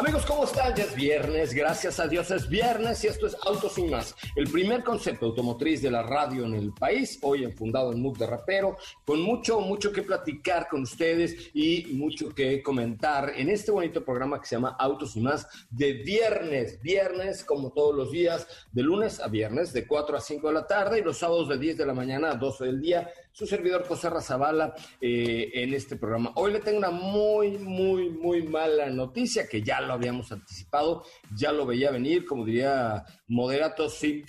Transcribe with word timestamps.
Amigos, 0.00 0.24
¿cómo 0.24 0.44
están? 0.44 0.74
Ya 0.74 0.84
es 0.84 0.94
viernes, 0.94 1.52
gracias 1.52 2.00
a 2.00 2.08
Dios 2.08 2.30
es 2.30 2.48
viernes 2.48 3.04
y 3.04 3.08
esto 3.08 3.26
es 3.26 3.36
Autos 3.44 3.74
Sin 3.74 3.90
Más, 3.90 4.16
el 4.34 4.50
primer 4.50 4.82
concepto 4.82 5.26
automotriz 5.26 5.82
de 5.82 5.90
la 5.90 6.02
radio 6.02 6.46
en 6.46 6.54
el 6.54 6.72
país, 6.72 7.18
hoy 7.20 7.52
fundado 7.52 7.92
en 7.92 8.00
MUC 8.00 8.16
de 8.16 8.26
Rapero, 8.26 8.78
con 9.04 9.20
mucho, 9.20 9.60
mucho 9.60 9.92
que 9.92 10.00
platicar 10.00 10.68
con 10.70 10.84
ustedes 10.84 11.50
y 11.52 11.88
mucho 11.92 12.30
que 12.30 12.62
comentar 12.62 13.34
en 13.36 13.50
este 13.50 13.72
bonito 13.72 14.02
programa 14.02 14.40
que 14.40 14.46
se 14.46 14.56
llama 14.56 14.74
Autos 14.78 15.16
y 15.16 15.20
Más 15.20 15.46
de 15.68 15.92
viernes, 15.92 16.80
viernes 16.80 17.44
como 17.44 17.70
todos 17.70 17.94
los 17.94 18.10
días, 18.10 18.46
de 18.72 18.82
lunes 18.82 19.20
a 19.20 19.28
viernes, 19.28 19.74
de 19.74 19.86
4 19.86 20.16
a 20.16 20.20
5 20.22 20.48
de 20.48 20.54
la 20.54 20.66
tarde 20.66 21.00
y 21.00 21.02
los 21.02 21.18
sábados 21.18 21.46
de 21.50 21.58
10 21.58 21.76
de 21.76 21.84
la 21.84 21.92
mañana 21.92 22.30
a 22.30 22.36
12 22.36 22.64
del 22.64 22.80
día, 22.80 23.10
su 23.32 23.46
servidor 23.46 23.86
José 23.86 24.10
Razabala 24.10 24.74
eh, 25.00 25.50
en 25.54 25.74
este 25.74 25.96
programa. 25.96 26.32
Hoy 26.36 26.52
le 26.52 26.60
tengo 26.60 26.78
una 26.78 26.90
muy, 26.90 27.58
muy, 27.58 28.10
muy 28.10 28.42
mala 28.42 28.90
noticia 28.90 29.48
que 29.48 29.62
ya 29.62 29.80
lo 29.80 29.92
habíamos 29.92 30.30
anticipado, 30.32 31.04
ya 31.36 31.52
lo 31.52 31.66
veía 31.66 31.90
venir, 31.90 32.24
como 32.24 32.44
diría 32.44 33.04
Moderato, 33.28 33.88
sí, 33.88 34.24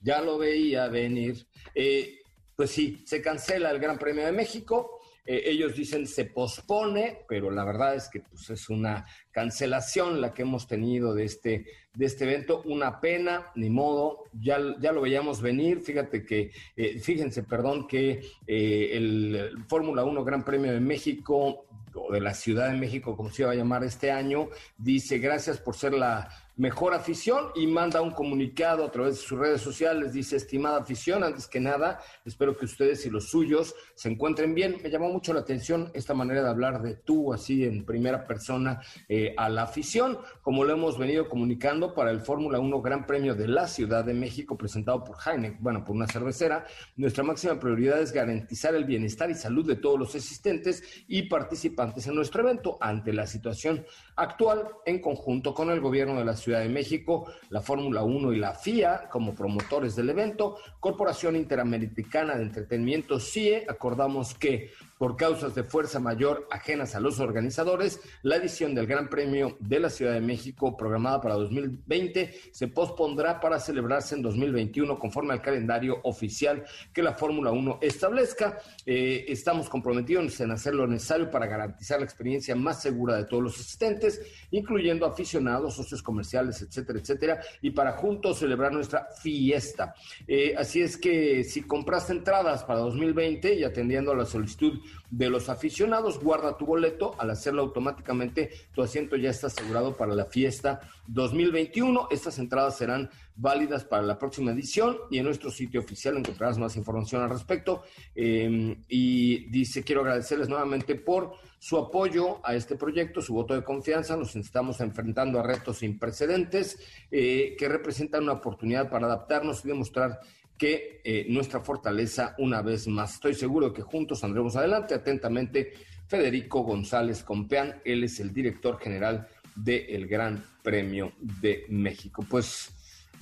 ya 0.00 0.20
lo 0.20 0.38
veía 0.38 0.88
venir. 0.88 1.46
Eh, 1.74 2.18
pues 2.56 2.70
sí, 2.70 3.02
se 3.06 3.20
cancela 3.20 3.70
el 3.70 3.80
Gran 3.80 3.98
Premio 3.98 4.24
de 4.24 4.32
México. 4.32 5.00
Eh, 5.24 5.42
ellos 5.46 5.74
dicen 5.74 6.06
se 6.06 6.26
pospone, 6.26 7.24
pero 7.28 7.50
la 7.50 7.64
verdad 7.64 7.94
es 7.94 8.08
que 8.08 8.20
pues, 8.20 8.50
es 8.50 8.68
una 8.68 9.06
cancelación 9.30 10.20
la 10.20 10.34
que 10.34 10.42
hemos 10.42 10.66
tenido 10.66 11.14
de 11.14 11.24
este, 11.24 11.66
de 11.94 12.06
este 12.06 12.24
evento. 12.24 12.62
Una 12.64 13.00
pena, 13.00 13.46
ni 13.54 13.70
modo, 13.70 14.24
ya, 14.32 14.58
ya 14.80 14.92
lo 14.92 15.02
veíamos 15.02 15.40
venir. 15.40 15.80
Fíjate 15.80 16.24
que, 16.24 16.50
eh, 16.76 16.98
fíjense, 17.00 17.42
perdón, 17.42 17.86
que 17.86 18.22
el 18.46 19.64
Fórmula 19.68 20.04
1 20.04 20.24
Gran 20.24 20.44
Premio 20.44 20.72
de 20.72 20.80
México 20.80 21.66
o 21.94 22.12
de 22.12 22.20
la 22.20 22.34
Ciudad 22.34 22.70
de 22.70 22.78
México, 22.78 23.16
como 23.16 23.30
se 23.30 23.42
iba 23.42 23.52
a 23.52 23.54
llamar 23.54 23.84
este 23.84 24.10
año, 24.10 24.48
dice 24.76 25.18
gracias 25.18 25.58
por 25.58 25.76
ser 25.76 25.94
la 25.94 26.28
mejor 26.56 26.94
afición 26.94 27.48
y 27.54 27.66
manda 27.66 28.00
un 28.00 28.12
comunicado 28.12 28.84
a 28.84 28.90
través 28.90 29.16
de 29.16 29.22
sus 29.22 29.38
redes 29.38 29.60
sociales. 29.60 30.12
Dice, 30.12 30.36
estimada 30.36 30.78
afición, 30.78 31.24
antes 31.24 31.48
que 31.48 31.60
nada, 31.60 32.00
espero 32.24 32.56
que 32.56 32.64
ustedes 32.64 33.04
y 33.06 33.10
los 33.10 33.28
suyos 33.28 33.74
se 33.94 34.08
encuentren 34.08 34.54
bien. 34.54 34.76
Me 34.82 34.90
llamó 34.90 35.08
mucho 35.08 35.32
la 35.32 35.40
atención 35.40 35.90
esta 35.94 36.14
manera 36.14 36.42
de 36.42 36.48
hablar 36.48 36.82
de 36.82 36.94
tú, 36.94 37.32
así 37.32 37.64
en 37.64 37.84
primera 37.84 38.26
persona, 38.26 38.80
eh, 39.08 39.34
a 39.36 39.48
la 39.48 39.64
afición, 39.64 40.18
como 40.42 40.64
lo 40.64 40.72
hemos 40.72 40.98
venido 40.98 41.28
comunicando 41.28 41.94
para 41.94 42.10
el 42.10 42.20
Fórmula 42.20 42.60
1 42.60 42.82
Gran 42.82 43.06
Premio 43.06 43.34
de 43.34 43.48
la 43.48 43.66
Ciudad 43.66 44.04
de 44.04 44.14
México, 44.14 44.56
presentado 44.56 45.02
por 45.02 45.16
Heineken, 45.24 45.62
bueno, 45.62 45.84
por 45.84 45.96
una 45.96 46.06
cervecera. 46.06 46.66
Nuestra 46.96 47.24
máxima 47.24 47.58
prioridad 47.58 48.00
es 48.00 48.12
garantizar 48.12 48.74
el 48.74 48.84
bienestar 48.84 49.30
y 49.30 49.34
salud 49.34 49.66
de 49.66 49.76
todos 49.76 49.98
los 49.98 50.14
asistentes 50.14 50.82
y 51.08 51.22
participantes 51.22 52.06
en 52.06 52.14
nuestro 52.14 52.42
evento 52.42 52.78
ante 52.80 53.12
la 53.12 53.26
situación 53.26 53.84
actual 54.16 54.68
en 54.86 55.00
conjunto 55.00 55.52
con 55.54 55.70
el 55.70 55.80
gobierno 55.80 56.18
de 56.18 56.24
la 56.24 56.36
de 56.52 56.68
México, 56.68 57.26
la 57.50 57.60
Fórmula 57.60 58.02
1 58.02 58.32
y 58.32 58.38
la 58.38 58.54
FIA 58.54 59.08
como 59.10 59.34
promotores 59.34 59.96
del 59.96 60.10
evento, 60.10 60.56
Corporación 60.80 61.36
Interamericana 61.36 62.36
de 62.36 62.42
Entretenimiento 62.42 63.18
CIE, 63.18 63.64
acordamos 63.68 64.34
que 64.34 64.70
por 64.98 65.16
causas 65.16 65.54
de 65.54 65.64
fuerza 65.64 65.98
mayor 65.98 66.46
ajenas 66.50 66.94
a 66.94 67.00
los 67.00 67.20
organizadores, 67.20 68.00
la 68.22 68.36
edición 68.36 68.74
del 68.74 68.86
Gran 68.86 69.08
Premio 69.08 69.56
de 69.60 69.80
la 69.80 69.90
Ciudad 69.90 70.12
de 70.12 70.20
México 70.20 70.76
programada 70.76 71.20
para 71.20 71.34
2020 71.34 72.32
se 72.52 72.68
pospondrá 72.68 73.40
para 73.40 73.58
celebrarse 73.58 74.14
en 74.14 74.22
2021 74.22 74.98
conforme 74.98 75.32
al 75.32 75.42
calendario 75.42 76.00
oficial 76.04 76.64
que 76.92 77.02
la 77.02 77.12
Fórmula 77.12 77.50
1 77.50 77.78
establezca. 77.82 78.58
Eh, 78.86 79.26
estamos 79.28 79.68
comprometidos 79.68 80.40
en 80.40 80.52
hacer 80.52 80.74
lo 80.74 80.86
necesario 80.86 81.30
para 81.30 81.46
garantizar 81.46 81.98
la 81.98 82.04
experiencia 82.04 82.54
más 82.54 82.80
segura 82.80 83.16
de 83.16 83.24
todos 83.24 83.42
los 83.42 83.58
asistentes, 83.58 84.20
incluyendo 84.52 85.06
aficionados, 85.06 85.74
socios 85.74 86.02
comerciales, 86.02 86.24
etcétera, 86.40 86.98
etcétera, 86.98 87.40
y 87.62 87.70
para 87.70 87.92
juntos 87.92 88.38
celebrar 88.38 88.72
nuestra 88.72 89.08
fiesta. 89.22 89.94
Eh, 90.26 90.54
así 90.56 90.80
es 90.82 90.96
que 90.96 91.44
si 91.44 91.62
compraste 91.62 92.12
entradas 92.12 92.64
para 92.64 92.80
2020 92.80 93.54
y 93.54 93.64
atendiendo 93.64 94.12
a 94.12 94.16
la 94.16 94.24
solicitud 94.24 94.80
de 95.16 95.30
los 95.30 95.48
aficionados. 95.48 96.18
Guarda 96.20 96.56
tu 96.56 96.66
boleto. 96.66 97.14
Al 97.18 97.30
hacerlo 97.30 97.62
automáticamente, 97.62 98.50
tu 98.74 98.82
asiento 98.82 99.16
ya 99.16 99.30
está 99.30 99.46
asegurado 99.46 99.96
para 99.96 100.14
la 100.14 100.24
fiesta 100.24 100.80
2021. 101.06 102.08
Estas 102.10 102.38
entradas 102.38 102.76
serán 102.76 103.10
válidas 103.36 103.84
para 103.84 104.02
la 104.02 104.18
próxima 104.18 104.52
edición 104.52 104.96
y 105.10 105.18
en 105.18 105.24
nuestro 105.24 105.50
sitio 105.50 105.80
oficial 105.80 106.16
encontrarás 106.16 106.58
más 106.58 106.76
información 106.76 107.22
al 107.22 107.30
respecto. 107.30 107.82
Em, 108.14 108.82
y 108.88 109.46
dice, 109.50 109.82
quiero 109.82 110.02
agradecerles 110.02 110.48
nuevamente 110.48 110.94
por 110.94 111.32
su 111.58 111.76
apoyo 111.78 112.40
a 112.46 112.54
este 112.54 112.76
proyecto, 112.76 113.20
su 113.20 113.34
voto 113.34 113.54
de 113.54 113.64
confianza. 113.64 114.16
Nos 114.16 114.36
estamos 114.36 114.80
enfrentando 114.80 115.40
a 115.40 115.42
retos 115.42 115.78
sin 115.78 115.98
precedentes 115.98 116.78
eh, 117.10 117.56
que 117.58 117.68
representan 117.68 118.24
una 118.24 118.32
oportunidad 118.34 118.90
para 118.90 119.06
adaptarnos 119.06 119.64
y 119.64 119.68
demostrar 119.68 120.20
que 120.58 121.00
eh, 121.02 121.26
nuestra 121.28 121.60
fortaleza 121.60 122.34
una 122.38 122.62
vez 122.62 122.86
más. 122.86 123.14
Estoy 123.14 123.34
seguro 123.34 123.72
que 123.72 123.82
juntos 123.82 124.22
andremos 124.22 124.56
adelante. 124.56 124.94
Atentamente, 124.94 125.72
Federico 126.06 126.62
González 126.62 127.22
Compeán, 127.22 127.80
él 127.84 128.04
es 128.04 128.20
el 128.20 128.32
director 128.32 128.78
general 128.78 129.26
del 129.54 130.06
Gran 130.06 130.44
Premio 130.62 131.12
de 131.18 131.64
México. 131.68 132.24
Pues 132.28 132.73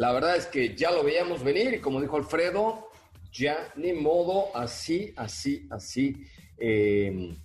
la 0.02 0.10
verdad 0.10 0.34
es 0.34 0.46
que 0.46 0.74
ya 0.74 0.90
lo 0.90 1.04
veíamos 1.04 1.44
venir 1.44 1.74
y 1.74 1.78
como 1.78 2.00
dijo 2.00 2.16
Alfredo, 2.16 2.88
ya 3.32 3.72
ni 3.76 3.92
modo, 3.92 4.48
así, 4.52 5.14
así, 5.16 5.68
así, 5.70 6.26
eh, 6.58 7.36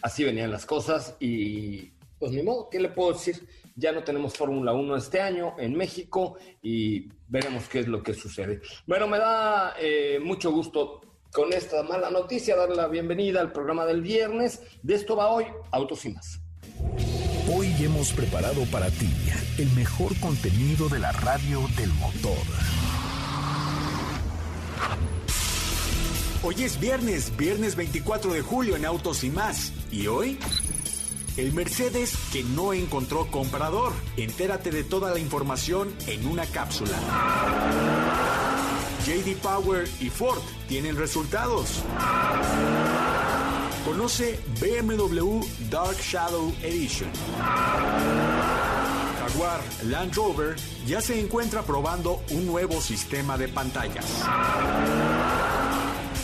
así 0.00 0.22
venían 0.22 0.52
las 0.52 0.66
cosas 0.66 1.16
y 1.18 1.90
pues 2.20 2.30
ni 2.30 2.44
modo, 2.44 2.70
¿qué 2.70 2.78
le 2.78 2.90
puedo 2.90 3.12
decir? 3.12 3.48
Ya 3.74 3.90
no 3.90 4.04
tenemos 4.04 4.34
Fórmula 4.34 4.72
1 4.72 4.94
este 4.94 5.20
año 5.20 5.56
en 5.58 5.74
México 5.74 6.36
y 6.62 7.08
veremos 7.26 7.68
qué 7.68 7.80
es 7.80 7.88
lo 7.88 8.04
que 8.04 8.14
sucede. 8.14 8.60
Bueno, 8.86 9.08
me 9.08 9.18
da 9.18 9.74
eh, 9.80 10.20
mucho 10.22 10.52
gusto 10.52 11.00
con 11.32 11.52
esta 11.52 11.82
mala 11.82 12.08
noticia 12.08 12.54
darle 12.54 12.76
la 12.76 12.86
bienvenida 12.86 13.40
al 13.40 13.50
programa 13.50 13.84
del 13.84 14.00
viernes. 14.00 14.62
De 14.80 14.94
esto 14.94 15.16
va 15.16 15.28
hoy 15.28 15.46
Autos 15.72 16.04
y 16.04 16.10
más. 16.10 16.40
Hoy 17.46 17.74
hemos 17.78 18.10
preparado 18.12 18.64
para 18.72 18.90
ti 18.90 19.10
el 19.58 19.70
mejor 19.72 20.18
contenido 20.18 20.88
de 20.88 20.98
la 20.98 21.12
radio 21.12 21.60
del 21.76 21.92
motor. 21.92 22.38
Hoy 26.42 26.62
es 26.62 26.80
viernes, 26.80 27.36
viernes 27.36 27.76
24 27.76 28.32
de 28.32 28.40
julio 28.40 28.76
en 28.76 28.86
Autos 28.86 29.24
y 29.24 29.30
más. 29.30 29.72
¿Y 29.92 30.06
hoy? 30.06 30.38
El 31.36 31.52
Mercedes 31.52 32.14
que 32.32 32.42
no 32.42 32.72
encontró 32.72 33.26
comprador. 33.30 33.92
Entérate 34.16 34.70
de 34.70 34.82
toda 34.82 35.12
la 35.12 35.18
información 35.18 35.94
en 36.06 36.26
una 36.26 36.46
cápsula. 36.46 36.98
JD 39.04 39.36
Power 39.42 39.86
y 40.00 40.08
Ford 40.08 40.40
tienen 40.66 40.96
resultados. 40.96 41.82
Conoce 43.84 44.38
BMW 44.60 45.44
Dark 45.68 45.98
Shadow 46.00 46.50
Edition. 46.62 47.10
Jaguar 49.18 49.60
Land 49.84 50.14
Rover 50.14 50.56
ya 50.86 51.02
se 51.02 51.20
encuentra 51.20 51.62
probando 51.62 52.22
un 52.30 52.46
nuevo 52.46 52.80
sistema 52.80 53.36
de 53.36 53.48
pantallas. 53.48 54.06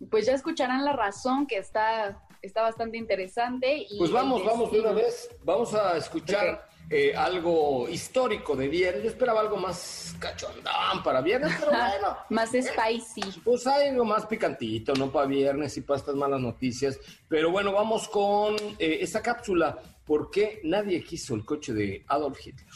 Pues 0.09 0.27
ya 0.27 0.35
escucharán 0.35 0.85
la 0.85 0.93
razón 0.93 1.49
que 1.49 1.57
está, 1.57 2.26
está 2.47 2.63
bastante 2.63 2.97
interesante. 2.97 3.87
Y 3.89 3.99
pues 3.99 4.11
vamos, 4.11 4.45
vamos 4.45 4.71
de 4.73 4.81
una 4.81 4.93
vez. 4.93 5.29
Vamos 5.45 5.75
a 5.75 5.97
escuchar 5.97 6.69
eh, 6.89 7.15
algo 7.17 7.89
histórico 7.89 8.55
de 8.55 8.69
viernes. 8.69 9.03
Yo 9.03 9.11
esperaba 9.11 9.41
algo 9.41 9.57
más 9.57 10.15
cachondón 10.21 11.03
para 11.03 11.21
viernes, 11.21 11.53
pero 11.59 11.73
bueno. 11.73 12.17
más 12.31 12.51
spicy. 12.51 13.41
Pues 13.45 13.67
hay 13.67 13.89
algo 13.89 14.05
más 14.05 14.27
picantito, 14.27 14.95
¿no? 14.95 15.11
Para 15.11 15.27
viernes 15.27 15.77
y 15.77 15.81
para 15.81 15.99
estas 15.99 16.15
malas 16.15 16.41
noticias. 16.41 16.99
Pero 17.29 17.51
bueno, 17.51 17.73
vamos 17.73 18.09
con 18.09 18.55
eh, 18.79 18.99
esta 19.01 19.21
cápsula. 19.21 19.79
¿Por 20.05 20.31
qué 20.31 20.61
nadie 20.63 21.03
quiso 21.03 21.35
el 21.35 21.45
coche 21.45 21.73
de 21.73 22.05
Adolf 22.07 22.39
Hitler? 22.47 22.69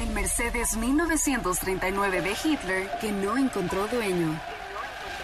El 0.00 0.08
Mercedes 0.10 0.76
1939 0.76 2.20
de 2.20 2.32
Hitler 2.44 2.90
que 3.00 3.12
no 3.12 3.38
encontró 3.38 3.86
dueño. 3.86 4.38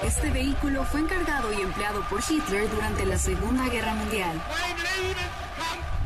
Este 0.04 0.30
vehículo 0.30 0.84
fue 0.84 1.00
encargado 1.00 1.52
y 1.52 1.60
empleado 1.62 2.02
por 2.10 2.20
Hitler 2.28 2.68
durante 2.70 3.06
la 3.06 3.16
Segunda 3.18 3.68
Guerra 3.68 3.94
Mundial. 3.94 4.42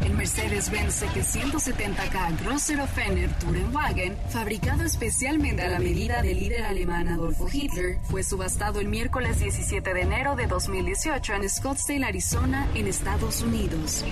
El 0.05 0.15
Mercedes-Benz 0.15 1.03
770K 1.03 2.45
Grosser 2.45 2.87
Fenner 2.87 3.31
Tourenwagen, 3.39 4.17
fabricado 4.29 4.85
especialmente 4.85 5.63
a 5.63 5.69
la 5.69 5.79
medida 5.79 6.21
del 6.21 6.39
líder 6.39 6.65
alemán 6.65 7.09
Adolfo 7.09 7.49
Hitler, 7.51 7.99
fue 8.05 8.23
subastado 8.23 8.81
el 8.81 8.89
miércoles 8.89 9.41
17 9.41 9.95
de 9.95 10.01
enero 10.03 10.37
de 10.37 10.47
2018 10.47 11.35
en 11.35 11.49
Scottsdale, 11.49 12.05
Arizona, 12.05 12.69
en 12.75 12.87
Estados 12.87 13.41
Unidos. 13.41 14.05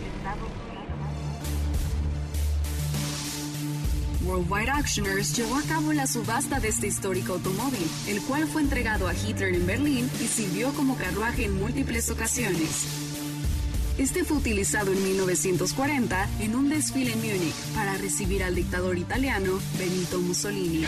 Worldwide 4.24 4.70
Auctioners 4.70 5.36
llevó 5.36 5.56
a 5.56 5.62
cabo 5.62 5.92
la 5.92 6.06
subasta 6.06 6.60
de 6.60 6.68
este 6.68 6.86
histórico 6.86 7.34
automóvil, 7.34 7.86
el 8.08 8.22
cual 8.22 8.46
fue 8.46 8.62
entregado 8.62 9.06
a 9.08 9.14
Hitler 9.14 9.54
en 9.54 9.66
Berlín 9.66 10.10
y 10.22 10.26
sirvió 10.26 10.72
como 10.72 10.96
carruaje 10.96 11.44
en 11.44 11.58
múltiples 11.58 12.10
ocasiones. 12.10 12.86
Este 13.98 14.24
fue 14.24 14.38
utilizado 14.38 14.92
en 14.92 15.02
1940 15.04 16.28
en 16.40 16.56
un 16.56 16.68
desfile 16.68 17.12
en 17.12 17.20
Múnich 17.20 17.54
para 17.74 17.96
recibir 17.96 18.42
al 18.42 18.54
dictador 18.54 18.98
italiano 18.98 19.60
Benito 19.78 20.20
Mussolini. 20.20 20.84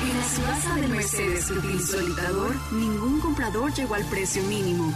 En 0.00 0.16
la 0.16 0.28
subasta 0.34 0.74
de 0.76 0.88
Mercedes 0.88 1.46
que 1.46 1.52
utilizó 1.54 1.98
el 1.98 2.06
dictador, 2.06 2.54
ningún 2.72 3.20
comprador 3.20 3.74
llegó 3.74 3.94
al 3.94 4.04
precio 4.06 4.42
mínimo. 4.44 4.94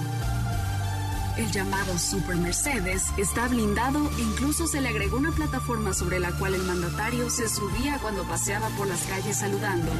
El 1.37 1.51
llamado 1.51 1.99
Super 1.99 2.37
Mercedes 2.37 3.05
está 3.17 3.49
blindado 3.49 4.11
e 4.19 4.21
incluso 4.21 4.67
se 4.67 4.83
le 4.83 4.89
agregó 4.89 5.17
una 5.17 5.33
plataforma 5.33 5.95
sobre 5.95 6.21
la 6.21 6.31
cual 6.33 6.55
el 6.55 6.63
mandatario 6.63 7.31
se 7.31 7.49
subía 7.49 7.99
cuando 8.03 8.25
paseaba 8.25 8.69
por 8.77 8.87
las 8.87 9.03
calles 9.05 9.39
saludando. 9.39 9.91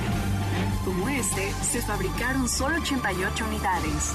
Como 0.85 1.09
este, 1.09 1.53
se 1.63 1.81
fabricaron 1.81 2.49
solo 2.49 2.77
88 2.77 3.45
unidades. 3.47 4.13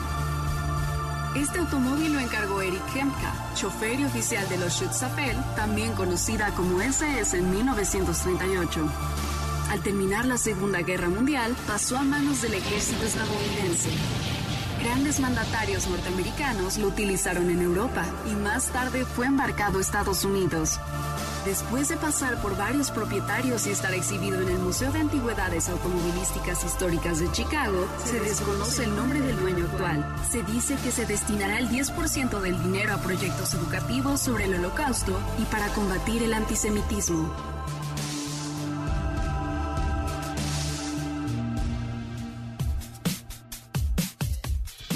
Este 1.36 1.58
automóvil 1.58 2.14
lo 2.14 2.19
encargó 2.19 2.62
Eric 2.62 2.86
Kempka, 2.94 3.34
chofer 3.56 4.00
y 4.00 4.06
oficial 4.06 4.48
de 4.50 4.58
los 4.60 4.74
Schutzstaffel, 4.74 5.38
también 5.56 5.94
conocida 5.94 6.52
como 6.52 6.81
SS 6.81 7.38
en 7.38 7.50
1938. 7.50 8.88
Al 9.72 9.81
terminar 9.81 10.25
la 10.25 10.38
Segunda 10.38 10.81
Guerra 10.81 11.10
Mundial, 11.10 11.56
pasó 11.66 11.98
a 11.98 12.04
manos 12.04 12.44
del 12.44 12.54
ejército 12.54 13.04
estadounidense. 13.06 13.90
Grandes 14.88 15.19
mandatarios 15.19 15.86
norteamericanos 15.89 16.78
lo 16.78 16.88
utilizaron 16.88 17.50
en 17.50 17.62
Europa 17.62 18.06
y 18.25 18.36
más 18.36 18.68
tarde 18.69 19.04
fue 19.04 19.25
embarcado 19.25 19.80
a 19.80 19.81
Estados 19.81 20.24
Unidos. 20.24 20.80
Después 21.44 21.89
de 21.89 21.98
pasar 21.98 22.42
por 22.42 22.56
varios 22.56 22.89
propietarios 22.92 23.68
y 23.68 23.72
estar 23.72 23.94
exhibido 23.94 24.39
en 24.39 24.48
el 24.48 24.60
Museo 24.60 24.94
de 24.94 25.01
Antigüedades 25.01 25.68
Automovilísticas 25.68 26.63
Históricas 26.63 27.19
de 27.19 27.30
Chicago, 27.34 27.86
se 28.06 28.22
desconoce 28.22 28.86
el 28.86 28.95
nombre 28.95 29.19
del 29.19 29.38
dueño 29.38 29.66
actual. 29.66 30.06
Se 30.31 30.42
dice 30.44 30.78
que 30.81 30.92
se 30.92 31.06
destinará 31.06 31.60
el 31.60 31.68
10% 31.68 32.39
del 32.39 32.57
dinero 32.63 32.94
a 32.94 32.98
proyectos 32.98 33.56
educativos 33.56 34.22
sobre 34.22 34.45
el 34.45 34.56
holocausto 34.56 35.19
y 35.38 35.44
para 35.51 35.68
combatir 35.74 36.24
el 36.24 36.34
antisemitismo. 36.34 37.29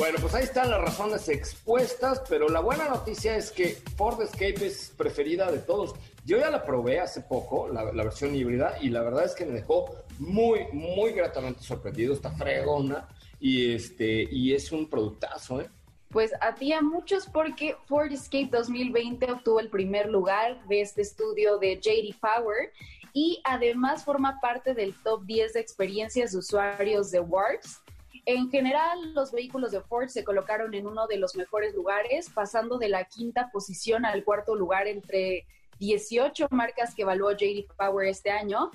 Bueno, 0.01 0.17
pues 0.19 0.33
ahí 0.33 0.45
están 0.45 0.71
las 0.71 0.81
razones 0.81 1.29
expuestas, 1.29 2.23
pero 2.27 2.49
la 2.49 2.59
buena 2.59 2.89
noticia 2.89 3.35
es 3.35 3.51
que 3.51 3.77
Ford 3.97 4.19
Escape 4.19 4.65
es 4.65 4.91
preferida 4.97 5.51
de 5.51 5.59
todos. 5.59 5.93
Yo 6.25 6.39
ya 6.39 6.49
la 6.49 6.63
probé 6.65 6.99
hace 6.99 7.21
poco, 7.21 7.67
la, 7.67 7.83
versión 7.83 8.33
híbrida, 8.33 8.77
y 8.81 8.89
la 8.89 9.03
verdad 9.03 9.25
es 9.25 9.35
que 9.35 9.45
me 9.45 9.51
dejó 9.51 9.93
muy, 10.17 10.61
muy 10.73 11.11
gratamente 11.11 11.61
sorprendido. 11.61 12.15
Está 12.15 12.31
fregona 12.31 13.07
y, 13.39 13.75
este, 13.75 14.27
y 14.31 14.55
es 14.55 14.71
un 14.71 14.89
productazo, 14.89 15.61
¿eh? 15.61 15.69
Pues 16.09 16.31
a 16.41 16.55
ti 16.55 16.73
a 16.73 16.81
muchos 16.81 17.27
porque 17.27 17.75
Ford 17.85 18.11
Escape 18.11 18.49
2020 18.51 19.31
obtuvo 19.31 19.59
el 19.59 19.69
primer 19.69 20.09
lugar 20.09 20.65
de 20.65 20.81
este 20.81 21.03
estudio 21.03 21.59
de 21.59 21.79
JD 21.79 22.19
Power 22.19 22.73
y 23.13 23.39
además 23.43 24.03
forma 24.03 24.39
parte 24.41 24.73
del 24.73 24.95
top 25.03 25.25
10 25.25 25.53
de 25.53 25.59
experiencias 25.59 26.31
de 26.31 26.39
usuarios 26.39 27.11
de 27.11 27.19
Words 27.19 27.83
en 28.25 28.49
general, 28.49 29.13
los 29.13 29.31
vehículos 29.31 29.71
de 29.71 29.81
Ford 29.81 30.07
se 30.09 30.23
colocaron 30.23 30.73
en 30.73 30.85
uno 30.87 31.07
de 31.07 31.17
los 31.17 31.35
mejores 31.35 31.73
lugares, 31.73 32.29
pasando 32.29 32.77
de 32.77 32.89
la 32.89 33.05
quinta 33.05 33.49
posición 33.51 34.05
al 34.05 34.23
cuarto 34.23 34.55
lugar 34.55 34.87
entre 34.87 35.45
18 35.79 36.47
marcas 36.51 36.93
que 36.93 37.01
evaluó 37.01 37.31
JD 37.31 37.65
Power 37.75 38.07
este 38.07 38.29
año. 38.29 38.71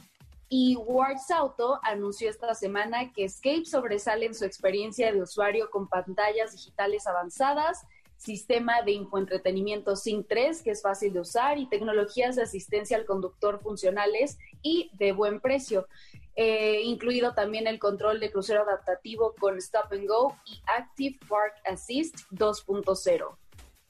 Y 0.49 0.77
Wards 0.77 1.31
Auto 1.31 1.81
anunció 1.83 2.31
esta 2.31 2.55
semana 2.55 3.13
que 3.13 3.25
Escape 3.25 3.65
sobresale 3.65 4.27
en 4.27 4.35
su 4.35 4.45
experiencia 4.45 5.13
de 5.13 5.23
usuario 5.23 5.71
con 5.71 5.89
pantallas 5.89 6.53
digitales 6.53 7.07
avanzadas, 7.07 7.85
sistema 8.17 8.83
de 8.83 8.93
infoentretenimiento 8.93 9.97
Sync 9.97 10.27
3, 10.29 10.63
que 10.63 10.71
es 10.71 10.83
fácil 10.83 11.13
de 11.13 11.21
usar, 11.21 11.59
y 11.59 11.69
tecnologías 11.69 12.37
de 12.37 12.43
asistencia 12.43 12.97
al 12.97 13.07
conductor 13.07 13.61
funcionales 13.61 14.39
y 14.63 14.91
de 14.95 15.13
buen 15.13 15.41
precio. 15.41 15.87
Eh, 16.35 16.83
incluido 16.85 17.33
también 17.33 17.67
el 17.67 17.79
control 17.79 18.21
de 18.21 18.31
crucero 18.31 18.63
adaptativo 18.63 19.35
con 19.39 19.57
Stop 19.57 19.93
and 19.93 20.07
Go 20.07 20.37
y 20.45 20.61
Active 20.79 21.19
Park 21.29 21.55
Assist 21.65 22.17
2.0. 22.31 23.37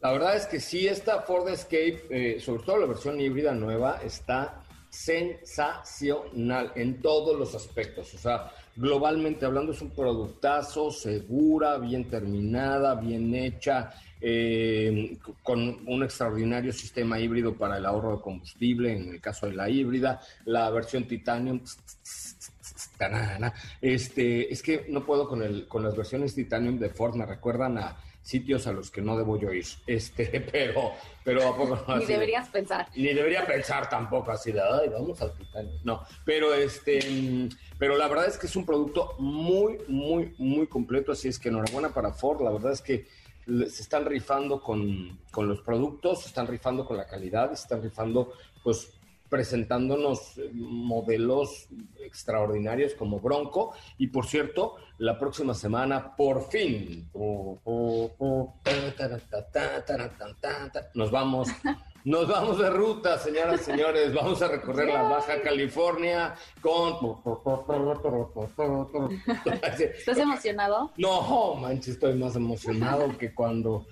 La 0.00 0.12
verdad 0.12 0.36
es 0.36 0.46
que 0.46 0.60
sí, 0.60 0.86
esta 0.86 1.22
Ford 1.22 1.48
Escape, 1.48 2.06
eh, 2.10 2.40
sobre 2.40 2.62
todo 2.62 2.76
la 2.78 2.86
versión 2.86 3.20
híbrida 3.20 3.52
nueva, 3.52 4.00
está 4.04 4.62
sensacional 4.90 6.72
en 6.76 7.02
todos 7.02 7.36
los 7.38 7.54
aspectos. 7.54 8.14
O 8.14 8.18
sea, 8.18 8.52
globalmente 8.76 9.44
hablando 9.44 9.72
es 9.72 9.82
un 9.82 9.90
productazo, 9.90 10.90
segura, 10.90 11.78
bien 11.78 12.08
terminada, 12.08 12.94
bien 12.94 13.34
hecha, 13.34 13.92
eh, 14.20 15.18
con 15.42 15.80
un 15.86 16.02
extraordinario 16.02 16.72
sistema 16.72 17.18
híbrido 17.18 17.54
para 17.54 17.78
el 17.78 17.86
ahorro 17.86 18.16
de 18.16 18.22
combustible, 18.22 18.92
en 18.92 19.10
el 19.10 19.20
caso 19.20 19.46
de 19.46 19.54
la 19.54 19.68
híbrida, 19.68 20.20
la 20.44 20.70
versión 20.70 21.06
Titanium. 21.06 21.60
Este, 23.80 24.52
es 24.52 24.62
que 24.62 24.86
no 24.88 25.04
puedo 25.04 25.28
con, 25.28 25.42
el, 25.42 25.68
con 25.68 25.82
las 25.82 25.96
versiones 25.96 26.34
Titanium 26.34 26.78
de 26.78 26.88
Ford, 26.88 27.14
me 27.14 27.26
recuerdan 27.26 27.78
a 27.78 27.96
sitios 28.26 28.66
a 28.66 28.72
los 28.72 28.90
que 28.90 29.00
no 29.00 29.16
debo 29.16 29.38
yo 29.38 29.52
ir. 29.52 29.66
Este, 29.86 30.40
pero, 30.52 30.92
pero 31.22 31.48
a 31.48 31.56
poco 31.56 31.78
Ni 31.96 32.06
deberías 32.06 32.48
pensar. 32.48 32.88
Ni 32.96 33.14
debería 33.14 33.46
pensar 33.46 33.88
tampoco 33.88 34.32
así 34.32 34.50
de, 34.50 34.60
ay, 34.60 34.88
vamos 34.88 35.22
al 35.22 35.32
Titanic. 35.32 35.80
No, 35.84 36.02
pero 36.24 36.52
este, 36.52 36.98
pero 37.78 37.96
la 37.96 38.08
verdad 38.08 38.26
es 38.26 38.36
que 38.36 38.46
es 38.46 38.56
un 38.56 38.66
producto 38.66 39.14
muy, 39.18 39.78
muy, 39.86 40.34
muy 40.38 40.66
completo. 40.66 41.12
Así 41.12 41.28
es 41.28 41.38
que 41.38 41.50
enhorabuena 41.50 41.90
para 41.90 42.12
Ford. 42.12 42.42
La 42.42 42.50
verdad 42.50 42.72
es 42.72 42.82
que 42.82 43.06
se 43.46 43.82
están 43.82 44.04
rifando 44.04 44.60
con, 44.60 45.20
con 45.30 45.48
los 45.48 45.60
productos, 45.60 46.22
se 46.22 46.28
están 46.28 46.46
rifando 46.46 46.84
con 46.84 46.96
la 46.96 47.06
calidad, 47.06 47.48
se 47.48 47.62
están 47.62 47.82
rifando, 47.82 48.32
pues, 48.62 48.92
presentándonos 49.28 50.40
modelos 50.52 51.68
extraordinarios 52.00 52.94
como 52.94 53.20
Bronco. 53.20 53.74
Y 53.98 54.08
por 54.08 54.26
cierto, 54.26 54.76
la 54.98 55.18
próxima 55.18 55.54
semana, 55.54 56.14
por 56.16 56.48
fin, 56.48 57.08
nos 60.94 61.10
vamos. 61.10 61.48
Nos 62.06 62.28
vamos 62.28 62.60
de 62.60 62.70
ruta, 62.70 63.18
señoras 63.18 63.62
y 63.62 63.64
señores. 63.64 64.14
Vamos 64.14 64.40
a 64.40 64.46
recorrer 64.46 64.86
la 64.86 65.02
Baja 65.02 65.42
California 65.42 66.36
con. 66.60 67.16
¿Estás 69.76 70.16
emocionado? 70.16 70.92
No, 70.98 71.56
manches, 71.56 71.94
estoy 71.94 72.14
más 72.14 72.36
emocionado 72.36 73.08
que 73.18 73.34
cuando 73.34 73.86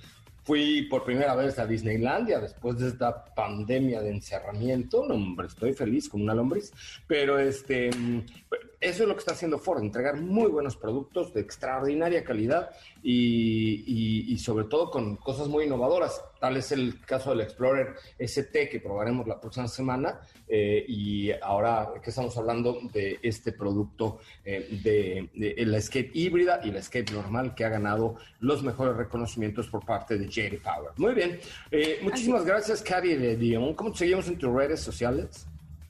Fui 0.45 0.83
por 0.91 1.05
primera 1.05 1.35
vez 1.35 1.59
a 1.59 1.67
Disneylandia 1.67 2.39
después 2.39 2.79
de 2.79 2.89
esta 2.89 3.25
pandemia 3.35 4.03
de 4.03 4.11
encerramiento. 4.11 5.07
No, 5.09 5.15
hombre, 5.15 5.47
estoy 5.47 5.73
feliz 5.73 6.07
como 6.07 6.25
una 6.25 6.35
lombriz. 6.35 6.71
Pero 7.07 7.39
este, 7.39 7.89
eso 8.85 9.05
es 9.05 9.09
lo 9.09 9.15
que 9.15 9.21
está 9.21 9.33
haciendo 9.33 9.59
Ford, 9.59 9.83
entregar 9.83 10.21
muy 10.21 10.51
buenos 10.51 10.77
productos 10.77 11.33
de 11.33 11.41
extraordinaria 11.41 12.23
calidad 12.23 12.71
y, 13.03 14.37
sobre 14.39 14.67
todo 14.67 14.91
con 14.91 15.17
cosas 15.17 15.49
muy 15.49 15.65
innovadoras. 15.65 16.23
Tal 16.39 16.59
es 16.59 16.71
el 16.71 17.01
caso 17.01 17.31
del 17.31 17.41
Explorer 17.41 17.95
ST 18.19 18.69
que 18.69 18.81
probaremos 18.81 19.27
la 19.27 19.41
próxima 19.41 19.69
semana 19.69 20.21
eh, 20.47 20.85
y 20.87 21.31
ahora 21.33 21.95
que 22.03 22.11
estamos 22.11 22.37
hablando 22.37 22.79
de 22.93 23.19
este 23.23 23.53
producto 23.53 24.19
eh, 24.45 25.31
de, 25.35 25.65
la 25.65 25.79
Escape 25.79 26.11
híbrida 26.13 26.61
y 26.63 26.71
la 26.71 26.81
Escape 26.81 27.11
normal 27.13 27.55
que 27.55 27.65
ha 27.65 27.71
ganado 27.71 28.17
los 28.41 28.63
mejores 28.63 28.97
reconocimientos 28.97 29.69
por 29.69 29.87
parte 29.87 30.19
de 30.19 30.29
JD 30.29 30.63
Power. 30.63 30.91
Muy 30.99 31.15
bien, 31.15 31.41
eh, 31.71 32.01
muchísimas 32.03 32.45
gracias 32.45 32.83
Cari 32.83 33.15
de 33.15 33.37
Dion. 33.37 33.73
¿Cómo 33.75 33.93
te 33.93 33.99
seguimos 34.01 34.29
en 34.29 34.37
tus 34.37 34.53
redes 34.53 34.81
sociales? 34.81 35.47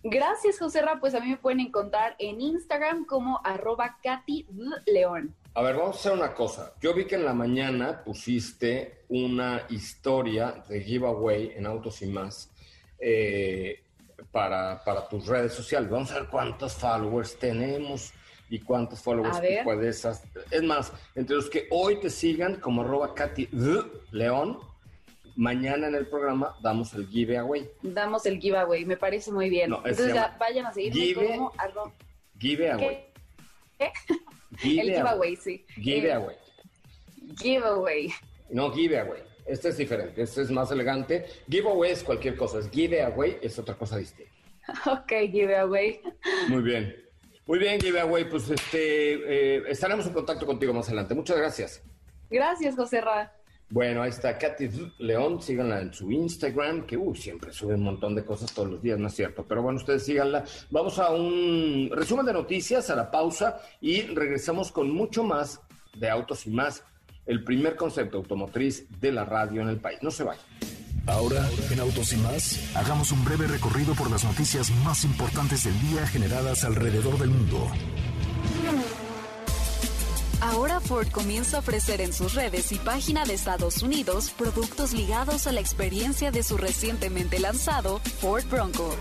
Gracias, 0.06 0.58
José 0.58 0.82
Ra. 0.82 1.00
Pues 1.00 1.14
a 1.14 1.20
mí 1.20 1.30
me 1.30 1.38
pueden 1.38 1.61
encontrar 1.61 2.14
en 2.18 2.38
Instagram 2.38 3.06
como 3.06 3.40
arroba 3.42 3.99
Katy 4.02 4.46
León. 4.84 5.34
A 5.54 5.62
ver, 5.62 5.76
vamos 5.76 5.96
a 5.96 5.99
hacer 5.99 6.12
una 6.12 6.34
cosa. 6.34 6.75
Yo 6.82 6.92
vi 6.92 7.06
que 7.06 7.14
en 7.14 7.25
la 7.25 7.32
mañana 7.32 8.04
pusiste 8.04 9.04
una 9.08 9.62
historia 9.70 10.62
de 10.68 10.82
giveaway 10.82 11.52
en 11.56 11.64
Autos 11.64 12.02
y 12.02 12.06
más 12.06 12.50
eh, 12.99 13.82
para, 14.30 14.84
para, 14.84 15.08
tus 15.08 15.26
redes 15.26 15.54
sociales. 15.54 15.88
Vamos 15.88 16.11
a 16.11 16.20
ver 16.20 16.28
cuántos 16.28 16.75
followers 16.75 17.38
tenemos 17.38 18.12
y 18.50 18.58
cuántos 18.58 19.00
followers 19.00 19.40
puedes 19.64 20.04
hacer. 20.04 20.44
Es 20.50 20.62
más, 20.62 20.92
entre 21.14 21.37
los 21.37 21.49
que 21.49 21.66
hoy 21.70 21.99
te 21.99 22.11
sigan 22.11 22.56
como 22.56 22.82
arroba 22.82 23.14
Katy 23.14 23.49
León, 24.11 24.58
mañana 25.36 25.88
en 25.88 25.94
el 25.94 26.06
programa 26.06 26.56
damos 26.62 26.94
el 26.94 27.06
giveaway. 27.06 27.68
Damos 27.82 28.26
el 28.26 28.38
giveaway, 28.38 28.84
me 28.84 28.96
parece 28.96 29.32
muy 29.32 29.50
bien. 29.50 29.72
Entonces 29.72 30.14
ya 30.14 30.36
vayan 30.38 30.66
a 30.66 30.72
seguirme 30.72 31.00
give, 31.00 31.26
como 31.26 31.52
algo. 31.58 31.92
Giveaway. 32.38 33.06
¿Qué? 33.78 33.92
el 34.62 34.94
giveaway, 34.94 35.36
sí. 35.36 35.64
Giveaway. 35.74 36.36
Eh, 36.36 37.34
giveaway. 37.38 38.12
No, 38.50 38.72
giveaway. 38.72 39.22
Este 39.46 39.68
es 39.68 39.76
diferente, 39.76 40.22
este 40.22 40.42
es 40.42 40.50
más 40.50 40.70
elegante. 40.70 41.26
Giveaway 41.48 41.90
es 41.92 42.02
cualquier 42.02 42.36
cosa, 42.36 42.58
es 42.60 42.70
giveaway 42.70 43.38
es 43.42 43.58
otra 43.58 43.74
cosa 43.74 43.96
distinta. 43.98 44.32
Ok, 44.86 45.12
giveaway. 45.30 46.00
Muy 46.48 46.62
bien. 46.62 47.04
Muy 47.46 47.58
bien, 47.58 47.78
giveaway. 47.78 48.24
Pues 48.24 48.48
este, 48.48 49.56
eh, 49.56 49.62
estaremos 49.68 50.06
en 50.06 50.14
contacto 50.14 50.46
contigo 50.46 50.72
más 50.72 50.86
adelante. 50.88 51.14
Muchas 51.14 51.36
gracias. 51.36 51.82
Gracias, 52.30 52.74
José 52.74 53.02
Ra. 53.02 53.30
Bueno, 53.71 54.02
ahí 54.02 54.11
está 54.11 54.38
Katy 54.38 54.68
León, 54.99 55.42
síganla 55.42 55.80
en 55.80 55.92
su 55.92 56.11
Instagram, 56.11 56.87
que 56.87 56.99
siempre 57.14 57.52
sube 57.52 57.75
un 57.75 57.83
montón 57.83 58.14
de 58.14 58.25
cosas 58.25 58.52
todos 58.52 58.71
los 58.71 58.83
días, 58.83 58.99
¿no 58.99 59.09
es 59.09 59.14
cierto? 59.14 59.44
Pero 59.49 59.62
bueno, 59.62 59.78
ustedes 59.78 60.04
síganla. 60.04 60.44
Vamos 60.71 60.99
a 60.99 61.11
un 61.11 61.90
resumen 61.92 62.26
de 62.26 62.33
noticias, 62.33 62.90
a 62.90 62.97
la 62.97 63.11
pausa, 63.11 63.61
y 63.80 64.02
regresamos 64.02 64.71
con 64.71 64.90
mucho 64.90 65.25
más 65.25 65.61
de 65.97 66.11
autos 66.11 66.47
y 66.47 66.50
más, 66.50 66.85
el 67.26 67.42
primer 67.42 67.76
concepto 67.76 68.18
automotriz 68.18 68.87
de 69.00 69.12
la 69.12 69.25
radio 69.25 69.62
en 69.62 69.68
el 69.68 69.78
país. 69.78 69.99
No 70.02 70.11
se 70.11 70.25
vayan. 70.25 70.44
Ahora, 71.06 71.47
en 71.71 71.80
Autos 71.80 72.14
y 72.14 72.16
más, 72.16 72.76
hagamos 72.76 73.12
un 73.12 73.25
breve 73.25 73.47
recorrido 73.47 73.94
por 73.94 74.11
las 74.11 74.25
noticias 74.25 74.71
más 74.85 75.04
importantes 75.04 75.64
del 75.64 75.78
día 75.83 76.06
generadas 76.06 76.64
alrededor 76.64 77.18
del 77.18 77.28
mundo. 77.28 77.71
Ahora 80.44 80.78
Ford 80.78 81.08
comienza 81.10 81.56
a 81.56 81.60
ofrecer 81.60 82.02
en 82.02 82.12
sus 82.12 82.34
redes 82.34 82.70
y 82.70 82.78
página 82.78 83.24
de 83.24 83.32
Estados 83.32 83.82
Unidos 83.82 84.30
productos 84.36 84.92
ligados 84.92 85.46
a 85.46 85.52
la 85.52 85.60
experiencia 85.60 86.30
de 86.30 86.42
su 86.42 86.58
recientemente 86.58 87.38
lanzado 87.38 87.98
Ford 88.20 88.44
Bronco. 88.50 88.94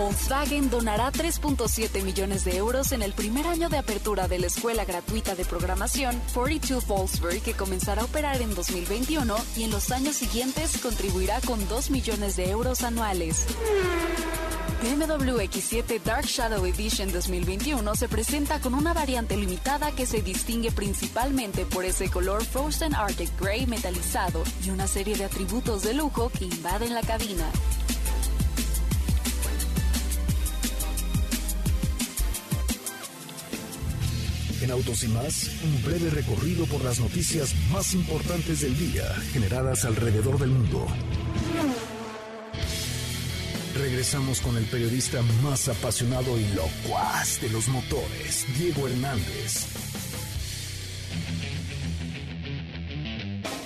Volkswagen 0.00 0.70
donará 0.70 1.12
3.7 1.12 2.02
millones 2.02 2.42
de 2.46 2.56
euros 2.56 2.92
en 2.92 3.02
el 3.02 3.12
primer 3.12 3.46
año 3.46 3.68
de 3.68 3.76
apertura 3.76 4.28
de 4.28 4.38
la 4.38 4.46
escuela 4.46 4.86
gratuita 4.86 5.34
de 5.34 5.44
programación 5.44 6.18
42 6.32 6.86
Volkswagen 6.86 7.42
que 7.42 7.52
comenzará 7.52 8.00
a 8.00 8.06
operar 8.06 8.40
en 8.40 8.54
2021 8.54 9.36
y 9.58 9.64
en 9.64 9.70
los 9.70 9.90
años 9.90 10.16
siguientes 10.16 10.78
contribuirá 10.78 11.42
con 11.42 11.68
2 11.68 11.90
millones 11.90 12.36
de 12.36 12.48
euros 12.48 12.82
anuales. 12.82 13.44
BMW 14.82 15.36
X7 15.42 16.02
Dark 16.02 16.24
Shadow 16.24 16.64
Edition 16.64 17.12
2021 17.12 17.94
se 17.94 18.08
presenta 18.08 18.58
con 18.58 18.72
una 18.72 18.94
variante 18.94 19.36
limitada 19.36 19.92
que 19.92 20.06
se 20.06 20.22
distingue 20.22 20.72
principalmente 20.72 21.66
por 21.66 21.84
ese 21.84 22.08
color 22.08 22.42
Frozen 22.42 22.94
Arctic 22.94 23.38
Grey 23.38 23.66
metalizado 23.66 24.42
y 24.64 24.70
una 24.70 24.86
serie 24.86 25.14
de 25.18 25.26
atributos 25.26 25.82
de 25.82 25.92
lujo 25.92 26.30
que 26.30 26.46
invaden 26.46 26.94
la 26.94 27.02
cabina. 27.02 27.44
Autos 34.70 35.02
y 35.02 35.08
más, 35.08 35.50
un 35.64 35.82
breve 35.82 36.10
recorrido 36.10 36.64
por 36.66 36.84
las 36.84 37.00
noticias 37.00 37.54
más 37.72 37.92
importantes 37.92 38.60
del 38.60 38.78
día 38.78 39.04
generadas 39.32 39.84
alrededor 39.84 40.38
del 40.38 40.50
mundo. 40.50 40.86
Regresamos 43.74 44.40
con 44.40 44.56
el 44.56 44.64
periodista 44.66 45.22
más 45.42 45.68
apasionado 45.68 46.38
y 46.38 46.46
locuaz 46.54 47.40
de 47.40 47.48
los 47.50 47.68
motores, 47.68 48.46
Diego 48.58 48.86
Hernández. 48.86 49.66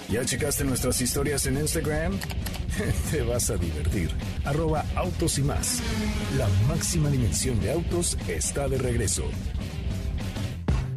¿Ya 0.08 0.24
checaste 0.24 0.64
nuestras 0.64 1.00
historias 1.00 1.44
en 1.46 1.58
Instagram? 1.58 2.18
Te 3.10 3.22
vas 3.22 3.50
a 3.50 3.56
divertir. 3.56 4.10
Arroba 4.44 4.84
autos 4.94 5.38
y 5.38 5.42
más. 5.42 5.80
La 6.38 6.48
máxima 6.68 7.10
dimensión 7.10 7.60
de 7.60 7.72
autos 7.72 8.16
está 8.28 8.68
de 8.68 8.78
regreso. 8.78 9.24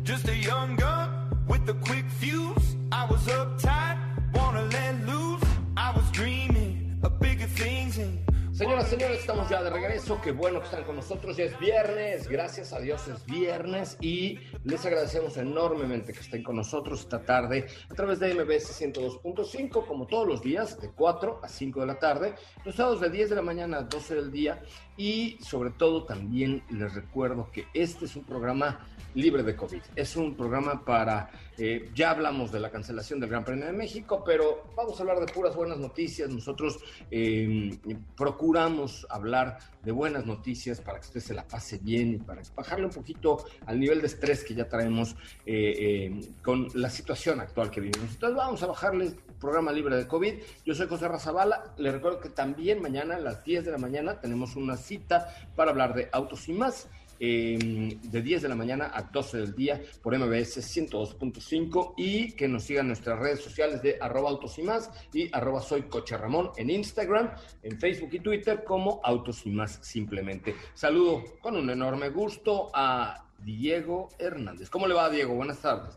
Just 0.08 0.30
a 0.30 0.38
young 0.38 0.78
gun 0.78 1.10
with 1.50 1.68
a 1.68 1.74
quick 1.74 2.06
fuse. 2.10 2.78
I 2.94 3.06
was 3.12 3.28
uptight, 3.28 4.00
wanna 4.34 4.64
let 4.64 5.06
loose. 5.06 5.44
I 5.76 5.92
was 5.92 6.10
dreaming 6.12 6.98
of 7.04 7.20
bigger 7.20 7.46
things 7.48 7.98
and 7.98 8.18
Señoras, 8.58 8.88
señores, 8.88 9.20
estamos 9.20 9.48
ya 9.50 9.62
de 9.62 9.70
regreso. 9.70 10.20
Qué 10.20 10.32
bueno 10.32 10.60
que 10.60 10.66
están 10.66 10.84
con 10.84 10.96
nosotros. 10.96 11.38
Ya 11.38 11.44
es 11.44 11.60
viernes. 11.60 12.28
Gracias 12.28 12.74
a 12.74 12.80
Dios 12.80 13.08
es 13.08 13.24
viernes. 13.28 13.98
Y 14.02 14.40
les 14.64 14.84
agradecemos 14.84 15.38
enormemente 15.38 16.12
que 16.12 16.22
estén 16.22 16.42
con 16.42 16.56
nosotros 16.56 17.02
esta 17.02 17.22
tarde 17.22 17.68
a 17.88 17.94
través 17.94 18.20
de 18.20 18.34
MBS 18.34 18.82
102.5, 18.82 19.86
como 19.86 20.08
todos 20.08 20.28
los 20.28 20.42
días, 20.42 20.82
de 20.82 20.90
4 20.90 21.42
a 21.44 21.48
5 21.48 21.82
de 21.82 21.86
la 21.86 22.00
tarde. 22.00 22.34
Los 22.66 22.74
sábados 22.74 23.00
de 23.00 23.12
10 23.12 23.30
de 23.30 23.36
la 23.36 23.44
mañana 23.44 23.78
a 23.78 23.84
12 23.84 24.16
del 24.16 24.32
día. 24.32 24.64
Y 24.98 25.38
sobre 25.40 25.70
todo 25.70 26.06
también 26.06 26.64
les 26.72 26.96
recuerdo 26.96 27.52
que 27.52 27.68
este 27.76 28.06
es 28.06 28.16
un 28.16 28.24
programa 28.24 28.88
libre 29.18 29.44
de 29.44 29.56
COVID. 29.56 29.82
Es 29.96 30.16
un 30.16 30.36
programa 30.36 30.86
para, 30.86 31.30
eh, 31.58 31.90
ya 31.96 32.12
hablamos 32.12 32.52
de 32.52 32.60
la 32.60 32.70
cancelación 32.70 33.20
del 33.20 33.30
Gran 33.30 33.44
Premio 33.44 33.66
de 33.66 33.74
México, 33.74 34.24
pero 34.24 34.70
vamos 34.76 34.98
a 35.00 35.04
hablar 35.04 35.20
de 35.20 35.26
puras 35.34 35.56
buenas 35.56 35.80
noticias. 35.80 36.30
Nosotros 36.30 36.80
eh, 37.10 37.78
procuramos 38.16 39.08
hablar 39.10 39.58
de 39.88 39.94
buenas 39.94 40.26
noticias 40.26 40.82
para 40.82 41.00
que 41.00 41.08
usted 41.08 41.22
se 41.22 41.34
la 41.34 41.48
pase 41.48 41.78
bien 41.78 42.14
y 42.14 42.18
para 42.18 42.42
bajarle 42.56 42.86
un 42.86 42.92
poquito 42.92 43.46
al 43.66 43.80
nivel 43.80 44.02
de 44.02 44.08
estrés 44.08 44.44
que 44.44 44.54
ya 44.54 44.68
traemos 44.68 45.16
eh, 45.46 46.12
eh, 46.12 46.22
con 46.44 46.68
la 46.74 46.90
situación 46.90 47.40
actual 47.40 47.72
que 47.72 47.80
vivimos. 47.82 48.12
Entonces 48.12 48.36
vamos 48.36 48.62
a 48.64 48.68
bajarle 48.68 49.14
programa 49.40 49.72
libre 49.72 49.96
de 49.96 50.06
COVID. 50.06 50.34
Yo 50.66 50.76
soy 50.76 50.88
José 50.88 51.08
Razabala. 51.08 51.74
Le 51.78 51.92
recuerdo 51.92 52.20
que 52.20 52.30
también 52.30 52.82
mañana 52.82 53.16
a 53.16 53.20
las 53.20 53.44
10 53.46 53.66
de 53.66 53.72
la 53.72 53.78
mañana 53.78 54.20
tenemos 54.20 54.56
una 54.58 54.76
cita 54.76 55.34
para 55.56 55.72
hablar 55.72 55.94
de 55.94 56.10
autos 56.12 56.50
y 56.50 56.54
más. 56.54 56.90
Em, 57.20 58.00
de 58.02 58.22
10 58.22 58.44
de 58.44 58.50
la 58.50 58.56
mañana 58.56 58.92
a 58.94 59.02
12 59.02 59.38
del 59.38 59.56
día 59.56 59.82
por 60.04 60.18
MBS 60.18 60.62
102.5 60.62 61.96
y 61.98 62.34
que 62.34 62.48
nos 62.48 62.64
sigan 62.64 62.88
nuestras 62.88 63.18
redes 63.18 63.42
sociales 63.42 63.82
de 63.82 63.98
arroba 64.00 64.30
autos 64.30 64.58
y 64.60 64.64
más 64.64 64.92
y 65.14 65.36
arroba 65.36 65.62
soy 65.62 65.84
coche 65.84 66.16
Ramón 66.16 66.52
en 66.58 66.70
Instagram, 66.70 67.32
en 67.64 67.80
Facebook 67.80 68.10
y 68.12 68.20
Twitter 68.20 68.64
como 68.64 69.02
autos 69.04 69.46
y 69.46 69.50
más 69.50 69.80
simplemente. 69.82 70.56
Saludo 70.74 71.24
con 71.42 71.56
un 71.56 71.70
enorme 71.70 72.10
gusto 72.10 72.70
a 72.74 73.26
Diego 73.40 74.10
Hernández. 74.20 74.70
¿Cómo 74.70 74.88
le 74.88 74.94
va 74.94 75.10
Diego? 75.10 75.34
Buenas 75.34 75.60
tardes. 75.60 75.96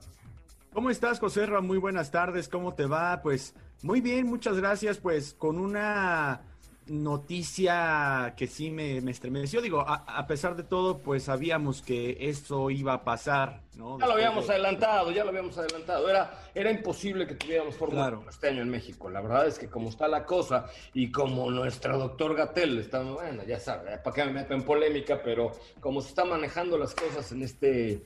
¿Cómo 0.73 0.89
estás, 0.89 1.19
José? 1.19 1.47
Muy 1.61 1.79
buenas 1.79 2.11
tardes. 2.11 2.49
¿Cómo 2.49 2.75
te 2.75 2.87
va? 2.87 3.21
Pues 3.23 3.55
muy 3.83 4.01
bien, 4.01 4.27
muchas 4.27 4.57
gracias. 4.57 4.99
Pues 4.99 5.35
con 5.35 5.59
una 5.59 6.43
noticia 6.91 8.35
que 8.37 8.49
sí 8.49 8.71
me, 8.71 8.99
estremeció. 9.11 9.63
Digo, 9.63 9.85
a, 9.87 10.27
pesar 10.27 10.57
de 10.57 10.65
todo, 10.65 10.99
pues 10.99 11.25
sabíamos 11.25 11.83
que 11.83 12.17
eso 12.21 12.69
iba 12.71 12.93
a 12.93 13.05
pasar, 13.05 13.63
¿no? 13.77 13.99
Ya 14.01 14.07
lo 14.07 14.15
habíamos 14.15 14.51
adelantado, 14.51 15.13
ya 15.13 15.23
lo 15.23 15.31
habíamos 15.31 15.57
adelantado. 15.57 16.11
Era, 16.11 16.51
era 16.53 16.71
imposible 16.71 17.27
que 17.27 17.37
tuviéramos 17.37 17.77
Fórmula 17.77 18.21
este 18.29 18.49
año 18.49 18.63
en 18.63 18.71
México. 18.71 19.09
La 19.09 19.21
verdad 19.21 19.47
es 19.47 19.59
que 19.59 19.69
como 19.69 19.89
está 19.89 20.09
la 20.09 20.27
cosa 20.27 20.67
y 20.93 21.13
como 21.13 21.51
nuestro 21.51 21.97
doctor 21.97 22.35
Gatel 22.35 22.79
está, 22.79 23.01
bueno, 23.03 23.45
ya 23.45 23.61
sabe, 23.61 23.97
para 23.99 24.15
qué 24.15 24.25
me 24.25 24.33
meto 24.33 24.55
en 24.55 24.65
polémica, 24.65 25.23
pero 25.23 25.53
como 25.79 26.03
se 26.03 26.09
está 26.09 26.25
manejando 26.25 26.77
las 26.77 26.95
cosas 26.95 27.31
en 27.31 27.43
este 27.43 28.05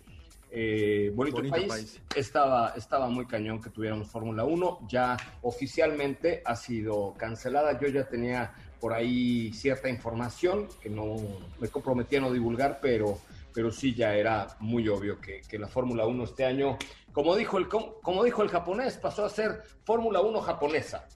eh, 0.56 1.10
bonito, 1.12 1.42
país, 1.50 2.00
Estaba, 2.14 2.74
estaba 2.76 3.08
muy 3.08 3.26
cañón 3.26 3.60
que 3.60 3.70
tuviéramos 3.70 4.08
Fórmula 4.08 4.44
1. 4.44 4.86
Ya 4.88 5.16
oficialmente 5.42 6.42
ha 6.44 6.54
sido 6.54 7.12
cancelada. 7.14 7.76
Yo 7.80 7.88
ya 7.88 8.08
tenía 8.08 8.54
por 8.84 8.92
ahí 8.92 9.50
cierta 9.54 9.88
información 9.88 10.68
que 10.82 10.90
no 10.90 11.16
me 11.58 11.68
comprometí 11.68 12.16
a 12.16 12.20
no 12.20 12.30
divulgar, 12.30 12.80
pero, 12.82 13.18
pero 13.54 13.72
sí 13.72 13.94
ya 13.94 14.14
era 14.14 14.58
muy 14.60 14.86
obvio 14.88 15.18
que, 15.22 15.40
la 15.58 15.68
Fórmula 15.68 16.04
1 16.06 16.22
este 16.24 16.44
año, 16.44 16.76
como 17.10 17.34
dijo 17.34 17.56
el, 17.56 17.66
como 17.66 18.24
dijo 18.24 18.42
el 18.42 18.50
japonés, 18.50 18.98
pasó 18.98 19.24
a 19.24 19.30
ser 19.30 19.62
Fórmula 19.86 20.20
1 20.20 20.38
japonesa. 20.42 21.08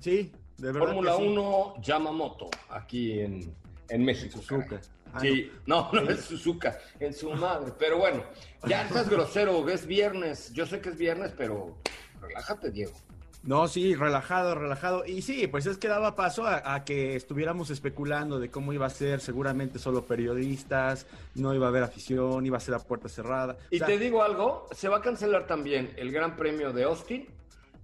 Sí, 0.00 0.32
de 0.58 0.72
verdad. 0.72 0.88
Fórmula 0.88 1.14
1 1.14 1.74
Yamamoto, 1.80 2.50
aquí 2.70 3.20
en, 3.20 3.54
en 3.88 4.04
México. 4.04 4.38
Suzuka. 4.38 4.80
Ah, 5.12 5.20
sí, 5.20 5.48
no, 5.66 5.92
no 5.92 6.10
es 6.10 6.22
Suzuka, 6.22 6.76
en 6.98 7.14
su 7.14 7.30
madre. 7.30 7.72
Pero 7.78 7.98
bueno, 7.98 8.24
ya 8.66 8.82
estás 8.82 9.08
grosero, 9.08 9.68
es 9.68 9.86
viernes. 9.86 10.52
Yo 10.54 10.66
sé 10.66 10.80
que 10.80 10.88
es 10.88 10.98
viernes, 10.98 11.32
pero 11.38 11.76
relájate, 12.20 12.72
Diego. 12.72 12.94
No, 13.42 13.68
sí, 13.68 13.94
relajado, 13.94 14.54
relajado. 14.54 15.06
Y 15.06 15.22
sí, 15.22 15.46
pues 15.46 15.64
es 15.64 15.78
que 15.78 15.88
daba 15.88 16.14
paso 16.14 16.46
a, 16.46 16.84
que 16.84 17.16
estuviéramos 17.16 17.70
especulando 17.70 18.38
de 18.38 18.50
cómo 18.50 18.72
iba 18.72 18.86
a 18.86 18.90
ser, 18.90 19.20
seguramente 19.20 19.78
solo 19.78 20.04
periodistas, 20.04 21.06
no 21.34 21.54
iba 21.54 21.66
a 21.66 21.70
haber 21.70 21.82
afición, 21.82 22.44
iba 22.44 22.58
a 22.58 22.60
ser 22.60 22.74
a 22.74 22.80
puerta 22.80 23.08
cerrada. 23.08 23.56
Y 23.70 23.80
te 23.80 23.98
digo 23.98 24.22
algo, 24.22 24.68
se 24.72 24.88
va 24.88 24.98
a 24.98 25.02
cancelar 25.02 25.46
también 25.46 25.90
el 25.96 26.12
Gran 26.12 26.36
Premio 26.36 26.72
de 26.72 26.84
Austin, 26.84 27.28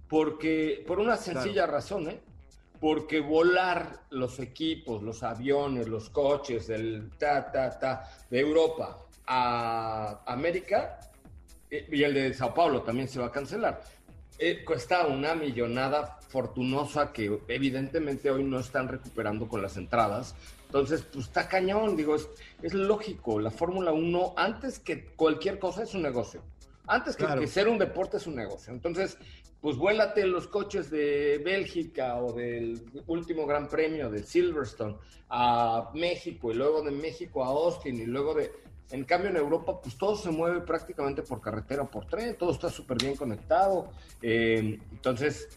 porque, 0.07 0.83
por 0.85 0.99
una 0.99 1.17
sencilla 1.17 1.65
razón, 1.65 2.09
¿eh? 2.09 2.19
Porque 2.79 3.19
volar 3.19 4.01
los 4.11 4.39
equipos, 4.39 5.01
los 5.01 5.23
aviones, 5.23 5.87
los 5.87 6.11
coches 6.11 6.67
del 6.67 7.09
ta, 7.17 7.51
ta, 7.51 7.79
ta, 7.79 8.07
de 8.29 8.39
Europa 8.39 8.99
a 9.25 10.21
América, 10.27 10.99
eh, 11.71 11.87
y 11.91 12.03
el 12.03 12.13
de 12.13 12.33
Sao 12.35 12.53
Paulo 12.53 12.83
también 12.83 13.07
se 13.07 13.19
va 13.19 13.25
a 13.25 13.31
cancelar 13.31 13.81
eh, 14.39 14.63
cuesta 14.63 15.07
una 15.07 15.35
millonada 15.35 16.19
fortunosa 16.29 17.11
que 17.11 17.39
evidentemente 17.47 18.29
hoy 18.29 18.43
no 18.43 18.59
están 18.59 18.87
recuperando 18.87 19.47
con 19.47 19.61
las 19.61 19.77
entradas. 19.77 20.35
Entonces, 20.65 21.03
pues 21.11 21.25
está 21.25 21.47
cañón, 21.47 21.95
digo, 21.95 22.15
es, 22.15 22.29
es 22.61 22.73
lógico, 22.73 23.39
la 23.39 23.51
Fórmula 23.51 23.93
1, 23.93 24.33
antes 24.35 24.79
que 24.79 25.05
cualquier 25.15 25.59
cosa, 25.59 25.83
es 25.83 25.93
un 25.93 26.01
negocio. 26.01 26.41
Antes 26.87 27.17
que, 27.17 27.47
ser 27.47 27.67
un 27.67 27.77
deporte 27.77 28.17
es 28.17 28.27
un 28.27 28.35
negocio. 28.35 28.73
Entonces, 28.73 29.17
pues 29.59 29.75
vuélate 29.75 30.25
los 30.25 30.47
coches 30.47 30.89
de 30.89 31.41
Bélgica 31.43 32.17
o 32.17 32.31
del 32.31 32.81
último 33.07 33.45
Gran 33.45 33.67
Premio 33.67 34.09
de 34.09 34.23
Silverstone 34.23 34.95
a 35.29 35.89
México 35.93 36.51
y 36.51 36.55
luego 36.55 36.81
de 36.81 36.91
México 36.91 37.43
a 37.43 37.47
Austin 37.47 37.99
y 37.99 38.05
luego 38.05 38.33
de 38.33 38.51
en 38.91 39.03
cambio, 39.03 39.29
en 39.29 39.37
Europa, 39.37 39.79
pues 39.81 39.97
todo 39.97 40.15
se 40.15 40.31
mueve 40.31 40.61
prácticamente 40.61 41.21
por 41.21 41.41
carretera 41.41 41.83
o 41.83 41.89
por 41.89 42.05
tren, 42.05 42.35
todo 42.37 42.51
está 42.51 42.69
súper 42.69 42.97
bien 42.97 43.15
conectado. 43.15 43.89
Eh, 44.21 44.79
entonces, 44.91 45.49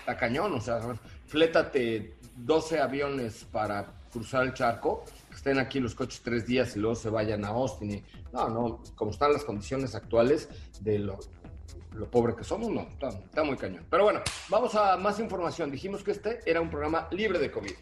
está 0.00 0.16
cañón, 0.16 0.52
o 0.54 0.60
sea, 0.60 0.80
flétate 1.26 2.14
12 2.36 2.80
aviones 2.80 3.44
para 3.50 3.86
cruzar 4.12 4.44
el 4.44 4.54
charco, 4.54 5.04
que 5.28 5.36
estén 5.36 5.58
aquí 5.58 5.80
los 5.80 5.94
coches 5.94 6.20
tres 6.22 6.46
días 6.46 6.76
y 6.76 6.80
luego 6.80 6.96
se 6.96 7.10
vayan 7.10 7.44
a 7.44 7.48
Austin. 7.48 8.04
no, 8.32 8.48
no, 8.48 8.82
como 8.94 9.10
están 9.10 9.32
las 9.32 9.44
condiciones 9.44 9.94
actuales 9.94 10.48
de 10.80 10.98
lo, 10.98 11.18
lo 11.96 12.10
pobre 12.10 12.34
que 12.34 12.44
somos, 12.44 12.70
no, 12.70 12.82
está, 12.82 13.42
muy 13.42 13.56
cañón. 13.56 13.84
Pero 13.90 14.04
bueno, 14.04 14.20
vamos 14.48 14.74
a 14.74 14.96
más 14.96 15.18
información. 15.18 15.70
Dijimos 15.70 16.02
que 16.02 16.12
este 16.12 16.40
era 16.44 16.60
un 16.60 16.70
programa 16.70 17.08
libre 17.10 17.38
de 17.38 17.50
COVID. 17.50 17.72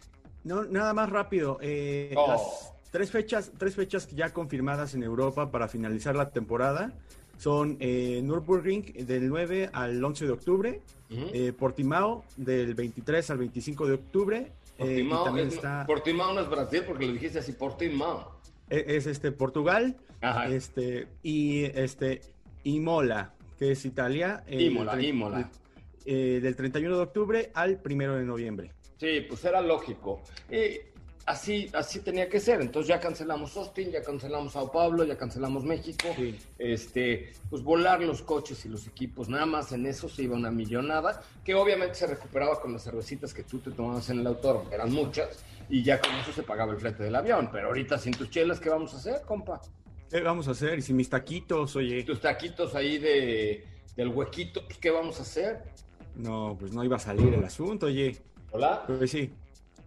No, 0.45 0.63
nada 0.63 0.93
más 0.93 1.09
rápido. 1.09 1.57
Eh, 1.61 2.13
oh. 2.15 2.74
Tres 2.95 3.11
fechas, 3.11 3.51
tres 3.57 3.75
fechas 3.75 4.07
ya 4.15 4.31
confirmadas 4.31 4.93
en 4.93 5.03
Europa 5.03 5.51
para 5.51 5.67
finalizar 5.67 6.15
la 6.15 6.29
temporada. 6.29 6.93
Son 7.37 7.75
eh, 7.81 8.21
Nürburgring 8.23 9.05
del 9.05 9.27
9 9.27 9.69
al 9.73 10.01
11 10.01 10.25
de 10.25 10.31
octubre, 10.31 10.81
eh, 11.09 11.51
Portimao 11.51 12.23
del 12.37 12.73
23 12.73 13.31
al 13.31 13.39
25 13.39 13.87
de 13.87 13.93
octubre. 13.95 14.37
Eh, 14.77 15.05
Portimao, 15.09 15.37
es, 15.37 15.55
está... 15.55 15.85
Portimao 15.85 16.33
no 16.35 16.39
es 16.39 16.49
Brasil 16.49 16.83
porque 16.87 17.05
lo 17.05 17.11
dijiste 17.11 17.39
así, 17.39 17.51
Portimao. 17.51 18.39
E, 18.69 18.85
es, 18.87 19.07
este 19.07 19.33
Portugal, 19.33 19.97
este 20.49 21.09
y 21.21 21.65
este 21.65 22.21
Imola, 22.63 23.33
que 23.59 23.73
es 23.73 23.83
Italia. 23.83 24.45
Imola, 24.47 25.01
Imola. 25.01 25.51
del 26.05 26.55
31 26.55 26.95
de 26.95 27.03
octubre 27.03 27.51
al 27.55 27.77
1 27.83 28.15
de 28.15 28.23
noviembre. 28.23 28.71
Sí, 28.97 29.25
pues 29.27 29.43
era 29.43 29.59
lógico 29.59 30.21
así, 31.25 31.69
así 31.73 31.99
tenía 31.99 32.29
que 32.29 32.39
ser. 32.39 32.61
Entonces 32.61 32.87
ya 32.89 32.99
cancelamos 32.99 33.55
Austin, 33.57 33.91
ya 33.91 34.01
cancelamos 34.03 34.53
Sao 34.53 34.71
Paulo, 34.71 35.03
ya 35.03 35.17
cancelamos 35.17 35.63
México. 35.63 36.07
Este, 36.57 37.33
pues 37.49 37.63
volar 37.63 38.01
los 38.01 38.21
coches 38.21 38.65
y 38.65 38.69
los 38.69 38.87
equipos, 38.87 39.29
nada 39.29 39.45
más 39.45 39.71
en 39.71 39.85
eso 39.85 40.07
se 40.07 40.23
iba 40.23 40.35
una 40.35 40.51
millonada, 40.51 41.21
que 41.43 41.55
obviamente 41.55 41.95
se 41.95 42.07
recuperaba 42.07 42.59
con 42.59 42.73
las 42.73 42.83
cervecitas 42.83 43.33
que 43.33 43.43
tú 43.43 43.59
te 43.59 43.71
tomabas 43.71 44.09
en 44.09 44.19
el 44.19 44.27
autódromo, 44.27 44.69
eran 44.71 44.91
muchas, 44.91 45.43
y 45.69 45.83
ya 45.83 45.99
con 45.99 46.13
eso 46.15 46.31
se 46.31 46.43
pagaba 46.43 46.73
el 46.73 46.79
flete 46.79 47.03
del 47.03 47.15
avión. 47.15 47.49
Pero 47.51 47.67
ahorita 47.67 47.97
sin 47.97 48.13
tus 48.13 48.29
chelas, 48.29 48.59
¿qué 48.59 48.69
vamos 48.69 48.93
a 48.93 48.97
hacer, 48.97 49.21
compa? 49.25 49.61
¿Qué 50.09 50.21
vamos 50.21 50.47
a 50.47 50.51
hacer? 50.51 50.79
Y 50.79 50.81
sin 50.81 50.95
mis 50.95 51.09
taquitos, 51.09 51.75
oye. 51.75 52.03
Tus 52.03 52.21
taquitos 52.21 52.75
ahí 52.75 52.99
de, 52.99 53.65
del 53.95 54.09
huequito, 54.09 54.63
pues 54.65 54.77
¿qué 54.77 54.91
vamos 54.91 55.19
a 55.19 55.23
hacer? 55.23 55.63
No, 56.15 56.55
pues 56.57 56.71
no 56.71 56.83
iba 56.83 56.95
a 56.95 56.99
salir 56.99 57.33
el 57.33 57.43
asunto, 57.43 57.87
oye. 57.87 58.15
¿Hola? 58.51 58.83
Pues 58.87 59.11
sí. 59.11 59.31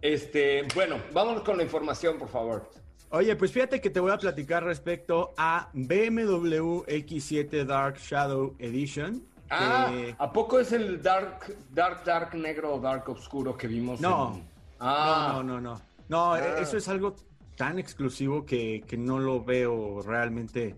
Este, 0.01 0.65
bueno, 0.73 0.97
vámonos 1.13 1.43
con 1.43 1.57
la 1.57 1.63
información, 1.63 2.17
por 2.17 2.29
favor. 2.29 2.69
Oye, 3.11 3.35
pues 3.35 3.51
fíjate 3.51 3.81
que 3.81 3.89
te 3.89 3.99
voy 3.99 4.11
a 4.11 4.17
platicar 4.17 4.63
respecto 4.63 5.33
a 5.35 5.69
BMW 5.73 6.83
X7 6.87 7.65
Dark 7.65 7.97
Shadow 7.97 8.55
Edition. 8.59 9.23
Ah, 9.49 9.91
¿a 10.19 10.31
poco 10.31 10.59
es 10.59 10.71
el 10.71 11.01
dark, 11.01 11.57
dark, 11.71 12.03
dark 12.03 12.35
negro 12.35 12.75
o 12.75 12.79
dark 12.79 13.09
oscuro 13.09 13.57
que 13.57 13.67
vimos? 13.67 13.99
No, 13.99 14.39
ah. 14.79 15.31
no, 15.33 15.43
no, 15.43 15.59
no, 15.59 15.81
no. 16.07 16.33
Ah. 16.33 16.59
eso 16.59 16.77
es 16.77 16.87
algo 16.87 17.15
tan 17.55 17.79
exclusivo 17.79 18.45
que, 18.45 18.83
que 18.87 18.95
no 18.95 19.17
lo 19.17 19.43
veo 19.43 20.01
realmente, 20.03 20.75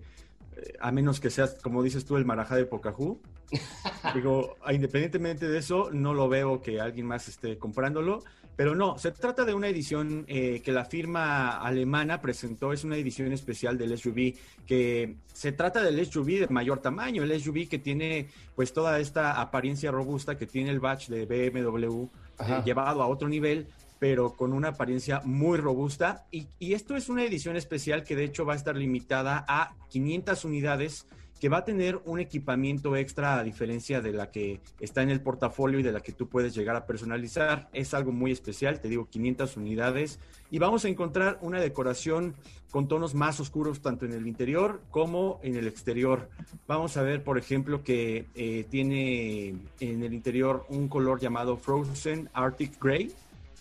eh, 0.55 0.73
a 0.79 0.91
menos 0.91 1.19
que 1.19 1.29
seas, 1.29 1.57
como 1.62 1.84
dices 1.84 2.05
tú, 2.05 2.15
el 2.15 2.25
marajá 2.25 2.55
de 2.55 2.65
Pocahú. 2.65 3.21
Digo, 4.15 4.55
independientemente 4.69 5.49
de 5.49 5.57
eso, 5.57 5.89
no 5.91 6.13
lo 6.13 6.29
veo 6.29 6.62
que 6.62 6.79
alguien 6.79 7.05
más 7.05 7.27
esté 7.27 7.57
comprándolo. 7.57 8.23
Pero 8.56 8.76
no, 8.76 8.98
se 8.98 9.12
trata 9.12 9.46
de 9.46 9.54
una 9.54 9.68
edición 9.68 10.26
eh, 10.28 10.62
que 10.64 10.72
la 10.72 10.86
firma 10.86 11.58
alemana 11.58 12.22
presentó, 12.22 12.74
es 12.74 12.84
una 12.84 12.98
edición 12.98 13.32
especial 13.32 13.78
del 13.78 13.98
SUV, 13.98 14.36
que 14.68 15.16
se 15.34 15.52
trata 15.52 15.82
del 15.82 16.06
SUV 16.06 16.40
de 16.40 16.48
mayor 16.50 16.80
tamaño, 16.80 17.24
el 17.24 17.42
SUV 17.42 17.68
que 17.68 17.80
tiene 17.80 18.30
pues 18.56 18.74
toda 18.74 19.00
esta 19.00 19.42
apariencia 19.42 19.92
robusta 19.92 20.38
que 20.38 20.46
tiene 20.46 20.70
el 20.70 20.80
batch 20.80 21.08
de 21.08 21.26
BMW 21.26 22.04
eh, 22.40 22.62
llevado 22.66 23.02
a 23.02 23.08
otro 23.08 23.28
nivel, 23.28 23.68
pero 24.00 24.34
con 24.34 24.54
una 24.54 24.70
apariencia 24.70 25.22
muy 25.24 25.58
robusta. 25.58 26.26
Y, 26.32 26.48
y 26.60 26.74
esto 26.74 26.96
es 26.96 27.10
una 27.10 27.24
edición 27.24 27.56
especial 27.56 28.04
que 28.04 28.16
de 28.16 28.26
hecho 28.26 28.46
va 28.46 28.54
a 28.54 28.58
estar 28.58 28.76
limitada 28.76 29.46
a 29.48 29.74
500 29.90 30.46
unidades 30.46 31.08
que 31.41 31.49
va 31.49 31.58
a 31.58 31.65
tener 31.65 31.99
un 32.06 32.19
equipamiento 32.19 32.95
extra 32.95 33.39
a 33.39 33.43
diferencia 33.43 33.99
de 33.99 34.12
la 34.13 34.30
que 34.30 34.62
está 34.80 35.01
en 35.01 35.10
el 35.10 35.21
portafolio 35.21 35.80
y 35.80 35.84
de 35.84 35.91
la 35.91 35.99
que 35.99 36.12
tú 36.12 36.30
puedes 36.30 36.54
llegar 36.54 36.75
a 36.75 36.86
personalizar. 36.86 37.67
Es 37.73 37.95
algo 37.95 38.12
muy 38.12 38.32
especial, 38.32 38.80
te 38.80 38.88
digo, 38.88 39.08
500 39.10 39.58
unidades. 39.58 40.19
Y 40.51 40.60
vamos 40.60 40.86
a 40.86 40.89
encontrar 40.89 41.39
una 41.41 41.60
decoración 41.60 42.36
con 42.69 42.88
tonos 42.88 43.15
más 43.15 43.39
oscuros 43.39 43.82
tanto 43.82 44.06
en 44.06 44.13
el 44.13 44.27
interior 44.27 44.82
como 44.91 45.39
en 45.41 45.56
el 45.56 45.65
exterior. 45.65 46.30
Vamos 46.67 46.95
a 46.95 47.01
ver, 47.01 47.23
por 47.23 47.39
ejemplo, 47.39 47.84
que 47.84 48.27
eh, 48.36 48.67
tiene 48.69 49.56
en 49.80 50.04
el 50.04 50.13
interior 50.13 50.67
un 50.69 50.88
color 50.89 51.19
llamado 51.19 51.58
Frozen 51.58 52.30
Arctic 52.34 52.80
Gray, 52.80 53.12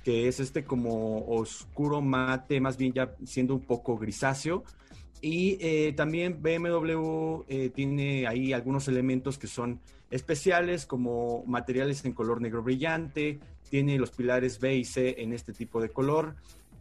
que 0.05 0.29
es 0.29 0.39
este 0.39 0.65
como 0.65 1.25
oscuro 1.29 2.03
mate, 2.03 2.61
más 2.61 2.77
bien 2.77 2.93
ya 2.93 3.15
siendo 3.25 3.55
un 3.55 3.63
poco 3.63 3.97
grisáceo 3.97 4.65
y 5.21 5.59
eh, 5.61 5.93
también 5.95 6.41
BMW 6.41 7.43
eh, 7.49 7.71
tiene 7.75 8.27
ahí 8.27 8.53
algunos 8.53 8.89
elementos 8.89 9.39
que 9.39 9.47
son 9.47 9.81
especiales, 10.11 10.87
como 10.87 11.45
materiales 11.47 12.05
en 12.05 12.13
color 12.13 12.41
negro 12.41 12.63
brillante, 12.63 13.39
tiene 13.69 13.99
los 13.99 14.11
pilares 14.11 14.59
B 14.59 14.77
y 14.77 14.85
C 14.85 15.17
en 15.19 15.33
este 15.33 15.53
tipo 15.53 15.81
de 15.81 15.91
color. 15.91 16.35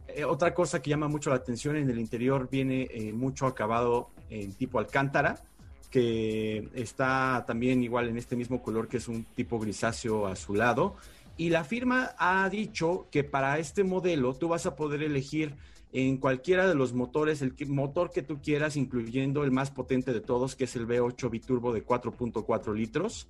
Eh, 0.08 0.24
otra 0.24 0.54
cosa 0.54 0.80
que 0.80 0.90
llama 0.90 1.08
mucho 1.08 1.30
la 1.30 1.36
atención 1.36 1.76
en 1.76 1.90
el 1.90 1.98
interior 1.98 2.48
viene 2.50 2.88
mucho 3.14 3.46
acabado 3.46 4.10
en 4.30 4.52
tipo 4.54 4.78
alcántara, 4.78 5.38
que 5.90 6.68
está 6.74 7.44
también 7.46 7.82
igual 7.82 8.08
en 8.08 8.16
este 8.16 8.36
mismo 8.36 8.62
color 8.62 8.88
que 8.88 8.96
es 8.96 9.08
un 9.08 9.24
tipo 9.24 9.58
grisáceo 9.58 10.26
azulado. 10.26 10.96
Y 11.36 11.50
la 11.50 11.64
firma 11.64 12.12
ha 12.18 12.48
dicho 12.48 13.06
que 13.10 13.22
para 13.22 13.58
este 13.58 13.84
modelo 13.84 14.34
tú 14.34 14.48
vas 14.48 14.66
a 14.66 14.76
poder 14.76 15.02
elegir 15.02 15.54
en 15.92 16.18
cualquiera 16.18 16.68
de 16.68 16.74
los 16.74 16.92
motores, 16.92 17.42
el 17.42 17.54
motor 17.66 18.10
que 18.10 18.22
tú 18.22 18.40
quieras, 18.40 18.76
incluyendo 18.76 19.44
el 19.44 19.50
más 19.50 19.70
potente 19.70 20.12
de 20.12 20.20
todos, 20.20 20.54
que 20.56 20.64
es 20.64 20.76
el 20.76 20.86
V8 20.86 21.30
biturbo 21.30 21.72
de 21.72 21.84
4.4 21.84 22.74
litros, 22.74 23.26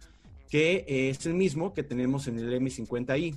que 0.49 0.85
es 0.87 1.25
el 1.27 1.35
mismo 1.35 1.73
que 1.73 1.83
tenemos 1.83 2.27
en 2.29 2.39
el 2.39 2.53
M50i, 2.61 3.35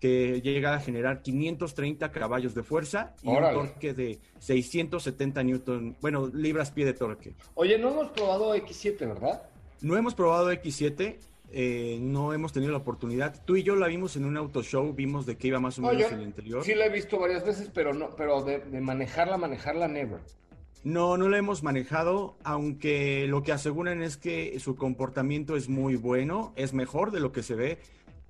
que 0.00 0.40
llega 0.42 0.74
a 0.74 0.80
generar 0.80 1.22
530 1.22 2.12
caballos 2.12 2.54
de 2.54 2.62
fuerza 2.62 3.14
y 3.22 3.28
un 3.28 3.40
torque 3.52 3.94
de 3.94 4.18
670 4.38 5.42
newton, 5.42 5.96
bueno, 6.00 6.28
libras 6.28 6.70
pie 6.70 6.84
de 6.84 6.92
torque. 6.92 7.34
Oye, 7.54 7.78
no 7.78 7.90
hemos 7.90 8.10
probado 8.10 8.54
X7, 8.54 8.98
¿verdad? 9.00 9.42
No 9.80 9.96
hemos 9.96 10.14
probado 10.14 10.52
X7, 10.52 11.16
eh, 11.50 11.98
no 12.00 12.34
hemos 12.34 12.52
tenido 12.52 12.72
la 12.72 12.78
oportunidad. 12.78 13.42
Tú 13.44 13.56
y 13.56 13.62
yo 13.62 13.74
la 13.74 13.86
vimos 13.86 14.16
en 14.16 14.24
un 14.24 14.36
auto 14.36 14.62
show, 14.62 14.92
vimos 14.92 15.24
de 15.24 15.36
qué 15.36 15.48
iba 15.48 15.60
más 15.60 15.78
o 15.78 15.82
menos 15.82 16.12
en 16.12 16.20
el 16.20 16.26
interior. 16.26 16.62
Sí 16.64 16.74
la 16.74 16.86
he 16.86 16.90
visto 16.90 17.18
varias 17.18 17.44
veces, 17.44 17.70
pero 17.72 17.94
no, 17.94 18.10
pero 18.16 18.42
de, 18.42 18.60
manejarla, 18.80 19.38
manejarla 19.38 19.88
never. 19.88 20.20
No, 20.84 21.16
no 21.16 21.28
la 21.28 21.38
hemos 21.38 21.62
manejado, 21.62 22.36
aunque 22.44 23.26
lo 23.26 23.42
que 23.42 23.52
aseguran 23.52 24.02
es 24.02 24.16
que 24.16 24.58
su 24.60 24.76
comportamiento 24.76 25.56
es 25.56 25.68
muy 25.68 25.96
bueno, 25.96 26.52
es 26.56 26.72
mejor 26.72 27.10
de 27.10 27.20
lo 27.20 27.32
que 27.32 27.42
se 27.42 27.54
ve, 27.54 27.78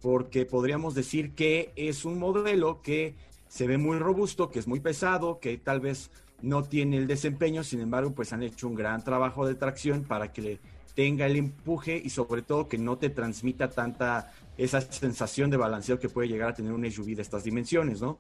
porque 0.01 0.47
podríamos 0.47 0.95
decir 0.95 1.35
que 1.35 1.73
es 1.77 2.05
un 2.05 2.19
modelo 2.19 2.83
que 2.83 3.15
se 3.49 3.67
ve 3.67 3.79
muy 3.79 3.99
robusto, 3.99 4.51
que 4.51 4.61
es 4.61 4.69
muy 4.69 4.81
pesado, 4.81 5.41
que 5.41 5.59
tal 5.59 5.81
vez 5.81 6.11
no 6.41 6.63
tiene 6.63 6.97
el 6.97 7.07
desempeño, 7.07 7.65
sin 7.65 7.81
embargo, 7.81 8.13
pues 8.13 8.33
han 8.33 8.43
hecho 8.43 8.69
un 8.69 8.77
gran 8.77 9.03
trabajo 9.03 9.47
de 9.47 9.55
tracción 9.55 10.05
para 10.05 10.33
que 10.33 10.43
le 10.43 10.61
tenga 10.99 11.27
el 11.27 11.37
empuje 11.37 12.03
y 12.05 12.11
sobre 12.11 12.43
todo 12.43 12.67
que 12.67 12.77
no 12.77 12.99
te 12.99 13.09
transmita 13.09 13.71
tanta 13.71 14.33
esa 14.57 14.81
sensación 14.81 15.49
de 15.49 15.57
balanceo 15.57 16.01
que 16.01 16.09
puede 16.09 16.27
llegar 16.27 16.49
a 16.49 16.55
tener 16.55 16.73
un 16.73 16.91
SUV 16.91 17.15
de 17.15 17.23
estas 17.23 17.45
dimensiones, 17.45 18.01
¿no? 18.01 18.19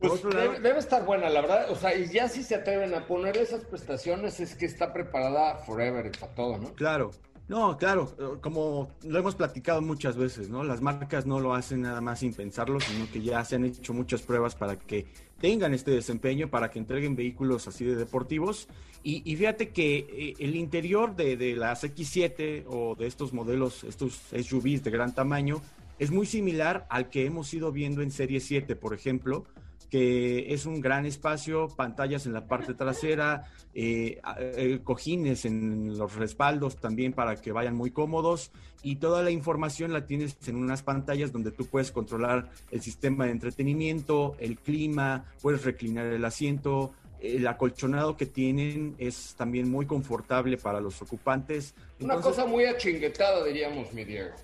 Pues 0.00 0.20
debe, 0.60 0.76
estar 0.80 1.04
buena, 1.04 1.28
la 1.28 1.40
verdad. 1.40 1.70
O 1.70 1.76
sea, 1.76 1.94
y 1.94 2.10
ya 2.10 2.28
si 2.28 2.42
se 2.42 2.56
atreven 2.56 2.94
a 2.94 3.06
poner 3.06 3.36
esas 3.36 3.64
prestaciones 3.64 4.40
es 4.40 4.56
que 4.56 4.66
está 4.66 4.92
preparada 4.92 5.58
forever 5.58 6.10
para 6.18 6.34
todo, 6.34 6.58
¿no? 6.58 6.74
Claro. 6.74 7.12
No, 7.50 7.76
claro, 7.76 8.38
como 8.40 8.92
lo 9.02 9.18
hemos 9.18 9.34
platicado 9.34 9.82
muchas 9.82 10.16
veces, 10.16 10.48
¿no? 10.48 10.62
Las 10.62 10.80
marcas 10.82 11.26
no 11.26 11.40
lo 11.40 11.52
hacen 11.52 11.82
nada 11.82 12.00
más 12.00 12.20
sin 12.20 12.32
pensarlo, 12.32 12.78
sino 12.78 13.10
que 13.10 13.22
ya 13.22 13.44
se 13.44 13.56
han 13.56 13.64
hecho 13.64 13.92
muchas 13.92 14.22
pruebas 14.22 14.54
para 14.54 14.76
que 14.76 15.06
tengan 15.40 15.74
este 15.74 15.90
desempeño, 15.90 16.48
para 16.48 16.70
que 16.70 16.78
entreguen 16.78 17.16
vehículos 17.16 17.66
así 17.66 17.84
de 17.84 17.96
deportivos 17.96 18.68
y, 19.02 19.34
fíjate 19.34 19.70
que 19.70 19.96
eh, 19.98 20.34
el 20.38 20.54
interior 20.54 21.16
de, 21.16 21.36
de, 21.36 21.56
las 21.56 21.82
X7 21.82 22.66
o 22.68 22.94
de 22.94 23.08
estos 23.08 23.32
modelos, 23.32 23.82
estos 23.82 24.20
SUVs 24.30 24.84
de 24.84 24.92
gran 24.92 25.12
tamaño, 25.12 25.60
es 25.98 26.12
muy 26.12 26.26
similar 26.26 26.86
al 26.88 27.10
que 27.10 27.26
hemos 27.26 27.52
ido 27.52 27.72
viendo 27.72 28.00
en 28.00 28.12
Serie 28.12 28.38
7, 28.38 28.76
por 28.76 28.94
ejemplo, 28.94 29.44
que 29.90 30.54
es 30.54 30.66
un 30.66 30.80
gran 30.80 31.04
espacio, 31.04 31.68
pantallas 31.68 32.26
en 32.26 32.32
la 32.32 32.46
parte 32.46 32.74
trasera, 32.74 33.44
eh, 33.74 34.20
eh, 34.38 34.80
cojines 34.84 35.44
en 35.44 35.98
los 35.98 36.14
respaldos 36.14 36.76
también 36.76 37.12
para 37.12 37.36
que 37.36 37.52
vayan 37.52 37.76
muy 37.76 37.90
cómodos 37.90 38.52
y 38.82 38.96
toda 38.96 39.22
la 39.22 39.30
información 39.30 39.92
la 39.92 40.06
tienes 40.06 40.36
en 40.46 40.56
unas 40.56 40.82
pantallas 40.82 41.32
donde 41.32 41.50
tú 41.50 41.66
puedes 41.66 41.90
controlar 41.90 42.48
el 42.70 42.80
sistema 42.80 43.26
de 43.26 43.32
entretenimiento, 43.32 44.36
el 44.38 44.58
clima, 44.58 45.24
puedes 45.42 45.64
reclinar 45.64 46.06
el 46.06 46.24
asiento, 46.24 46.92
el 47.20 47.46
acolchonado 47.46 48.16
que 48.16 48.26
tienen 48.26 48.94
es 48.98 49.34
también 49.36 49.70
muy 49.70 49.86
confortable 49.86 50.56
para 50.56 50.80
los 50.80 51.02
ocupantes. 51.02 51.74
Una 52.00 52.16
cosa 52.20 52.46
muy 52.46 52.64
achinguetada, 52.64 53.44
diríamos, 53.44 53.92
mi 53.92 54.04
Diego. 54.04 54.34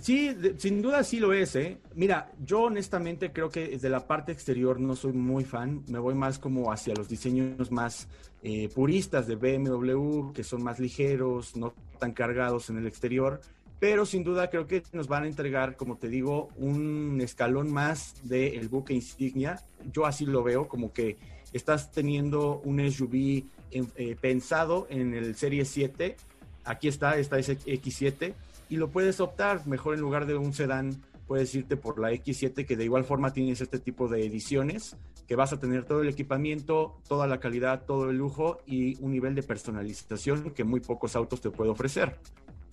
Sí, 0.00 0.36
sin 0.58 0.80
duda 0.80 1.02
sí 1.02 1.18
lo 1.18 1.32
es, 1.32 1.56
¿eh? 1.56 1.78
Mira, 1.94 2.30
yo 2.44 2.62
honestamente 2.62 3.32
creo 3.32 3.50
que 3.50 3.68
desde 3.68 3.88
la 3.88 4.06
parte 4.06 4.30
exterior 4.30 4.78
no 4.78 4.94
soy 4.94 5.12
muy 5.12 5.44
fan, 5.44 5.82
me 5.88 5.98
voy 5.98 6.14
más 6.14 6.38
como 6.38 6.70
hacia 6.70 6.94
los 6.94 7.08
diseños 7.08 7.72
más 7.72 8.06
eh, 8.42 8.68
puristas 8.68 9.26
de 9.26 9.34
BMW, 9.34 10.32
que 10.32 10.44
son 10.44 10.62
más 10.62 10.78
ligeros, 10.78 11.56
no 11.56 11.74
tan 11.98 12.12
cargados 12.12 12.70
en 12.70 12.78
el 12.78 12.86
exterior, 12.86 13.40
pero 13.80 14.06
sin 14.06 14.22
duda 14.22 14.50
creo 14.50 14.68
que 14.68 14.84
nos 14.92 15.08
van 15.08 15.24
a 15.24 15.26
entregar, 15.26 15.76
como 15.76 15.96
te 15.96 16.08
digo, 16.08 16.48
un 16.56 17.20
escalón 17.20 17.72
más 17.72 18.14
del 18.22 18.68
buque 18.68 18.94
insignia. 18.94 19.60
Yo 19.92 20.06
así 20.06 20.26
lo 20.26 20.44
veo, 20.44 20.68
como 20.68 20.92
que 20.92 21.16
estás 21.52 21.90
teniendo 21.90 22.60
un 22.64 22.78
SUV 22.88 23.44
eh, 23.72 24.16
pensado 24.20 24.86
en 24.90 25.14
el 25.14 25.34
Serie 25.34 25.64
7. 25.64 26.16
Aquí 26.64 26.86
está, 26.86 27.18
esta 27.18 27.38
es 27.38 27.48
X7 27.48 28.34
y 28.68 28.76
lo 28.76 28.90
puedes 28.90 29.20
optar. 29.20 29.66
Mejor 29.66 29.94
en 29.94 30.00
lugar 30.00 30.26
de 30.26 30.36
un 30.36 30.52
sedán 30.52 31.02
puedes 31.26 31.54
irte 31.54 31.76
por 31.76 31.98
la 31.98 32.12
X7 32.12 32.66
que 32.66 32.76
de 32.76 32.84
igual 32.84 33.04
forma 33.04 33.32
tienes 33.32 33.60
este 33.60 33.78
tipo 33.78 34.08
de 34.08 34.24
ediciones 34.24 34.96
que 35.26 35.36
vas 35.36 35.52
a 35.52 35.58
tener 35.58 35.84
todo 35.84 36.00
el 36.00 36.08
equipamiento, 36.08 36.96
toda 37.06 37.26
la 37.26 37.38
calidad, 37.38 37.84
todo 37.84 38.08
el 38.08 38.16
lujo 38.16 38.58
y 38.64 38.96
un 39.02 39.12
nivel 39.12 39.34
de 39.34 39.42
personalización 39.42 40.52
que 40.52 40.64
muy 40.64 40.80
pocos 40.80 41.16
autos 41.16 41.42
te 41.42 41.50
puede 41.50 41.70
ofrecer. 41.70 42.18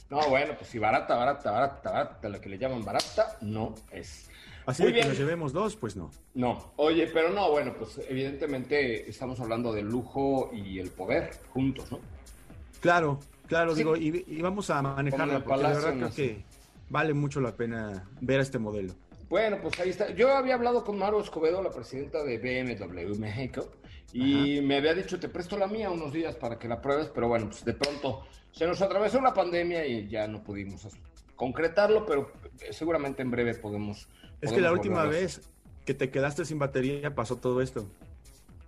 No, 0.08 0.26
bueno, 0.30 0.54
pues 0.56 0.70
si 0.70 0.78
barata, 0.78 1.16
barata, 1.16 1.50
barata, 1.50 1.90
barata, 1.90 2.28
la 2.30 2.40
que 2.40 2.48
le 2.48 2.56
llaman 2.56 2.82
barata, 2.82 3.36
no 3.42 3.74
es. 3.90 4.30
Así 4.64 4.90
que 4.90 5.04
nos 5.04 5.18
llevemos 5.18 5.52
dos, 5.52 5.76
pues 5.76 5.96
no. 5.96 6.10
No, 6.32 6.72
oye, 6.76 7.10
pero 7.12 7.28
no, 7.28 7.50
bueno, 7.50 7.74
pues 7.78 8.00
evidentemente 8.08 9.10
estamos 9.10 9.38
hablando 9.38 9.70
del 9.70 9.84
lujo 9.84 10.48
y 10.54 10.78
el 10.78 10.92
poder 10.92 11.30
juntos, 11.52 11.92
¿no? 11.92 11.98
Claro, 12.80 13.18
claro, 13.46 13.74
digo, 13.74 13.96
y, 13.96 14.40
vamos 14.40 14.70
a 14.70 14.82
manejarla, 14.82 15.44
porque 15.44 15.62
la 15.62 15.68
verdad 15.70 15.94
creo 15.94 16.14
que 16.14 16.44
vale 16.88 17.14
mucho 17.14 17.40
la 17.40 17.56
pena 17.56 18.08
ver 18.20 18.40
este 18.40 18.58
modelo. 18.58 18.94
Bueno, 19.28 19.58
pues 19.62 19.78
ahí 19.80 19.90
está. 19.90 20.10
Yo 20.10 20.36
había 20.36 20.54
hablado 20.54 20.84
con 20.84 20.98
Maro 20.98 21.20
Escobedo, 21.20 21.62
la 21.62 21.70
presidenta 21.70 22.22
de 22.22 22.38
BMW 22.38 23.18
México, 23.18 23.70
y 24.12 24.60
me 24.60 24.76
había 24.76 24.94
dicho, 24.94 25.18
te 25.18 25.28
presto 25.28 25.56
la 25.56 25.66
mía 25.66 25.90
unos 25.90 26.12
días 26.12 26.36
para 26.36 26.58
que 26.58 26.68
la 26.68 26.82
pruebes, 26.82 27.08
pero 27.14 27.28
bueno, 27.28 27.46
pues 27.46 27.64
de 27.64 27.72
pronto 27.72 28.26
se 28.50 28.66
nos 28.66 28.82
atravesó 28.82 29.20
la 29.20 29.32
pandemia 29.32 29.86
y 29.86 30.08
ya 30.08 30.28
no 30.28 30.42
pudimos 30.42 30.86
concretarlo, 31.34 32.04
pero 32.04 32.30
seguramente 32.70 33.22
en 33.22 33.30
breve 33.30 33.54
podemos 33.54 34.06
es 34.42 34.52
que 34.52 34.60
la 34.60 34.72
última 34.72 35.04
vez 35.04 35.40
que 35.86 35.94
te 35.94 36.10
quedaste 36.10 36.44
sin 36.44 36.58
batería 36.58 37.14
pasó 37.14 37.36
todo 37.36 37.62
esto. 37.62 37.86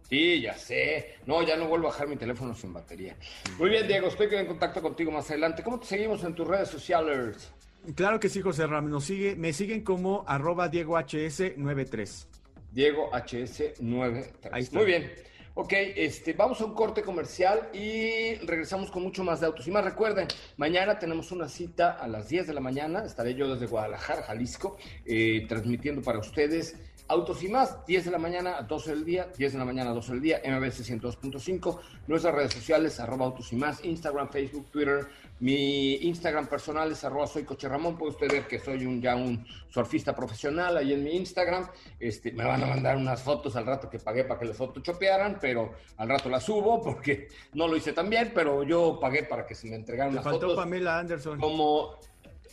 Sí, 0.09 0.41
ya 0.41 0.57
sé. 0.57 1.17
No, 1.27 1.43
ya 1.43 1.57
no 1.57 1.67
vuelvo 1.67 1.89
a 1.89 1.91
bajar 1.91 2.07
mi 2.09 2.17
teléfono 2.17 2.55
sin 2.55 2.73
batería. 2.73 3.17
Muy 3.59 3.71
bien, 3.71 3.89
Diego, 3.89 4.09
estoy 4.09 4.29
en 4.33 4.47
contacto 4.47 4.83
contigo 4.83 5.11
más 5.11 5.31
adelante. 5.31 5.63
¿Cómo 5.63 5.81
te 5.81 5.87
seguimos 5.87 6.23
en 6.25 6.35
tus 6.35 6.47
redes 6.47 6.69
sociales? 6.69 7.51
Claro 7.95 8.19
que 8.21 8.29
sí, 8.29 8.41
José 8.41 8.67
Ram. 8.67 8.91
Nos 8.91 9.05
sigue, 9.05 9.37
me 9.37 9.53
siguen 9.53 9.83
como 9.83 10.25
arroba 10.27 10.71
DiegoHS93. 10.71 12.27
DiegoHS93. 12.75 14.73
Muy 14.73 14.85
bien. 14.85 15.13
Ok, 15.57 15.73
este, 15.73 16.33
vamos 16.33 16.61
a 16.61 16.65
un 16.65 16.75
corte 16.75 17.03
comercial 17.03 17.69
y 17.73 18.35
regresamos 18.45 18.91
con 18.91 19.05
mucho 19.05 19.23
más 19.23 19.39
de 19.39 19.47
autos. 19.47 19.69
Y 19.69 19.71
más 19.71 19.85
recuerden, 19.85 20.27
mañana 20.57 20.99
tenemos 20.99 21.31
una 21.31 21.49
cita 21.49 21.93
a 21.93 22.09
las 22.09 22.29
10 22.29 22.49
de 22.49 22.55
la 22.55 22.61
mañana. 22.61 23.05
Estaré 23.05 23.37
yo 23.37 23.49
desde 23.55 23.67
Guadalajara, 23.67 24.25
Jalisco, 24.25 24.77
eh, 25.07 25.47
transmitiendo 25.49 26.03
para 26.03 26.19
ustedes 26.19 26.77
Autos 27.07 27.43
y 27.43 27.49
más, 27.49 27.85
10 27.87 28.07
de 28.07 28.11
la 28.11 28.19
mañana 28.19 28.57
a 28.57 28.63
12 28.63 28.91
del 28.91 29.05
día, 29.05 29.29
10 29.37 29.53
de 29.53 29.59
la 29.59 29.67
mañana 29.67 29.91
a 29.91 29.95
12 29.95 30.13
del 30.13 30.23
día, 30.23 30.41
MBC 30.43 31.01
102.5, 31.01 31.79
nuestras 32.07 32.35
redes 32.35 32.55
sociales, 32.55 32.99
arroba 32.99 33.27
autos 33.27 33.53
y 33.53 33.57
más, 33.57 33.85
Instagram, 33.85 34.31
Facebook, 34.31 34.71
Twitter, 34.71 35.07
mi 35.41 35.97
Instagram 35.97 36.47
personal 36.47 36.91
es 36.93 37.05
arroba 37.05 37.27
soy 37.27 37.45
Coche 37.45 37.69
Ramón, 37.69 37.99
puede 37.99 38.13
usted 38.13 38.33
ver 38.33 38.47
que 38.47 38.59
soy 38.59 38.87
un, 38.87 39.03
ya 39.03 39.17
un 39.17 39.47
surfista 39.69 40.17
profesional 40.17 40.79
ahí 40.79 40.95
en 40.95 41.05
mi 41.05 41.17
Instagram, 41.17 41.69
este, 42.01 42.33
me 42.33 42.45
van 42.45 42.63
a 42.63 42.67
mandar 42.67 42.97
unas 42.97 43.23
fotos 43.23 43.55
al 43.57 43.67
rato 43.67 43.91
que 43.91 43.99
pagué 43.99 44.25
para 44.25 44.41
que 44.41 44.47
las 44.47 44.57
chopearan, 44.83 45.37
pero 45.39 45.75
al 45.99 46.09
rato 46.09 46.31
las 46.31 46.45
subo 46.45 46.81
porque 46.81 47.29
no 47.53 47.69
lo 47.69 47.77
hice 47.77 47.93
tan 47.93 48.09
bien, 48.09 48.33
pero 48.35 48.63
yo 48.63 48.99
pagué 48.99 49.25
para 49.25 49.45
que 49.45 49.55
se 49.55 49.69
me 49.69 49.77
entregaran 49.77 50.15
las 50.15 50.25
faltó 50.25 50.57
Pamela 50.57 51.01
Anderson. 51.01 51.39
Como 51.39 51.99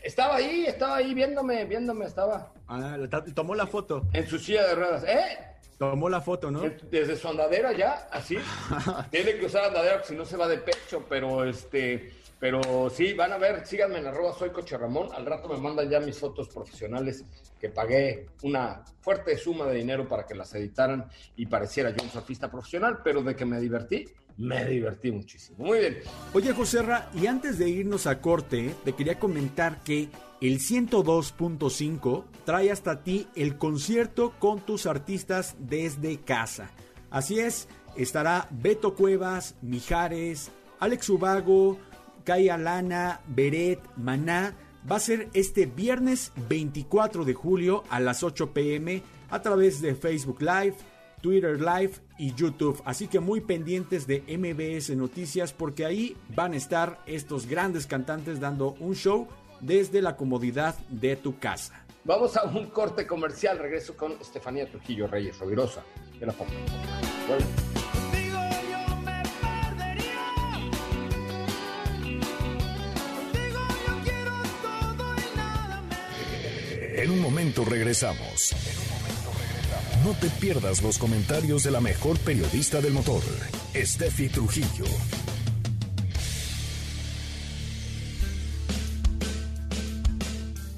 estaba 0.01 0.35
ahí, 0.35 0.65
estaba 0.65 0.97
ahí 0.97 1.13
viéndome, 1.13 1.65
viéndome, 1.65 2.05
estaba. 2.05 2.51
Ah, 2.67 2.97
tomó 3.33 3.55
la 3.55 3.67
foto. 3.67 4.03
En 4.13 4.27
su 4.27 4.39
silla 4.39 4.67
de 4.67 4.75
ruedas, 4.75 5.03
¿eh? 5.03 5.37
Tomó 5.77 6.09
la 6.09 6.21
foto, 6.21 6.51
¿no? 6.51 6.61
Desde 6.91 7.15
su 7.15 7.27
andadera 7.27 7.71
ya, 7.71 8.07
así. 8.11 8.37
Tiene 9.09 9.35
que 9.37 9.47
usar 9.47 9.65
andadera 9.65 9.95
porque 9.95 10.09
si 10.09 10.15
no 10.15 10.25
se 10.25 10.37
va 10.37 10.47
de 10.47 10.59
pecho, 10.59 11.05
pero 11.09 11.43
este, 11.43 12.11
pero 12.41 12.89
sí, 12.89 13.13
van 13.13 13.33
a 13.33 13.37
ver, 13.37 13.67
síganme 13.67 13.99
en 13.99 14.07
arroba 14.07 14.33
soy 14.33 14.49
Coche. 14.49 14.75
Al 14.75 15.25
rato 15.27 15.47
me 15.47 15.57
mandan 15.57 15.87
ya 15.87 15.99
mis 15.99 16.17
fotos 16.17 16.49
profesionales 16.49 17.23
que 17.59 17.69
pagué 17.69 18.29
una 18.41 18.83
fuerte 18.99 19.37
suma 19.37 19.67
de 19.67 19.75
dinero 19.75 20.07
para 20.07 20.25
que 20.25 20.33
las 20.33 20.51
editaran 20.55 21.07
y 21.35 21.45
pareciera 21.45 21.91
yo 21.91 22.03
un 22.03 22.09
surfista 22.09 22.49
profesional, 22.49 23.01
pero 23.03 23.21
de 23.21 23.35
que 23.35 23.45
me 23.45 23.59
divertí, 23.59 24.05
me 24.37 24.65
divertí 24.65 25.11
muchísimo. 25.11 25.65
Muy 25.65 25.77
bien. 25.77 25.99
Oye, 26.33 26.51
Joserra, 26.51 27.11
y 27.13 27.27
antes 27.27 27.59
de 27.59 27.69
irnos 27.69 28.07
a 28.07 28.21
corte, 28.21 28.73
te 28.83 28.93
quería 28.93 29.19
comentar 29.19 29.83
que 29.83 30.09
el 30.41 30.57
102.5 30.57 32.25
trae 32.43 32.71
hasta 32.71 33.03
ti 33.03 33.27
el 33.35 33.59
concierto 33.59 34.33
con 34.39 34.61
tus 34.61 34.87
artistas 34.87 35.55
desde 35.59 36.21
casa. 36.21 36.71
Así 37.11 37.39
es, 37.39 37.67
estará 37.95 38.47
Beto 38.49 38.95
Cuevas, 38.95 39.53
Mijares, 39.61 40.49
Alex 40.79 41.07
Ubago, 41.09 41.77
Kaya 42.23 42.57
Lana, 42.57 43.21
Beret, 43.27 43.79
Maná. 43.97 44.55
Va 44.89 44.95
a 44.95 44.99
ser 44.99 45.29
este 45.33 45.65
viernes 45.65 46.31
24 46.49 47.25
de 47.25 47.33
julio 47.33 47.83
a 47.89 47.99
las 47.99 48.23
8 48.23 48.53
pm 48.53 49.03
a 49.29 49.41
través 49.41 49.81
de 49.81 49.95
Facebook 49.95 50.41
Live, 50.41 50.75
Twitter 51.21 51.59
Live 51.59 51.93
y 52.17 52.33
YouTube. 52.33 52.81
Así 52.85 53.07
que 53.07 53.19
muy 53.19 53.41
pendientes 53.41 54.07
de 54.07 54.23
MBS 54.27 54.95
Noticias 54.95 55.53
porque 55.53 55.85
ahí 55.85 56.17
van 56.35 56.53
a 56.53 56.57
estar 56.57 56.99
estos 57.05 57.45
grandes 57.45 57.85
cantantes 57.85 58.39
dando 58.39 58.75
un 58.79 58.95
show 58.95 59.27
desde 59.59 60.01
la 60.01 60.15
comodidad 60.15 60.75
de 60.89 61.15
tu 61.15 61.37
casa. 61.39 61.85
Vamos 62.03 62.35
a 62.35 62.43
un 62.45 62.67
corte 62.67 63.05
comercial. 63.05 63.59
Regreso 63.59 63.95
con 63.95 64.13
Estefanía 64.13 64.69
Trujillo 64.69 65.07
Reyes 65.07 65.37
Rovirosa. 65.39 65.83
De 66.19 66.25
la 66.25 66.33
En 77.01 77.09
un 77.09 77.19
momento 77.19 77.65
regresamos. 77.65 78.51
No 80.05 80.11
te 80.13 80.29
pierdas 80.29 80.83
los 80.83 80.99
comentarios 80.99 81.63
de 81.63 81.71
la 81.71 81.81
mejor 81.81 82.19
periodista 82.19 82.79
del 82.79 82.93
motor, 82.93 83.23
Steffi 83.73 84.29
Trujillo. 84.29 84.85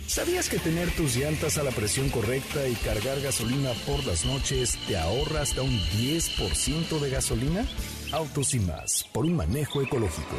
¿Sabías 0.08 0.48
que 0.48 0.60
tener 0.60 0.90
tus 0.92 1.18
llantas 1.18 1.58
a 1.58 1.64
la 1.64 1.72
presión 1.72 2.08
correcta 2.08 2.70
y 2.70 2.76
cargar 2.76 3.20
gasolina 3.20 3.74
por 3.86 4.06
las 4.06 4.24
noches 4.24 4.78
te 4.88 4.96
ahorra 4.98 5.42
hasta 5.42 5.62
un 5.62 5.78
10% 5.78 7.00
de 7.02 7.10
gasolina? 7.10 7.68
Autos 8.14 8.54
y 8.54 8.60
más, 8.62 9.04
por 9.12 9.26
un 9.26 9.36
manejo 9.36 9.82
ecológico. 9.82 10.38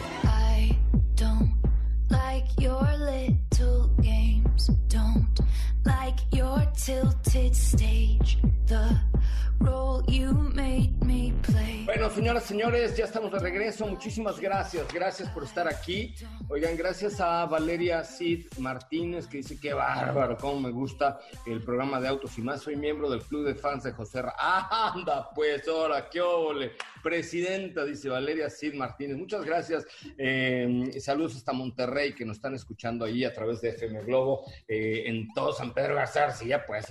Señoras, 12.14 12.44
señores, 12.44 12.96
ya 12.96 13.06
estamos 13.06 13.32
de 13.32 13.40
regreso. 13.40 13.86
Muchísimas 13.86 14.38
gracias. 14.38 14.86
Gracias 14.92 15.28
por 15.30 15.42
estar 15.42 15.66
aquí. 15.66 16.14
Oigan, 16.48 16.76
gracias 16.76 17.20
a 17.20 17.44
Valeria 17.46 18.04
Cid 18.04 18.46
Martínez, 18.58 19.26
que 19.26 19.38
dice 19.38 19.58
que 19.58 19.74
bárbaro, 19.74 20.36
cómo 20.36 20.60
me 20.60 20.70
gusta 20.70 21.18
el 21.44 21.60
programa 21.62 22.00
de 22.00 22.06
autos 22.06 22.38
y 22.38 22.42
más. 22.42 22.62
Soy 22.62 22.76
miembro 22.76 23.10
del 23.10 23.20
club 23.22 23.44
de 23.44 23.56
fans 23.56 23.82
de 23.82 23.92
José 23.92 24.22
anda, 24.38 25.28
pues, 25.34 25.66
ahora, 25.66 26.08
qué 26.08 26.20
ole. 26.20 26.72
Presidenta, 27.02 27.84
dice 27.84 28.08
Valeria 28.08 28.48
Cid 28.48 28.74
Martínez. 28.74 29.16
Muchas 29.16 29.44
gracias. 29.44 29.84
Eh, 30.16 30.96
saludos 31.00 31.34
hasta 31.34 31.52
Monterrey, 31.52 32.14
que 32.14 32.24
nos 32.24 32.36
están 32.36 32.54
escuchando 32.54 33.04
ahí 33.04 33.24
a 33.24 33.32
través 33.32 33.60
de 33.60 33.70
FM 33.70 34.04
Globo, 34.04 34.44
eh, 34.68 35.02
en 35.06 35.32
todo 35.34 35.52
San 35.52 35.74
Pedro 35.74 35.96
García, 35.96 36.64
pues 36.64 36.86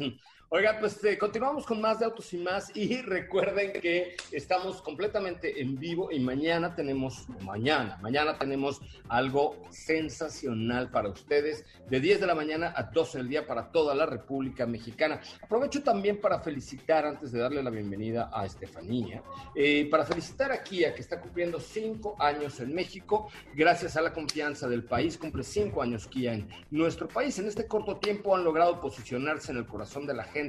Oiga, 0.56 0.78
pues 0.80 1.04
eh, 1.04 1.18
continuamos 1.18 1.66
con 1.66 1.82
más 1.82 1.98
de 1.98 2.06
Autos 2.06 2.32
y 2.32 2.38
más 2.38 2.72
y 2.76 3.02
recuerden 3.02 3.74
que 3.74 4.16
estamos 4.32 4.84
completamente 4.84 5.60
en 5.60 5.80
vivo 5.80 6.12
y 6.12 6.20
mañana 6.20 6.76
tenemos, 6.76 7.28
mañana, 7.42 7.98
mañana 8.04 8.38
tenemos 8.38 8.80
algo 9.10 9.58
sensacional 9.72 10.92
para 10.92 11.10
ustedes 11.10 11.66
de 11.89 12.00
10 12.00 12.20
de 12.20 12.28
la 12.28 12.36
mañana 12.36 12.72
a 12.76 12.84
12 12.84 13.18
del 13.18 13.30
día 13.30 13.48
para 13.48 13.72
toda 13.72 13.96
la 13.96 14.06
República 14.06 14.68
Mexicana. 14.68 15.20
Aprovecho 15.42 15.82
también 15.82 16.22
para 16.22 16.39
felicitar, 16.39 17.04
antes 17.04 17.32
de 17.32 17.39
darle 17.39 17.63
la 17.63 17.72
bienvenida 17.72 18.30
a 18.32 18.46
Estefanía, 18.46 19.24
eh, 19.56 19.88
para 19.89 20.06
felicitar 20.06 20.52
a 20.52 20.62
Kia 20.62 20.94
que 20.94 21.02
está 21.02 21.20
cumpliendo 21.20 21.60
5 21.60 22.18
años 22.20 22.60
en 22.60 22.76
México, 22.76 23.28
gracias 23.56 23.98
a 23.98 24.04
la 24.04 24.13
confianza 24.13 24.68
del 24.68 24.84
país, 24.84 25.18
cumple 25.18 25.42
5 25.42 25.82
años 25.82 26.06
Kia 26.06 26.34
en 26.34 26.48
nuestro 26.70 27.08
país. 27.08 27.39
En 27.39 27.48
este 27.48 27.66
corto 27.66 27.98
tiempo 27.98 28.36
han 28.36 28.44
logrado 28.44 28.80
posicionarse 28.80 29.52
en 29.52 29.58
el 29.58 29.66
corazón 29.66 30.06
de 30.06 30.13
la 30.13 30.26
gente 30.26 30.42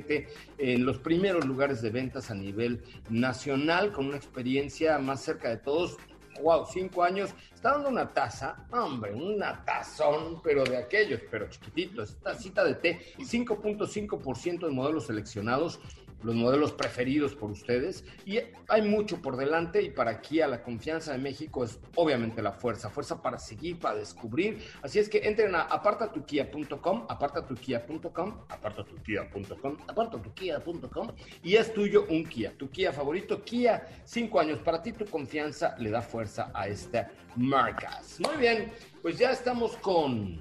en 0.58 0.86
los 0.86 0.98
primeros 0.98 1.44
lugares 1.44 1.82
de 1.82 1.90
ventas 1.90 2.30
a 2.30 2.34
nivel 2.34 2.82
nacional, 3.08 3.92
con 3.92 4.06
una 4.06 4.16
experiencia 4.16 4.98
más 4.98 5.22
cerca 5.22 5.48
de 5.50 5.58
todos. 5.58 5.96
Wow, 6.42 6.66
cinco 6.66 7.04
años, 7.04 7.32
está 7.54 7.72
dando 7.72 7.90
una 7.90 8.12
taza, 8.12 8.66
hombre, 8.72 9.14
una 9.14 9.64
tazón, 9.64 10.42
pero 10.42 10.64
de 10.64 10.76
aquellos, 10.76 11.20
pero 11.30 11.48
chiquititos, 11.48 12.10
esta 12.10 12.34
cita 12.34 12.64
de 12.64 12.74
té, 12.74 13.00
5.5% 13.18 14.66
de 14.66 14.72
modelos 14.72 15.06
seleccionados 15.06 15.78
los 16.24 16.34
modelos 16.34 16.72
preferidos 16.72 17.34
por 17.34 17.50
ustedes. 17.50 18.04
Y 18.24 18.38
hay 18.68 18.82
mucho 18.82 19.20
por 19.20 19.36
delante 19.36 19.82
y 19.82 19.90
para 19.90 20.10
aquí 20.10 20.40
a 20.40 20.48
la 20.48 20.62
confianza 20.62 21.12
de 21.12 21.18
México 21.18 21.64
es 21.64 21.78
obviamente 21.94 22.42
la 22.42 22.52
fuerza, 22.52 22.90
fuerza 22.90 23.22
para 23.22 23.38
seguir, 23.38 23.78
para 23.78 23.96
descubrir. 23.96 24.58
Así 24.82 24.98
es 24.98 25.08
que 25.08 25.18
entren 25.18 25.54
a 25.54 25.62
apartatukia.com, 25.62 27.06
apartatukia.com, 27.08 28.44
apartatukia.com, 28.48 29.76
apartatukia.com 29.86 31.08
y 31.42 31.54
es 31.56 31.72
tuyo 31.72 32.06
un 32.08 32.24
Kia, 32.24 32.56
tu 32.56 32.70
Kia 32.70 32.92
favorito, 32.92 33.42
Kia, 33.44 33.86
cinco 34.04 34.40
años. 34.40 34.58
Para 34.60 34.82
ti 34.82 34.92
tu 34.92 35.04
confianza 35.04 35.76
le 35.78 35.90
da 35.90 36.00
fuerza 36.00 36.50
a 36.54 36.68
esta 36.68 37.10
marca. 37.36 38.00
Muy 38.20 38.36
bien, 38.38 38.72
pues 39.02 39.18
ya 39.18 39.30
estamos 39.32 39.76
con 39.76 40.40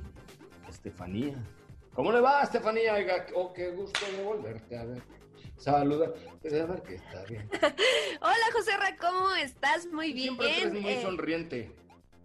Estefanía. 0.70 1.36
¿Cómo 1.94 2.12
le 2.12 2.22
va, 2.22 2.42
Estefanía? 2.42 2.96
Oiga, 2.96 3.28
oh, 3.36 3.54
qué 3.54 3.70
gusto 3.70 4.00
de 4.18 4.24
volverte 4.24 4.78
a 4.78 4.86
ver 4.86 5.23
saluda, 5.58 6.14
que 6.42 6.96
está 6.96 7.24
bien. 7.26 7.50
Hola, 8.22 8.46
José 8.54 8.78
Ra, 8.78 8.96
¿cómo 8.98 9.34
estás? 9.36 9.88
Muy 9.88 10.14
bien. 10.14 10.38
Siempre 10.38 10.58
eres 10.58 10.74
muy 10.74 10.92
eh, 10.92 11.02
sonriente. 11.02 11.72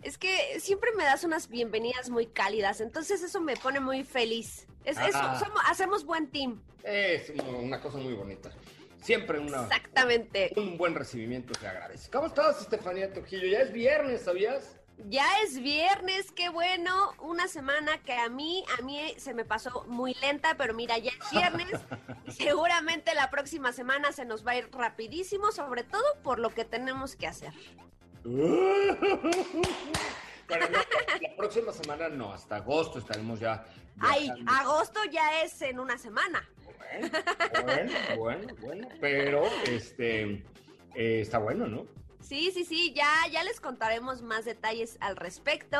Es 0.02 0.16
que 0.18 0.60
siempre 0.60 0.90
me 0.96 1.04
das 1.04 1.24
unas 1.24 1.48
bienvenidas 1.48 2.08
muy 2.10 2.26
cálidas, 2.26 2.80
entonces 2.80 3.22
eso 3.22 3.40
me 3.40 3.56
pone 3.56 3.80
muy 3.80 4.04
feliz. 4.04 4.66
Es, 4.84 4.96
eso, 4.98 5.18
hacemos 5.66 6.04
buen 6.04 6.28
team. 6.30 6.62
Es 6.82 7.30
una 7.30 7.80
cosa 7.80 7.98
muy 7.98 8.14
bonita. 8.14 8.50
Siempre 9.02 9.38
una, 9.38 9.64
Exactamente. 9.64 10.52
un 10.56 10.76
buen 10.76 10.94
recibimiento 10.94 11.54
se 11.58 11.66
agradece. 11.66 12.10
¿Cómo 12.10 12.26
estás, 12.26 12.60
Estefanía 12.60 13.12
Trujillo? 13.12 13.46
Ya 13.46 13.60
es 13.60 13.72
viernes, 13.72 14.22
¿sabías? 14.22 14.77
Ya 15.06 15.24
es 15.44 15.60
viernes, 15.60 16.32
qué 16.32 16.48
bueno, 16.48 17.12
una 17.20 17.46
semana 17.46 17.98
que 18.02 18.12
a 18.14 18.28
mí, 18.28 18.64
a 18.78 18.82
mí 18.82 19.14
se 19.16 19.32
me 19.32 19.44
pasó 19.44 19.84
muy 19.86 20.14
lenta, 20.14 20.56
pero 20.58 20.74
mira, 20.74 20.98
ya 20.98 21.12
es 21.12 21.30
viernes 21.30 21.80
y 22.26 22.32
seguramente 22.32 23.14
la 23.14 23.30
próxima 23.30 23.72
semana 23.72 24.10
se 24.12 24.24
nos 24.24 24.44
va 24.46 24.52
a 24.52 24.56
ir 24.56 24.68
rapidísimo, 24.72 25.52
sobre 25.52 25.84
todo 25.84 26.02
por 26.24 26.40
lo 26.40 26.50
que 26.50 26.64
tenemos 26.64 27.14
que 27.14 27.28
hacer. 27.28 27.52
la 30.48 31.36
próxima 31.36 31.72
semana 31.72 32.08
no, 32.08 32.32
hasta 32.32 32.56
agosto 32.56 32.98
estaremos 32.98 33.38
ya. 33.38 33.64
Ay, 34.00 34.28
agosto 34.46 34.98
ya 35.10 35.42
es 35.42 35.62
en 35.62 35.78
una 35.78 35.96
semana. 35.96 36.48
Bueno, 37.00 37.10
bueno, 37.64 37.92
bueno, 38.16 38.54
bueno, 38.60 38.88
pero 39.00 39.44
este 39.66 40.44
eh, 40.94 41.20
está 41.20 41.38
bueno, 41.38 41.66
¿no? 41.68 41.86
Sí, 42.28 42.50
sí, 42.52 42.66
sí, 42.66 42.92
ya, 42.94 43.10
ya 43.32 43.42
les 43.42 43.58
contaremos 43.58 44.20
más 44.20 44.44
detalles 44.44 44.98
al 45.00 45.16
respecto. 45.16 45.78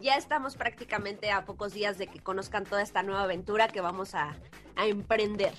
Ya 0.00 0.16
estamos 0.16 0.56
prácticamente 0.56 1.30
a 1.30 1.44
pocos 1.44 1.72
días 1.72 1.98
de 1.98 2.08
que 2.08 2.18
conozcan 2.18 2.64
toda 2.64 2.82
esta 2.82 3.04
nueva 3.04 3.22
aventura 3.22 3.68
que 3.68 3.80
vamos 3.80 4.16
a, 4.16 4.34
a 4.74 4.86
emprender. 4.86 5.54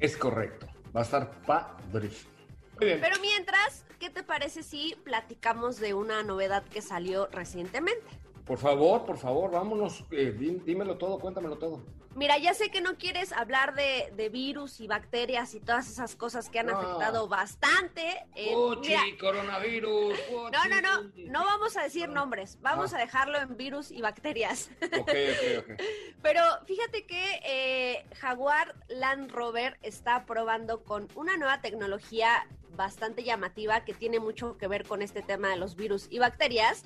Es 0.00 0.16
correcto, 0.16 0.66
va 0.96 1.00
a 1.00 1.04
estar 1.04 1.42
padrísimo. 1.42 2.30
Muy 2.78 2.86
bien. 2.86 3.00
Pero 3.02 3.20
mientras, 3.20 3.84
¿qué 3.98 4.08
te 4.08 4.22
parece 4.22 4.62
si 4.62 4.96
platicamos 5.04 5.78
de 5.78 5.92
una 5.92 6.22
novedad 6.22 6.64
que 6.64 6.80
salió 6.80 7.26
recientemente? 7.26 8.06
Por 8.48 8.58
favor, 8.58 9.04
por 9.04 9.18
favor, 9.18 9.50
vámonos, 9.50 10.04
eh, 10.10 10.34
dí- 10.36 10.60
dímelo 10.64 10.96
todo, 10.96 11.18
cuéntamelo 11.18 11.58
todo. 11.58 11.84
Mira, 12.14 12.36
ya 12.38 12.54
sé 12.54 12.70
que 12.70 12.80
no 12.80 12.96
quieres 12.96 13.30
hablar 13.32 13.74
de, 13.74 14.10
de 14.16 14.28
virus 14.30 14.80
y 14.80 14.88
bacterias 14.88 15.54
y 15.54 15.60
todas 15.60 15.88
esas 15.88 16.16
cosas 16.16 16.48
que 16.48 16.58
han 16.58 16.66
No. 16.66 16.76
afectado 16.78 17.28
bastante. 17.28 18.26
eh, 18.34 18.52
Fuchi, 18.54 18.88
mira, 18.88 19.02
coronavirus. 19.20 20.18
no, 20.32 20.64
no, 20.64 20.80
no, 20.80 21.10
no 21.28 21.44
vamos 21.44 21.76
a 21.76 21.82
decir 21.82 22.08
nombres, 22.08 22.58
vamos 22.62 22.92
Ah. 22.92 22.96
a 22.96 23.00
dejarlo 23.00 23.38
en 23.38 23.56
virus 23.56 23.90
y 23.92 24.00
bacterias. 24.00 24.70
Ok, 24.82 25.10
ok, 25.10 25.58
ok. 25.58 25.82
Pero 26.22 26.40
fíjate 26.66 27.04
que 27.06 27.40
eh, 27.44 28.06
Jaguar 28.16 28.74
Land 28.88 29.30
Rover 29.30 29.78
está 29.82 30.24
probando 30.24 30.82
con 30.82 31.06
una 31.14 31.36
nueva 31.36 31.60
tecnología 31.60 32.48
bastante 32.76 33.22
llamativa 33.24 33.84
que 33.84 33.92
tiene 33.92 34.18
mucho 34.20 34.56
que 34.56 34.66
ver 34.68 34.84
con 34.86 35.02
este 35.02 35.20
tema 35.22 35.50
de 35.50 35.56
los 35.56 35.76
virus 35.76 36.06
y 36.10 36.18
bacterias. 36.18 36.84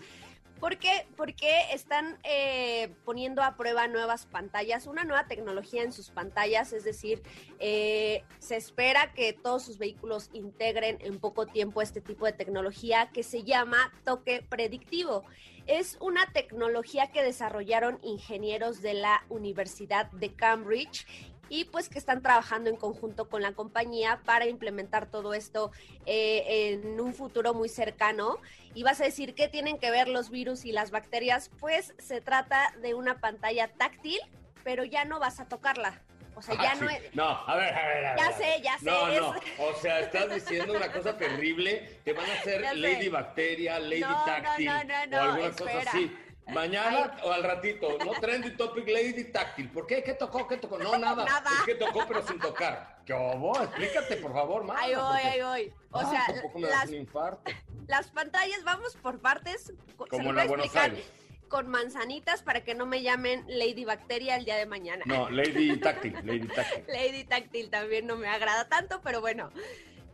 ¿Por 0.63 0.77
qué? 0.77 1.09
Porque 1.17 1.51
están 1.73 2.21
eh, 2.23 2.95
poniendo 3.05 3.43
a 3.43 3.57
prueba 3.57 3.89
nuevas 3.89 4.27
pantallas, 4.27 4.87
una 4.87 5.03
nueva 5.03 5.27
tecnología 5.27 5.83
en 5.83 5.91
sus 5.91 6.11
pantallas, 6.11 6.73
es 6.73 6.85
decir, 6.85 7.21
eh, 7.59 8.23
se 8.39 8.55
espera 8.55 9.13
que 9.13 9.33
todos 9.33 9.65
sus 9.65 9.77
vehículos 9.77 10.31
integren 10.33 10.99
en 11.01 11.19
poco 11.19 11.47
tiempo 11.47 11.83
este 11.83 12.01
tipo 12.01 12.27
de 12.27 12.33
tecnología 12.33 13.11
que 13.13 13.25
se 13.25 13.43
llama 13.43 13.93
toque 14.05 14.47
predictivo. 14.49 15.25
Es 15.67 15.97
una 16.01 16.33
tecnología 16.33 17.11
que 17.11 17.25
desarrollaron 17.25 17.99
ingenieros 18.05 18.83
de 18.83 18.95
la 18.95 19.25
Universidad 19.31 20.13
de 20.13 20.33
Cambridge 20.33 21.09
y 21.53 21.67
pues 21.67 21.91
que 21.91 21.99
están 21.99 22.23
trabajando 22.23 22.71
en 22.71 22.77
conjunto 22.77 23.29
con 23.29 23.43
la 23.43 23.53
compañía 23.53 24.23
para 24.25 24.47
implementar 24.47 25.05
todo 25.05 25.35
esto 25.35 25.71
eh, 26.07 26.81
en 26.83 26.99
un 26.99 27.13
futuro 27.13 27.53
muy 27.53 27.69
cercano. 27.69 28.39
Y 28.75 28.85
vas 28.85 29.03
a 29.03 29.05
decir, 29.05 29.35
¿qué 29.35 29.49
tienen 29.49 29.77
que 29.77 29.91
ver 29.91 30.09
los 30.09 30.31
virus 30.31 30.65
y 30.65 30.73
las 30.73 30.91
bacterias? 30.91 31.51
Pues 31.61 31.93
se 31.99 32.23
trata 32.23 32.73
de 32.81 32.95
una 32.95 33.21
pantalla 33.21 33.69
táctil, 33.69 34.19
pero 34.65 34.85
ya 34.85 35.05
no 35.05 35.21
vas 35.21 35.41
a 35.41 35.45
tocarla. 35.45 36.01
O 36.35 36.41
sea, 36.41 36.55
ya 36.55 36.71
Ah, 36.71 36.77
no 36.81 36.89
es... 36.89 37.15
No, 37.15 37.29
a 37.29 37.55
ver, 37.57 37.75
a 37.75 37.87
ver, 37.87 38.07
a 38.07 38.15
ver. 38.15 38.19
Ya 38.19 38.33
sé, 38.33 38.63
ya 38.63 38.79
sé, 38.79 38.87
No, 38.87 39.09
no. 39.09 39.35
O 39.59 39.75
sea, 39.75 40.01
estás 40.01 40.35
diciendo 40.35 40.73
una 40.73 40.91
cosa 40.91 41.19
terrible. 41.19 42.01
Te 42.03 42.15
van 42.15 42.31
a 42.31 42.33
hacer. 42.39 42.63
Lady 42.79 43.11
Bacteria, 43.11 43.79
Lady 43.79 44.01
No, 44.01 44.09
no, 44.11 44.25
Táctil 44.25 44.65
no, 44.65 44.85
no, 44.85 45.07
no, 45.07 45.17
o 45.19 45.21
alguna 45.21 45.51
cosa 45.51 45.79
así. 45.81 46.17
Mañana 46.49 47.17
o 47.23 47.33
al 47.33 47.43
ratito, 47.43 47.99
no 48.05 48.13
trendy 48.21 48.57
topic 48.57 48.87
Lady 48.89 49.25
Táctil. 49.25 49.69
¿Por 49.71 49.87
qué? 49.87 50.03
¿Qué 50.03 50.15
tocó? 50.15 50.47
¿Qué 50.49 50.57
tocó? 50.57 50.79
No, 50.79 50.99
nada. 50.99 51.25
Nada. 51.25 51.51
Es 51.61 51.65
que 51.67 51.75
tocó, 51.75 52.05
pero 52.07 52.27
sin 52.27 52.39
tocar. 52.39 53.01
¿Qué 53.07 53.13
hubo? 53.13 53.61
Explícate, 53.61 54.17
por 54.17 54.33
favor, 54.33 54.65
más. 54.65 54.81
Ahí 54.81 54.95
voy, 54.95 55.21
ahí 55.21 55.43
voy. 55.43 55.75
O 55.91 56.01
sea, 56.11 56.27
tampoco 56.27 56.59
me 56.59 56.69
das 56.69 56.81
las, 56.81 56.89
un 56.89 56.95
infarto. 56.95 57.53
las 57.87 58.09
pantallas, 58.09 58.65
vamos 58.65 58.97
por 58.97 59.21
partes. 59.21 59.73
Como 60.09 60.33
la 60.33 60.47
Buenos 60.47 60.75
Aires. 60.75 61.11
Con 61.49 61.69
manzanitas 61.69 62.43
para 62.43 62.65
que 62.65 62.75
no 62.75 62.87
me 62.87 63.03
llamen 63.03 63.45
Lady 63.47 63.85
Bacteria 63.85 64.37
el 64.37 64.47
día 64.47 64.57
de 64.57 64.65
mañana. 64.65 65.05
No, 65.05 65.29
Lady 65.29 65.77
Táctil, 65.77 66.15
Lady 66.25 66.49
Táctil. 66.49 66.85
Lady 66.89 67.25
Táctil 67.25 67.69
también 67.69 68.07
no 68.07 68.17
me 68.17 68.27
agrada 68.27 68.69
tanto, 68.69 69.03
pero 69.03 69.21
bueno. 69.21 69.51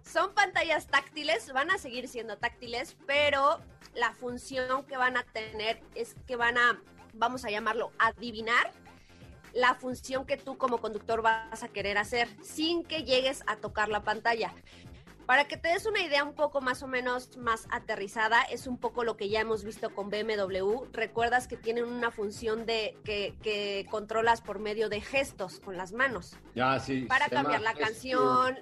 Son 0.02 0.32
pantallas 0.32 0.86
táctiles, 0.86 1.52
van 1.52 1.70
a 1.70 1.76
seguir 1.76 2.08
siendo 2.08 2.38
táctiles, 2.38 2.96
pero 3.06 3.60
la 3.94 4.12
función 4.12 4.84
que 4.84 4.96
van 4.96 5.16
a 5.16 5.22
tener 5.24 5.80
es 5.94 6.14
que 6.26 6.36
van 6.36 6.58
a, 6.58 6.80
vamos 7.14 7.44
a 7.44 7.50
llamarlo, 7.50 7.92
adivinar 7.98 8.72
la 9.54 9.74
función 9.74 10.24
que 10.26 10.36
tú 10.36 10.56
como 10.58 10.78
conductor 10.78 11.22
vas 11.22 11.62
a 11.62 11.68
querer 11.68 11.98
hacer 11.98 12.28
sin 12.42 12.84
que 12.84 13.02
llegues 13.04 13.42
a 13.46 13.56
tocar 13.56 13.88
la 13.88 14.02
pantalla. 14.02 14.52
Para 15.26 15.44
que 15.44 15.58
te 15.58 15.68
des 15.68 15.84
una 15.84 16.00
idea 16.00 16.24
un 16.24 16.32
poco 16.32 16.62
más 16.62 16.82
o 16.82 16.86
menos 16.86 17.36
más 17.36 17.66
aterrizada, 17.70 18.42
es 18.44 18.66
un 18.66 18.78
poco 18.78 19.04
lo 19.04 19.18
que 19.18 19.28
ya 19.28 19.40
hemos 19.40 19.62
visto 19.62 19.94
con 19.94 20.08
BMW. 20.08 20.84
Recuerdas 20.90 21.46
que 21.48 21.58
tienen 21.58 21.84
una 21.84 22.10
función 22.10 22.64
de 22.64 22.96
que, 23.04 23.34
que 23.42 23.86
controlas 23.90 24.40
por 24.40 24.58
medio 24.58 24.88
de 24.88 25.02
gestos 25.02 25.60
con 25.60 25.76
las 25.76 25.92
manos 25.92 26.34
Ya, 26.54 26.80
sí. 26.80 27.02
para 27.02 27.28
cambiar 27.28 27.60
la 27.60 27.74
canción. 27.74 28.58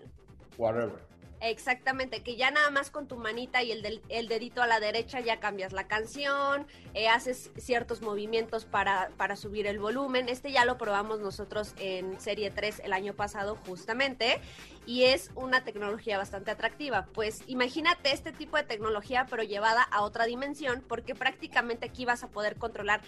Whatever. 0.58 1.06
Exactamente, 1.40 2.22
que 2.22 2.36
ya 2.36 2.50
nada 2.50 2.70
más 2.70 2.90
con 2.90 3.06
tu 3.06 3.16
manita 3.18 3.62
y 3.62 3.70
el, 3.70 3.82
del- 3.82 4.00
el 4.08 4.26
dedito 4.26 4.62
a 4.62 4.66
la 4.66 4.80
derecha 4.80 5.20
ya 5.20 5.38
cambias 5.38 5.74
la 5.74 5.86
canción, 5.86 6.66
eh, 6.94 7.08
haces 7.08 7.50
ciertos 7.58 8.00
movimientos 8.00 8.64
para, 8.64 9.10
para 9.18 9.36
subir 9.36 9.66
el 9.66 9.78
volumen. 9.78 10.30
Este 10.30 10.50
ya 10.50 10.64
lo 10.64 10.78
probamos 10.78 11.20
nosotros 11.20 11.74
en 11.78 12.18
Serie 12.20 12.50
3 12.50 12.80
el 12.84 12.94
año 12.94 13.12
pasado 13.14 13.56
justamente 13.66 14.40
y 14.86 15.04
es 15.04 15.30
una 15.34 15.62
tecnología 15.62 16.16
bastante 16.16 16.50
atractiva. 16.50 17.06
Pues 17.12 17.42
imagínate 17.46 18.12
este 18.12 18.32
tipo 18.32 18.56
de 18.56 18.62
tecnología 18.62 19.26
pero 19.28 19.42
llevada 19.42 19.82
a 19.82 20.02
otra 20.02 20.24
dimensión 20.24 20.82
porque 20.88 21.14
prácticamente 21.14 21.84
aquí 21.86 22.06
vas 22.06 22.22
a 22.24 22.28
poder 22.28 22.56
controlar 22.56 23.02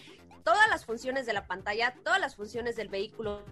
todas 0.44 0.68
las 0.68 0.84
funciones 0.84 1.24
de 1.24 1.32
la 1.32 1.46
pantalla, 1.46 1.94
todas 2.04 2.20
las 2.20 2.36
funciones 2.36 2.76
del 2.76 2.88
vehículo 2.88 3.42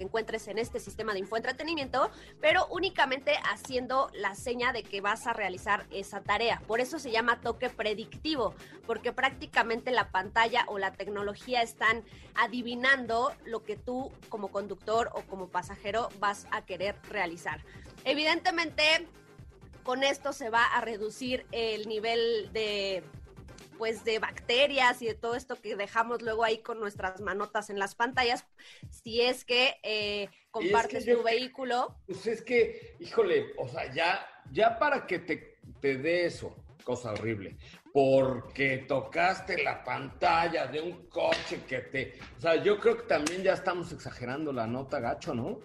que 0.00 0.04
encuentres 0.04 0.48
en 0.48 0.56
este 0.56 0.80
sistema 0.80 1.12
de 1.12 1.18
infoentretenimiento, 1.18 2.10
pero 2.40 2.66
únicamente 2.70 3.34
haciendo 3.52 4.08
la 4.14 4.34
seña 4.34 4.72
de 4.72 4.82
que 4.82 5.02
vas 5.02 5.26
a 5.26 5.34
realizar 5.34 5.84
esa 5.90 6.22
tarea. 6.22 6.62
Por 6.66 6.80
eso 6.80 6.98
se 6.98 7.10
llama 7.10 7.42
toque 7.42 7.68
predictivo, 7.68 8.54
porque 8.86 9.12
prácticamente 9.12 9.90
la 9.90 10.10
pantalla 10.10 10.64
o 10.68 10.78
la 10.78 10.94
tecnología 10.94 11.60
están 11.60 12.02
adivinando 12.34 13.34
lo 13.44 13.62
que 13.62 13.76
tú 13.76 14.10
como 14.30 14.48
conductor 14.48 15.10
o 15.12 15.20
como 15.24 15.48
pasajero 15.48 16.08
vas 16.18 16.46
a 16.50 16.64
querer 16.64 16.96
realizar. 17.10 17.62
Evidentemente, 18.06 19.06
con 19.82 20.02
esto 20.02 20.32
se 20.32 20.48
va 20.48 20.64
a 20.64 20.80
reducir 20.80 21.44
el 21.52 21.88
nivel 21.88 22.50
de 22.54 23.02
pues 23.80 24.04
de 24.04 24.18
bacterias 24.18 25.00
y 25.00 25.06
de 25.06 25.14
todo 25.14 25.34
esto 25.34 25.56
que 25.58 25.74
dejamos 25.74 26.20
luego 26.20 26.44
ahí 26.44 26.58
con 26.58 26.78
nuestras 26.80 27.22
manotas 27.22 27.70
en 27.70 27.78
las 27.78 27.94
pantallas, 27.94 28.44
si 28.90 29.22
es 29.22 29.46
que 29.46 29.76
eh, 29.82 30.28
compartes 30.50 31.06
yo 31.06 31.16
tu 31.16 31.22
vehículo. 31.24 31.96
Pues 32.06 32.26
es 32.26 32.42
que, 32.42 32.94
híjole, 33.00 33.54
o 33.56 33.66
sea, 33.66 33.90
ya, 33.94 34.26
ya 34.52 34.78
para 34.78 35.06
que 35.06 35.20
te, 35.20 35.58
te 35.80 35.96
dé 35.96 36.26
eso, 36.26 36.54
cosa 36.84 37.12
horrible, 37.12 37.56
porque 37.90 38.84
tocaste 38.86 39.62
la 39.62 39.82
pantalla 39.82 40.66
de 40.66 40.82
un 40.82 41.08
coche 41.08 41.62
que 41.66 41.78
te... 41.78 42.18
O 42.36 42.40
sea, 42.42 42.56
yo 42.62 42.78
creo 42.78 42.98
que 42.98 43.04
también 43.04 43.42
ya 43.42 43.54
estamos 43.54 43.92
exagerando 43.92 44.52
la 44.52 44.66
nota 44.66 45.00
gacho, 45.00 45.34
¿no? 45.34 45.58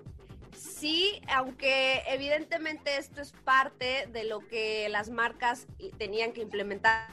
Sí, 0.57 1.21
aunque 1.27 2.01
evidentemente 2.07 2.95
esto 2.95 3.19
es 3.19 3.33
parte 3.43 4.07
de 4.13 4.23
lo 4.23 4.39
que 4.39 4.87
las 4.87 5.09
marcas 5.09 5.67
i- 5.79 5.89
tenían 5.91 6.31
que 6.31 6.39
implementar. 6.43 7.09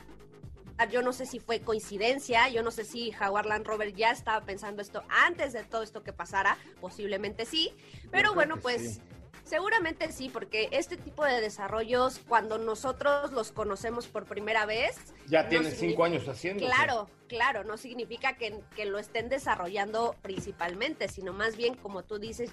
Yo 0.91 1.03
no 1.03 1.13
sé 1.13 1.27
si 1.27 1.39
fue 1.39 1.61
coincidencia, 1.61 2.49
yo 2.49 2.63
no 2.63 2.71
sé 2.71 2.85
si 2.85 3.13
Jaguar 3.13 3.47
Land 3.47 3.67
Rover 3.67 3.95
ya 3.95 4.11
estaba 4.11 4.45
pensando 4.45 4.83
esto 4.83 5.03
antes 5.09 5.53
de 5.53 5.65
todo 5.65 5.83
esto 5.83 6.03
que 6.03 6.13
pasara, 6.13 6.59
posiblemente 6.81 7.47
sí, 7.47 7.73
pero 8.11 8.35
bueno, 8.35 8.57
pues 8.57 8.95
sí. 8.95 9.01
seguramente 9.45 10.11
sí, 10.13 10.29
porque 10.29 10.69
este 10.73 10.97
tipo 10.97 11.25
de 11.25 11.41
desarrollos, 11.41 12.21
cuando 12.29 12.59
nosotros 12.59 13.33
los 13.33 13.53
conocemos 13.53 14.09
por 14.09 14.25
primera 14.25 14.67
vez, 14.67 14.97
Ya 15.29 15.45
no 15.45 15.49
tienes 15.49 15.79
cinco 15.79 16.05
años 16.05 16.27
haciendo. 16.29 16.65
Claro, 16.65 17.09
claro, 17.29 17.65
no 17.65 17.77
significa 17.77 18.37
que, 18.37 18.61
que 18.75 18.85
lo 18.85 18.99
estén 18.99 19.29
desarrollando 19.29 20.17
principalmente, 20.23 21.09
sino 21.09 21.33
más 21.33 21.57
bien, 21.57 21.75
como 21.75 22.03
tú 22.03 22.19
dices, 22.19 22.51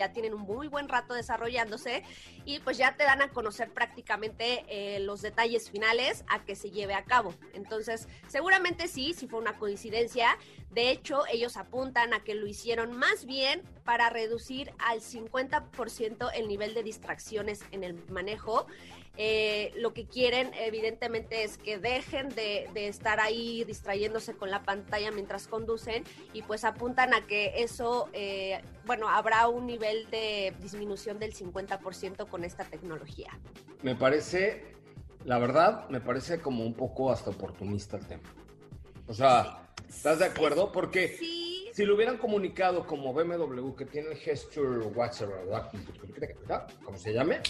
ya 0.00 0.12
tienen 0.12 0.32
un 0.32 0.40
muy 0.40 0.66
buen 0.66 0.88
rato 0.88 1.12
desarrollándose 1.12 2.02
y 2.46 2.58
pues 2.60 2.78
ya 2.78 2.96
te 2.96 3.04
dan 3.04 3.20
a 3.20 3.28
conocer 3.28 3.70
prácticamente 3.70 4.64
eh, 4.68 4.98
los 5.00 5.20
detalles 5.20 5.70
finales 5.70 6.24
a 6.28 6.42
que 6.42 6.56
se 6.56 6.70
lleve 6.70 6.94
a 6.94 7.04
cabo. 7.04 7.34
Entonces, 7.52 8.08
seguramente 8.26 8.88
sí, 8.88 9.12
sí 9.12 9.28
fue 9.28 9.38
una 9.38 9.58
coincidencia. 9.58 10.38
De 10.70 10.90
hecho, 10.90 11.24
ellos 11.30 11.58
apuntan 11.58 12.14
a 12.14 12.24
que 12.24 12.34
lo 12.34 12.46
hicieron 12.46 12.96
más 12.96 13.26
bien 13.26 13.62
para 13.84 14.08
reducir 14.08 14.72
al 14.78 15.02
50% 15.02 16.30
el 16.34 16.48
nivel 16.48 16.72
de 16.72 16.82
distracciones 16.82 17.60
en 17.70 17.84
el 17.84 17.94
manejo. 18.08 18.66
Eh, 19.22 19.74
lo 19.76 19.92
que 19.92 20.06
quieren, 20.06 20.50
evidentemente, 20.58 21.44
es 21.44 21.58
que 21.58 21.76
dejen 21.76 22.30
de, 22.30 22.70
de 22.72 22.88
estar 22.88 23.20
ahí 23.20 23.64
distrayéndose 23.64 24.32
con 24.32 24.50
la 24.50 24.62
pantalla 24.62 25.10
mientras 25.10 25.46
conducen 25.46 26.04
y 26.32 26.40
pues 26.40 26.64
apuntan 26.64 27.12
a 27.12 27.26
que 27.26 27.52
eso, 27.56 28.08
eh, 28.14 28.62
bueno, 28.86 29.10
habrá 29.10 29.46
un 29.48 29.66
nivel 29.66 30.08
de 30.08 30.54
disminución 30.62 31.18
del 31.18 31.34
50% 31.34 32.28
con 32.28 32.44
esta 32.44 32.64
tecnología. 32.64 33.38
Me 33.82 33.94
parece, 33.94 34.72
la 35.26 35.38
verdad, 35.38 35.86
me 35.90 36.00
parece 36.00 36.40
como 36.40 36.64
un 36.64 36.72
poco 36.72 37.12
hasta 37.12 37.28
oportunista 37.28 37.98
el 37.98 38.06
tema. 38.06 38.34
O 39.06 39.12
sea, 39.12 39.68
¿estás 39.86 40.20
de 40.20 40.24
acuerdo? 40.24 40.72
Porque 40.72 41.08
Sí, 41.18 41.68
si 41.74 41.84
lo 41.84 41.94
hubieran 41.94 42.16
comunicado 42.16 42.86
como 42.86 43.12
BMW, 43.12 43.74
que 43.74 43.84
tiene 43.84 44.12
el 44.12 44.16
gesture 44.16 44.86
whatsoever, 44.86 45.46
como 46.82 46.96
se 46.96 47.12
llame, 47.12 47.40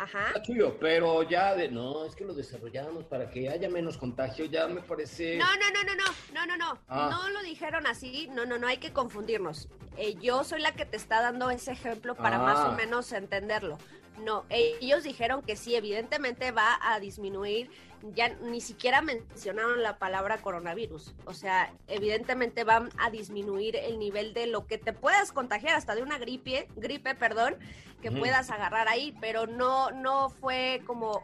Ajá. 0.00 0.28
Está 0.28 0.40
chulo, 0.42 0.78
pero 0.80 1.22
ya 1.24 1.54
de, 1.54 1.68
no, 1.68 2.06
es 2.06 2.14
que 2.14 2.24
lo 2.24 2.32
desarrollamos 2.32 3.04
para 3.04 3.28
que 3.30 3.50
haya 3.50 3.68
menos 3.68 3.98
contagio, 3.98 4.46
ya 4.46 4.66
me 4.66 4.80
parece... 4.80 5.36
No, 5.36 5.44
no, 5.44 5.70
no, 5.70 5.82
no, 5.84 5.94
no, 5.94 6.06
no, 6.32 6.46
no, 6.46 6.56
no, 6.56 6.78
Ah. 6.88 7.08
no 7.12 7.28
lo 7.28 7.42
dijeron 7.42 7.86
así, 7.86 8.26
no, 8.32 8.46
no, 8.46 8.58
no, 8.58 8.66
hay 8.66 8.78
que 8.78 8.94
confundirnos. 8.94 9.68
Eh, 9.98 10.14
yo 10.20 10.42
soy 10.44 10.62
la 10.62 10.72
que 10.72 10.86
te 10.86 10.96
está 10.96 11.20
dando 11.20 11.50
ese 11.50 11.72
ejemplo 11.72 12.14
para 12.14 12.36
Ah. 12.36 12.42
más 12.42 12.58
o 12.68 12.72
menos 12.72 13.12
entenderlo. 13.12 13.76
No, 14.22 14.44
ellos 14.50 15.02
dijeron 15.02 15.42
que 15.42 15.56
sí, 15.56 15.74
evidentemente 15.74 16.52
va 16.52 16.78
a 16.82 17.00
disminuir, 17.00 17.70
ya 18.14 18.28
ni 18.28 18.60
siquiera 18.60 19.02
mencionaron 19.02 19.82
la 19.82 19.98
palabra 19.98 20.38
coronavirus, 20.42 21.14
o 21.24 21.34
sea, 21.34 21.72
evidentemente 21.86 22.64
van 22.64 22.90
a 22.98 23.10
disminuir 23.10 23.76
el 23.76 23.98
nivel 23.98 24.34
de 24.34 24.46
lo 24.46 24.66
que 24.66 24.78
te 24.78 24.92
puedas 24.92 25.32
contagiar, 25.32 25.74
hasta 25.74 25.94
de 25.94 26.02
una 26.02 26.18
gripe, 26.18 26.68
gripe, 26.76 27.14
perdón, 27.14 27.56
que 28.02 28.10
puedas 28.10 28.50
agarrar 28.50 28.88
ahí, 28.88 29.14
pero 29.20 29.46
no, 29.46 29.90
no 29.90 30.30
fue 30.30 30.82
como 30.86 31.22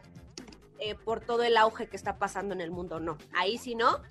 eh, 0.79 0.95
por 0.95 1.21
todo 1.21 1.43
el 1.43 1.57
auge 1.57 1.87
que 1.87 1.95
está 1.95 2.17
pasando 2.17 2.53
en 2.53 2.61
el 2.61 2.71
mundo, 2.71 2.99
no, 2.99 3.17
ahí 3.33 3.57
sí 3.57 3.75
no. 3.75 4.01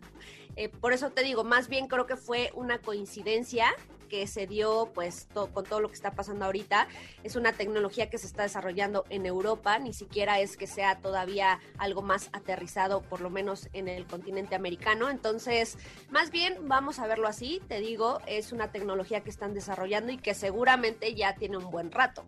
Eh, 0.57 0.71
por 0.71 0.93
eso 0.93 1.11
te 1.11 1.23
digo, 1.23 1.45
más 1.45 1.69
bien 1.69 1.87
creo 1.87 2.07
que 2.07 2.17
fue 2.17 2.51
una 2.55 2.79
coincidencia 2.79 3.75
que 4.09 4.27
se 4.27 4.47
dio 4.47 4.91
pues 4.95 5.27
to- 5.33 5.49
con 5.53 5.65
todo 5.65 5.81
lo 5.81 5.89
que 5.89 5.95
está 5.95 6.13
pasando 6.13 6.45
ahorita. 6.45 6.89
Es 7.23 7.37
una 7.37 7.53
tecnología 7.53 8.09
que 8.11 8.19
se 8.19 8.27
está 8.27 8.43
desarrollando 8.45 9.05
en 9.11 9.27
Europa, 9.27 9.79
ni 9.79 9.93
siquiera 9.93 10.41
es 10.41 10.57
que 10.57 10.67
sea 10.67 10.99
todavía 10.99 11.61
algo 11.79 12.03
más 12.03 12.29
aterrizado, 12.33 13.03
por 13.03 13.21
lo 13.21 13.31
menos 13.31 13.69
en 13.73 13.89
el 13.89 14.07
continente 14.07 14.55
americano. 14.55 15.11
Entonces, 15.11 15.79
más 16.11 16.31
bien 16.31 16.57
vamos 16.69 16.99
a 16.99 17.07
verlo 17.07 17.29
así, 17.29 17.61
te 17.69 17.81
digo, 17.81 18.21
es 18.27 18.53
una 18.53 18.73
tecnología 18.73 19.23
que 19.23 19.31
están 19.31 19.55
desarrollando 19.55 20.13
y 20.13 20.19
que 20.19 20.35
seguramente 20.35 21.15
ya 21.15 21.35
tiene 21.37 21.57
un 21.57 21.71
buen 21.71 21.91
rato. 21.91 22.25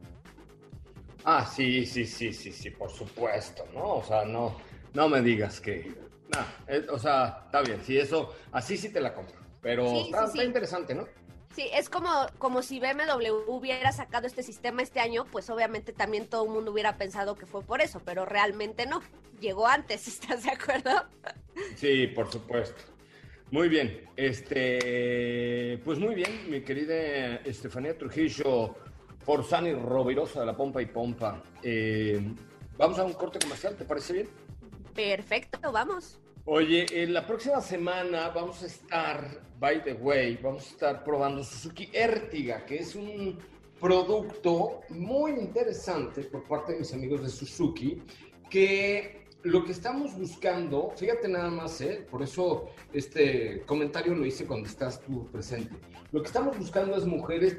Ah, 1.24 1.44
sí, 1.44 1.84
sí, 1.84 2.06
sí, 2.06 2.32
sí, 2.32 2.52
sí, 2.52 2.70
por 2.70 2.90
supuesto, 2.90 3.64
¿no? 3.74 3.96
O 3.96 4.04
sea, 4.04 4.24
no, 4.24 4.56
no 4.94 5.08
me 5.08 5.20
digas 5.20 5.60
que... 5.60 5.92
No, 6.32 6.40
eh, 6.66 6.86
o 6.90 6.98
sea, 6.98 7.42
está 7.46 7.62
bien, 7.62 7.82
sí, 7.84 7.98
eso, 7.98 8.34
así 8.52 8.76
sí 8.76 8.90
te 8.90 9.00
la 9.00 9.14
compro, 9.14 9.34
pero 9.62 9.88
Sí, 9.88 10.02
está, 10.06 10.18
sí, 10.20 10.24
está 10.26 10.42
sí. 10.42 10.46
interesante, 10.46 10.94
¿no? 10.94 11.06
Sí, 11.58 11.68
es 11.74 11.90
como, 11.90 12.08
como 12.38 12.62
si 12.62 12.78
BMW 12.78 13.32
hubiera 13.48 13.90
sacado 13.90 14.28
este 14.28 14.44
sistema 14.44 14.80
este 14.80 15.00
año, 15.00 15.24
pues 15.24 15.50
obviamente 15.50 15.92
también 15.92 16.28
todo 16.28 16.44
el 16.44 16.50
mundo 16.50 16.70
hubiera 16.70 16.96
pensado 16.96 17.34
que 17.34 17.46
fue 17.46 17.64
por 17.64 17.80
eso, 17.80 18.00
pero 18.04 18.24
realmente 18.24 18.86
no. 18.86 19.02
Llegó 19.40 19.66
antes, 19.66 20.06
¿estás 20.06 20.44
de 20.44 20.52
acuerdo? 20.52 20.92
Sí, 21.74 22.06
por 22.06 22.30
supuesto. 22.30 22.80
Muy 23.50 23.68
bien, 23.68 24.08
este, 24.14 25.80
pues 25.84 25.98
muy 25.98 26.14
bien, 26.14 26.48
mi 26.48 26.60
querida 26.60 27.38
Estefanía 27.44 27.98
Trujillo, 27.98 28.76
Forzani 29.24 29.72
Rovirosa 29.72 30.38
de 30.38 30.46
la 30.46 30.56
Pompa 30.56 30.80
y 30.80 30.86
Pompa. 30.86 31.42
Eh, 31.64 32.22
vamos 32.76 33.00
a 33.00 33.04
un 33.04 33.14
corte 33.14 33.40
comercial, 33.40 33.74
¿te 33.74 33.84
parece 33.84 34.12
bien? 34.12 34.28
Perfecto, 34.94 35.72
vamos. 35.72 36.20
Oye, 36.50 36.86
en 36.90 37.12
la 37.12 37.26
próxima 37.26 37.60
semana 37.60 38.30
vamos 38.30 38.62
a 38.62 38.66
estar, 38.68 39.42
by 39.60 39.84
the 39.84 39.92
way, 39.92 40.38
vamos 40.42 40.64
a 40.64 40.70
estar 40.70 41.04
probando 41.04 41.44
Suzuki 41.44 41.90
Ertiga, 41.92 42.64
que 42.64 42.76
es 42.76 42.94
un 42.94 43.38
producto 43.78 44.80
muy 44.88 45.32
interesante 45.32 46.22
por 46.22 46.44
parte 46.44 46.72
de 46.72 46.78
mis 46.78 46.94
amigos 46.94 47.22
de 47.22 47.28
Suzuki, 47.28 48.02
que 48.48 49.26
lo 49.42 49.62
que 49.62 49.72
estamos 49.72 50.16
buscando, 50.16 50.90
fíjate 50.96 51.28
nada 51.28 51.50
más, 51.50 51.82
¿eh? 51.82 52.06
por 52.10 52.22
eso 52.22 52.70
este 52.94 53.60
comentario 53.66 54.14
lo 54.14 54.24
hice 54.24 54.46
cuando 54.46 54.70
estás 54.70 55.02
tú 55.02 55.30
presente, 55.30 55.76
lo 56.12 56.22
que 56.22 56.28
estamos 56.28 56.56
buscando 56.56 56.96
es 56.96 57.04
mujeres 57.04 57.58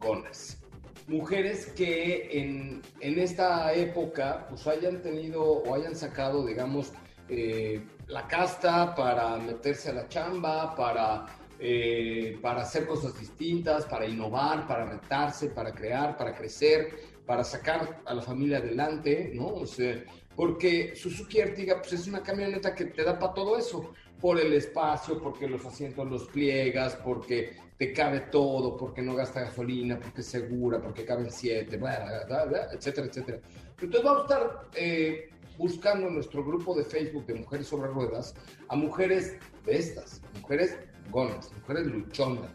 gonas, 0.00 0.60
mujeres 1.06 1.66
que 1.76 2.28
en, 2.40 2.82
en 2.98 3.20
esta 3.20 3.72
época 3.72 4.48
pues 4.48 4.66
hayan 4.66 5.00
tenido 5.00 5.44
o 5.44 5.74
hayan 5.76 5.94
sacado, 5.94 6.44
digamos, 6.44 6.92
eh, 7.32 7.80
la 8.10 8.26
casta 8.26 8.94
para 8.94 9.36
meterse 9.36 9.90
a 9.90 9.94
la 9.94 10.08
chamba, 10.08 10.74
para, 10.74 11.26
eh, 11.58 12.38
para 12.42 12.62
hacer 12.62 12.86
cosas 12.86 13.18
distintas, 13.18 13.86
para 13.86 14.06
innovar, 14.06 14.66
para 14.66 14.84
retarse, 14.84 15.50
para 15.50 15.72
crear, 15.72 16.16
para 16.16 16.34
crecer, 16.34 16.90
para 17.24 17.44
sacar 17.44 18.02
a 18.04 18.14
la 18.14 18.22
familia 18.22 18.58
adelante, 18.58 19.30
¿no? 19.34 19.46
O 19.46 19.66
sea, 19.66 20.02
porque 20.34 20.94
Suzuki 20.96 21.38
Ertiga 21.38 21.80
pues, 21.80 21.92
es 21.92 22.06
una 22.06 22.22
camioneta 22.22 22.74
que 22.74 22.86
te 22.86 23.04
da 23.04 23.18
para 23.18 23.34
todo 23.34 23.56
eso, 23.56 23.92
por 24.20 24.38
el 24.40 24.52
espacio, 24.52 25.20
porque 25.20 25.48
los 25.48 25.64
asientos 25.64 26.10
los 26.10 26.26
pliegas, 26.28 26.96
porque 26.96 27.56
te 27.78 27.92
cabe 27.92 28.20
todo, 28.32 28.76
porque 28.76 29.00
no 29.00 29.14
gasta 29.14 29.40
gasolina, 29.40 29.98
porque 29.98 30.20
es 30.20 30.26
segura, 30.26 30.80
porque 30.82 31.04
caben 31.04 31.30
siete, 31.30 31.76
bla, 31.76 32.24
bla, 32.26 32.44
bla, 32.44 32.68
etcétera, 32.72 33.06
etcétera. 33.06 33.38
Entonces 33.80 34.02
vamos 34.02 34.20
a 34.20 34.34
estar 34.34 34.68
eh, 34.74 35.30
buscando 35.60 36.08
en 36.08 36.14
nuestro 36.14 36.42
grupo 36.42 36.74
de 36.74 36.84
Facebook 36.84 37.26
de 37.26 37.34
Mujeres 37.34 37.66
sobre 37.66 37.90
Ruedas 37.90 38.34
a 38.68 38.76
mujeres 38.76 39.36
de 39.66 39.76
estas, 39.76 40.22
mujeres 40.40 40.78
gonas, 41.10 41.52
mujeres 41.52 41.86
luchonas, 41.86 42.50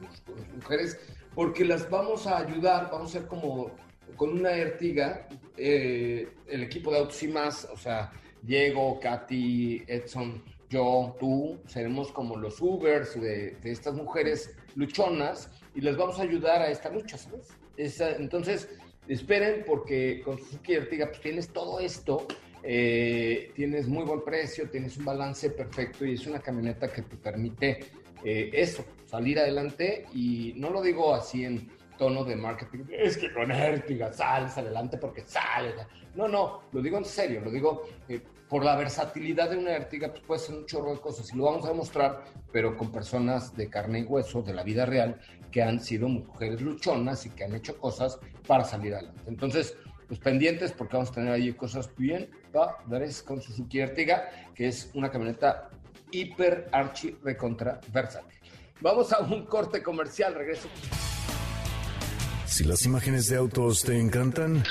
mujeres, 0.56 0.98
porque 1.36 1.64
las 1.64 1.88
vamos 1.88 2.26
a 2.26 2.40
ayudar, 2.40 2.90
vamos 2.92 3.12
a 3.12 3.20
ser 3.20 3.28
como 3.28 3.70
con 4.16 4.32
una 4.32 4.52
Ertiga, 4.54 5.28
eh, 5.56 6.28
el 6.48 6.64
equipo 6.64 6.92
de 6.92 7.28
más, 7.28 7.68
o 7.72 7.78
sea, 7.78 8.12
Diego, 8.42 9.00
Katy, 9.00 9.84
Edson, 9.86 10.44
yo, 10.70 11.16
tú, 11.20 11.60
seremos 11.68 12.12
como 12.12 12.38
los 12.38 12.60
Ubers 12.60 13.20
de, 13.22 13.56
estas 13.64 13.94
mujeres 13.94 14.56
luchonas 14.76 15.52
y 15.76 15.82
les 15.82 15.96
vamos 15.96 16.20
a 16.20 16.24
ayudar 16.24 16.62
a 16.62 16.70
esta 16.70 16.90
lucha, 16.90 17.18
¿sabes? 17.20 17.50
Entonces, 17.78 18.68
esperen 19.08 19.64
porque 19.68 20.22
con 20.24 20.40
Suzuki 20.40 20.74
Ertiga 20.74 21.08
pues 21.08 21.22
tienes 21.22 21.50
todo 21.50 21.80
esto, 21.80 22.26
eh, 22.68 23.52
tienes 23.54 23.88
muy 23.88 24.04
buen 24.04 24.24
precio, 24.24 24.68
tienes 24.70 24.98
un 24.98 25.06
balance 25.06 25.52
perfecto 25.52 26.04
y 26.04 26.16
es 26.16 26.26
una 26.26 26.40
camioneta 26.40 26.92
que 26.92 27.04
te 27.04 27.16
permite 27.16 27.80
eh, 28.24 28.50
eso, 28.54 28.84
salir 29.06 29.38
adelante 29.38 30.08
y 30.16 30.54
no 30.56 30.72
lo 30.72 30.82
digo 30.82 31.14
así 31.14 31.46
en 31.46 31.70
tono 31.96 32.24
de 32.24 32.36
marketing, 32.36 32.86
es 32.90 33.18
que 33.18 33.32
con 33.32 33.52
Ertiga 33.52 34.12
sales 34.12 34.58
adelante 34.58 34.98
porque 34.98 35.22
sales. 35.28 35.76
No, 36.16 36.28
no, 36.28 36.62
lo 36.72 36.82
digo 36.82 36.98
en 36.98 37.06
serio, 37.06 37.42
lo 37.42 37.52
digo 37.52 37.84
eh, 38.10 38.20
por 38.50 38.66
la 38.66 38.76
versatilidad 38.76 39.52
de 39.52 39.58
una 39.58 39.76
Ertiga, 39.76 40.10
pues 40.10 40.24
puede 40.24 40.40
ser 40.40 40.56
un 40.56 40.66
chorro 40.66 40.96
de 40.96 41.02
cosas 41.02 41.32
y 41.32 41.38
lo 41.38 41.44
vamos 41.44 41.66
a 41.66 41.70
demostrar, 41.70 42.24
pero 42.52 42.76
con 42.76 42.92
personas 42.92 43.56
de 43.56 43.70
carne 43.70 44.00
y 44.00 44.04
hueso 44.04 44.42
de 44.42 44.56
la 44.56 44.64
vida 44.64 44.88
real 44.88 45.20
que 45.52 45.62
han 45.62 45.80
sido 45.80 46.10
mujeres 46.10 46.62
luchonas 46.62 47.28
y 47.28 47.30
que 47.30 47.44
han 47.44 47.54
hecho 47.54 47.78
cosas 47.78 48.20
para 48.48 48.64
salir 48.64 48.96
adelante. 48.96 49.22
Entonces, 49.28 49.78
pues 50.08 50.20
pendientes 50.20 50.72
porque 50.72 50.96
vamos 50.98 51.12
a 51.12 51.14
tener 51.14 51.32
ahí 51.32 51.54
cosas 51.54 51.90
bien 51.98 52.30
padres 52.52 53.22
con 53.22 53.42
Suzuki 53.42 53.80
Ertiga, 53.80 54.30
que 54.54 54.68
es 54.68 54.90
una 54.94 55.10
camioneta 55.10 55.70
hiper 56.12 56.70
archi 56.72 57.18
recontra 57.24 57.80
versátil. 57.92 58.40
Vamos 58.82 59.12
a 59.14 59.20
un 59.20 59.46
corte 59.46 59.82
comercial, 59.82 60.34
regreso. 60.36 60.68
Si 62.46 62.64
las 62.64 62.86
imágenes 62.86 63.28
de 63.28 63.38
autos 63.38 63.82
te 63.82 64.00
encantan, 64.00 64.64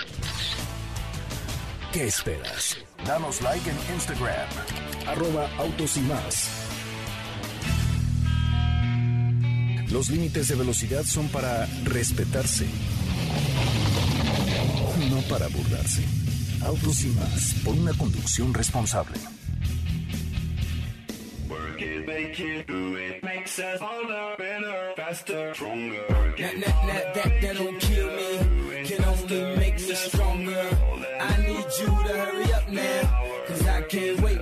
¿qué 1.93 2.07
esperas? 2.07 2.79
Danos 3.07 3.43
like 3.43 3.69
en 3.69 3.77
Instagram, 3.95 4.49
arroba 5.07 5.51
autos 5.59 5.97
y 5.97 6.01
más. 6.01 6.65
Los 9.91 10.09
límites 10.11 10.49
de 10.49 10.55
velocidad 10.55 11.05
son 11.05 11.29
para 11.29 11.67
respetarse, 11.85 12.67
para 15.29 15.49
burlarse. 15.49 16.03
Autos 16.65 17.05
y 17.05 17.09
más, 17.09 17.55
por 17.65 17.75
una 17.75 17.93
conducción 17.93 18.55
responsable. 18.55 19.19
I 31.21 31.37
need 31.39 31.67
you 31.79 31.87
to 31.87 31.93
hurry 31.93 32.53
up 32.53 32.69
now, 32.69 33.25
cause 33.47 33.67
I 33.67 33.83
can't 33.83 34.21
wait. 34.21 34.34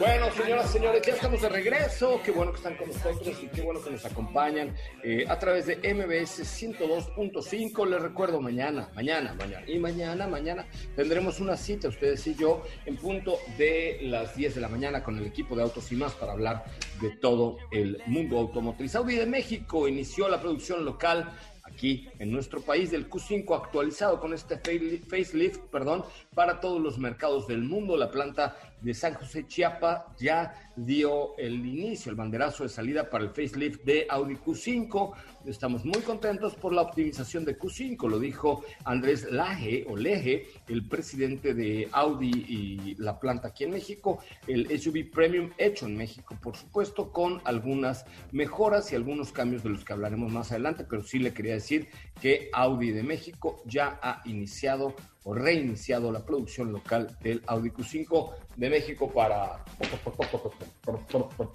Bueno, 0.00 0.32
señoras, 0.32 0.70
señores, 0.70 1.02
ya 1.06 1.12
estamos 1.12 1.42
de 1.42 1.50
regreso. 1.50 2.18
Qué 2.24 2.30
bueno 2.30 2.50
que 2.50 2.56
están 2.58 2.76
con 2.76 2.88
nosotros 2.88 3.36
y 3.42 3.48
qué 3.48 3.60
bueno 3.60 3.82
que 3.82 3.90
nos 3.90 4.04
acompañan 4.06 4.74
eh, 5.02 5.26
a 5.28 5.38
través 5.38 5.66
de 5.66 5.76
MBS 5.76 6.40
102.5. 6.40 7.86
Les 7.86 8.00
recuerdo, 8.00 8.40
mañana, 8.40 8.88
mañana, 8.94 9.34
mañana 9.34 9.68
y 9.68 9.78
mañana, 9.78 10.26
mañana 10.26 10.66
tendremos 10.96 11.40
una 11.40 11.58
cita, 11.58 11.88
ustedes 11.88 12.26
y 12.26 12.36
yo, 12.36 12.62
en 12.86 12.96
punto 12.96 13.38
de 13.58 13.98
las 14.04 14.34
10 14.34 14.54
de 14.54 14.60
la 14.62 14.68
mañana 14.68 15.02
con 15.02 15.18
el 15.18 15.26
equipo 15.26 15.54
de 15.54 15.62
Autos 15.62 15.92
y 15.92 15.96
más 15.96 16.12
para 16.14 16.32
hablar 16.32 16.64
de 17.02 17.10
todo 17.10 17.58
el 17.70 18.02
mundo 18.06 18.38
automotriz. 18.38 18.94
Audi 18.94 19.16
de 19.16 19.26
México 19.26 19.88
inició 19.88 20.28
la 20.30 20.40
producción 20.40 20.86
local 20.86 21.30
aquí 21.64 22.08
en 22.18 22.32
nuestro 22.32 22.60
país 22.60 22.90
del 22.90 23.08
Q5 23.08 23.56
actualizado 23.56 24.20
con 24.20 24.32
este 24.32 24.56
facelift, 24.56 25.60
perdón, 25.70 26.04
para 26.34 26.60
todos 26.60 26.80
los 26.80 26.98
mercados 26.98 27.46
del 27.46 27.62
mundo. 27.62 27.96
La 27.96 28.10
planta 28.10 28.56
de 28.80 28.94
San 28.94 29.14
José 29.14 29.46
Chiapa 29.46 30.14
ya 30.18 30.54
dio 30.76 31.36
el 31.36 31.54
inicio, 31.66 32.10
el 32.10 32.16
banderazo 32.16 32.62
de 32.62 32.68
salida 32.68 33.10
para 33.10 33.24
el 33.24 33.30
facelift 33.30 33.84
de 33.84 34.06
Audi 34.08 34.36
Q5. 34.36 35.12
Estamos 35.46 35.84
muy 35.84 36.00
contentos 36.02 36.54
por 36.54 36.72
la 36.72 36.82
optimización 36.82 37.44
de 37.44 37.58
Q5, 37.58 38.08
lo 38.08 38.18
dijo 38.18 38.64
Andrés 38.84 39.30
Laje 39.30 39.86
o 39.88 39.96
Leje, 39.96 40.48
el 40.68 40.86
presidente 40.88 41.54
de 41.54 41.88
Audi 41.92 42.30
y 42.30 42.94
la 42.96 43.18
planta 43.18 43.48
aquí 43.48 43.64
en 43.64 43.70
México, 43.70 44.18
el 44.46 44.68
SUV 44.78 45.10
Premium 45.10 45.50
hecho 45.58 45.86
en 45.86 45.96
México, 45.96 46.36
por 46.40 46.56
supuesto, 46.56 47.12
con 47.12 47.40
algunas 47.44 48.04
mejoras 48.32 48.92
y 48.92 48.96
algunos 48.96 49.32
cambios 49.32 49.62
de 49.62 49.70
los 49.70 49.84
que 49.84 49.92
hablaremos 49.92 50.30
más 50.30 50.52
adelante, 50.52 50.84
pero 50.88 51.02
sí 51.02 51.18
le 51.18 51.32
quería 51.32 51.54
decir 51.54 51.88
que 52.20 52.50
Audi 52.52 52.90
de 52.90 53.02
México 53.02 53.62
ya 53.66 53.98
ha 54.02 54.22
iniciado 54.26 54.94
reiniciado 55.34 56.10
la 56.12 56.24
producción 56.24 56.72
local 56.72 57.16
del 57.20 57.42
Audi 57.46 57.70
Q5 57.70 58.34
de 58.56 58.70
México 58.70 59.10
para, 59.10 59.64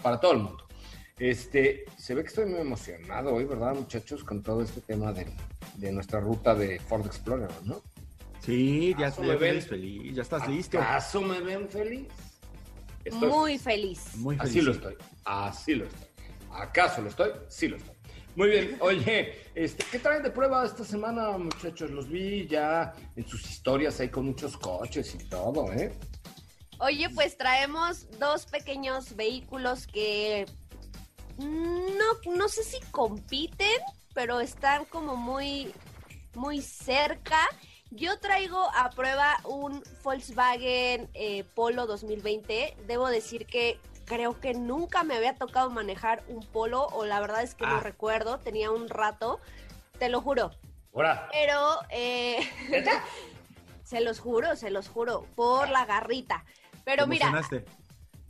para 0.02 0.20
todo 0.20 0.34
el 0.34 0.40
mundo. 0.40 0.68
Este, 1.18 1.86
se 1.98 2.16
ve 2.16 2.24
que 2.24 2.28
estoy 2.28 2.46
muy 2.46 2.60
emocionado 2.60 3.34
hoy, 3.34 3.46
¿verdad, 3.46 3.76
muchachos? 3.76 4.24
Con 4.24 4.42
todo 4.42 4.62
este 4.62 4.82
tema 4.82 5.14
de, 5.14 5.28
de 5.76 5.92
nuestra 5.92 6.20
ruta 6.20 6.56
de 6.56 6.80
Ford 6.80 7.06
Explorer, 7.06 7.50
¿no? 7.64 7.82
Sí, 8.40 8.94
ya, 9.00 9.14
me 9.22 9.36
ven 9.38 9.62
feliz, 9.62 10.16
ya 10.16 10.22
estás 10.22 10.48
listo. 10.50 10.78
¿Acaso 10.78 11.22
me 11.22 11.40
ven 11.40 11.70
feliz? 11.70 12.08
muy 13.12 13.58
feliz. 13.58 14.16
Muy 14.16 14.36
feliz. 14.36 14.52
Así 14.52 14.62
lo 14.62 14.72
estoy, 14.72 14.96
así 15.24 15.76
lo 15.76 15.86
estoy. 15.86 16.08
¿Acaso 16.52 17.02
lo 17.02 17.10
estoy? 17.10 17.32
Sí 17.48 17.68
lo 17.68 17.78
estoy. 17.78 17.93
Muy 18.36 18.50
bien, 18.50 18.78
oye, 18.80 19.44
este, 19.54 19.86
¿qué 19.92 20.00
traen 20.00 20.24
de 20.24 20.32
prueba 20.32 20.66
esta 20.66 20.84
semana, 20.84 21.38
muchachos? 21.38 21.92
Los 21.92 22.10
vi 22.10 22.48
ya 22.48 22.94
en 23.16 23.28
sus 23.28 23.48
historias 23.48 24.00
ahí 24.00 24.10
con 24.10 24.26
muchos 24.26 24.58
coches 24.58 25.14
y 25.14 25.20
todo, 25.30 25.72
¿eh? 25.72 25.94
Oye, 26.80 27.10
pues 27.12 27.38
traemos 27.38 28.08
dos 28.18 28.48
pequeños 28.48 29.16
vehículos 29.16 29.86
que 29.86 30.48
no, 31.38 32.34
no 32.36 32.50
sé 32.50 32.64
si 32.64 32.80
compiten, 32.90 33.80
pero 34.16 34.40
están 34.40 34.86
como 34.86 35.16
muy, 35.16 35.72
muy 36.34 36.62
cerca. 36.62 37.38
Yo 37.92 38.18
traigo 38.20 38.68
a 38.76 38.90
prueba 38.90 39.38
un 39.44 39.84
Volkswagen 40.04 41.08
eh, 41.14 41.44
Polo 41.54 41.86
2020. 41.86 42.76
Debo 42.88 43.08
decir 43.10 43.46
que 43.46 43.80
creo 44.14 44.40
que 44.40 44.54
nunca 44.54 45.04
me 45.04 45.16
había 45.16 45.34
tocado 45.34 45.72
manejar 45.72 46.22
un 46.28 46.46
Polo, 46.46 46.86
o 46.94 47.04
la 47.04 47.20
verdad 47.20 47.42
es 47.42 47.56
que 47.56 47.66
no 47.66 47.78
ah. 47.78 47.80
recuerdo, 47.80 48.38
tenía 48.38 48.70
un 48.70 48.88
rato, 48.88 49.40
te 49.98 50.08
lo 50.08 50.22
juro. 50.22 50.52
Pero, 51.32 51.80
eh, 51.90 52.38
se 53.84 54.02
los 54.02 54.20
juro, 54.20 54.56
se 54.56 54.70
los 54.70 54.88
juro, 54.88 55.26
por 55.36 55.68
la 55.70 55.86
garrita. 55.86 56.46
Pero 56.86 57.08
mira, 57.08 57.32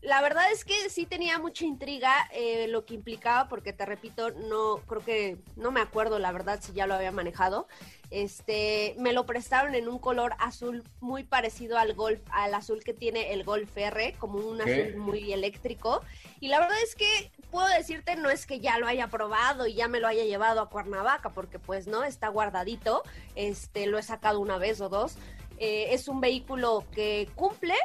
la 0.03 0.21
verdad 0.21 0.51
es 0.51 0.65
que 0.65 0.89
sí 0.89 1.05
tenía 1.05 1.39
mucha 1.39 1.65
intriga 1.65 2.13
eh, 2.33 2.67
lo 2.67 2.85
que 2.85 2.93
implicaba, 2.93 3.47
porque 3.47 3.71
te 3.71 3.85
repito, 3.85 4.31
no 4.31 4.77
creo 4.85 5.03
que 5.03 5.37
no 5.55 5.71
me 5.71 5.79
acuerdo 5.79 6.19
la 6.19 6.33
verdad 6.33 6.59
si 6.61 6.73
ya 6.73 6.87
lo 6.87 6.93
había 6.93 7.11
manejado. 7.11 7.67
Este, 8.09 8.95
me 8.99 9.13
lo 9.13 9.25
prestaron 9.25 9.75
en 9.75 9.87
un 9.87 9.99
color 9.99 10.35
azul 10.39 10.83
muy 10.99 11.23
parecido 11.23 11.77
al 11.77 11.93
Golf, 11.93 12.21
al 12.31 12.53
azul 12.53 12.83
que 12.83 12.93
tiene 12.93 13.31
el 13.33 13.45
Golf 13.45 13.75
R, 13.77 14.13
como 14.19 14.39
un 14.39 14.61
azul 14.61 14.97
muy 14.97 15.31
eléctrico. 15.31 16.01
Y 16.41 16.49
la 16.49 16.59
verdad 16.59 16.77
es 16.83 16.95
que 16.95 17.31
puedo 17.49 17.67
decirte, 17.69 18.17
no 18.17 18.29
es 18.29 18.45
que 18.45 18.59
ya 18.59 18.77
lo 18.79 18.87
haya 18.87 19.07
probado 19.07 19.67
y 19.67 19.73
ya 19.73 19.87
me 19.87 20.01
lo 20.01 20.07
haya 20.07 20.25
llevado 20.25 20.59
a 20.59 20.69
Cuernavaca, 20.69 21.29
porque 21.29 21.59
pues 21.59 21.87
no, 21.87 22.03
está 22.03 22.27
guardadito. 22.27 23.03
Este, 23.35 23.87
lo 23.87 23.97
he 23.97 24.03
sacado 24.03 24.41
una 24.41 24.57
vez 24.57 24.81
o 24.81 24.89
dos. 24.89 25.15
Eh, 25.57 25.93
es 25.93 26.09
un 26.09 26.19
vehículo 26.19 26.85
que 26.91 27.29
cumple, 27.35 27.75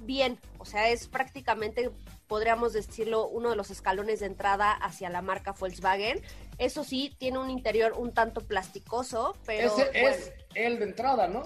bien, 0.00 0.38
o 0.58 0.64
sea, 0.64 0.88
es 0.88 1.08
prácticamente, 1.08 1.90
podríamos 2.26 2.72
decirlo, 2.72 3.28
uno 3.28 3.50
de 3.50 3.56
los 3.56 3.70
escalones 3.70 4.20
de 4.20 4.26
entrada 4.26 4.72
hacia 4.72 5.10
la 5.10 5.22
marca 5.22 5.52
Volkswagen. 5.52 6.20
Eso 6.58 6.84
sí, 6.84 7.14
tiene 7.18 7.38
un 7.38 7.50
interior 7.50 7.94
un 7.96 8.12
tanto 8.12 8.40
plasticoso, 8.40 9.36
pero... 9.46 9.68
Ese 9.68 9.90
es 9.94 10.32
el 10.54 10.78
de 10.78 10.84
entrada, 10.86 11.28
¿no? 11.28 11.44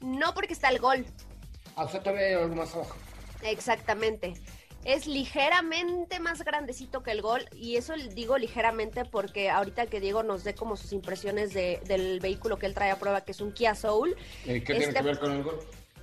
No, 0.00 0.34
porque 0.34 0.52
está 0.52 0.68
el 0.68 0.78
Gol. 0.78 1.04
Ah, 1.76 1.84
o 1.84 1.88
sea, 1.88 2.02
todavía 2.02 2.38
algo 2.38 2.54
más 2.54 2.74
abajo. 2.74 2.96
Exactamente. 3.42 4.34
Es 4.84 5.06
ligeramente 5.06 6.20
más 6.20 6.44
grandecito 6.44 7.02
que 7.02 7.10
el 7.10 7.20
Gol 7.20 7.44
y 7.52 7.76
eso 7.76 7.94
digo 8.14 8.38
ligeramente 8.38 9.04
porque 9.04 9.50
ahorita 9.50 9.86
que 9.86 10.00
Diego 10.00 10.22
nos 10.22 10.44
dé 10.44 10.54
como 10.54 10.76
sus 10.76 10.92
impresiones 10.92 11.52
de, 11.52 11.80
del 11.86 12.20
vehículo 12.20 12.58
que 12.58 12.66
él 12.66 12.74
trae 12.74 12.90
a 12.90 12.98
prueba, 12.98 13.22
que 13.22 13.32
es 13.32 13.40
un 13.40 13.52
Kia 13.52 13.74
Soul. 13.74 14.16
¿Qué 14.44 14.60
tiene 14.60 14.64
que 14.64 14.84
este 14.84 15.02
ver 15.02 15.18
con 15.18 15.32
el 15.32 15.42
Gol? 15.42 15.58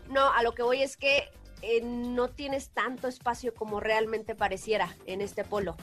No, 0.09 0.31
a 0.31 0.43
lo 0.43 0.53
que 0.53 0.63
voy 0.63 0.81
es 0.81 0.97
que 0.97 1.29
eh, 1.61 1.81
no 1.81 2.29
tienes 2.29 2.69
tanto 2.69 3.07
espacio 3.07 3.53
como 3.53 3.79
realmente 3.79 4.35
pareciera 4.35 4.95
en 5.05 5.21
este 5.21 5.43
polo 5.43 5.75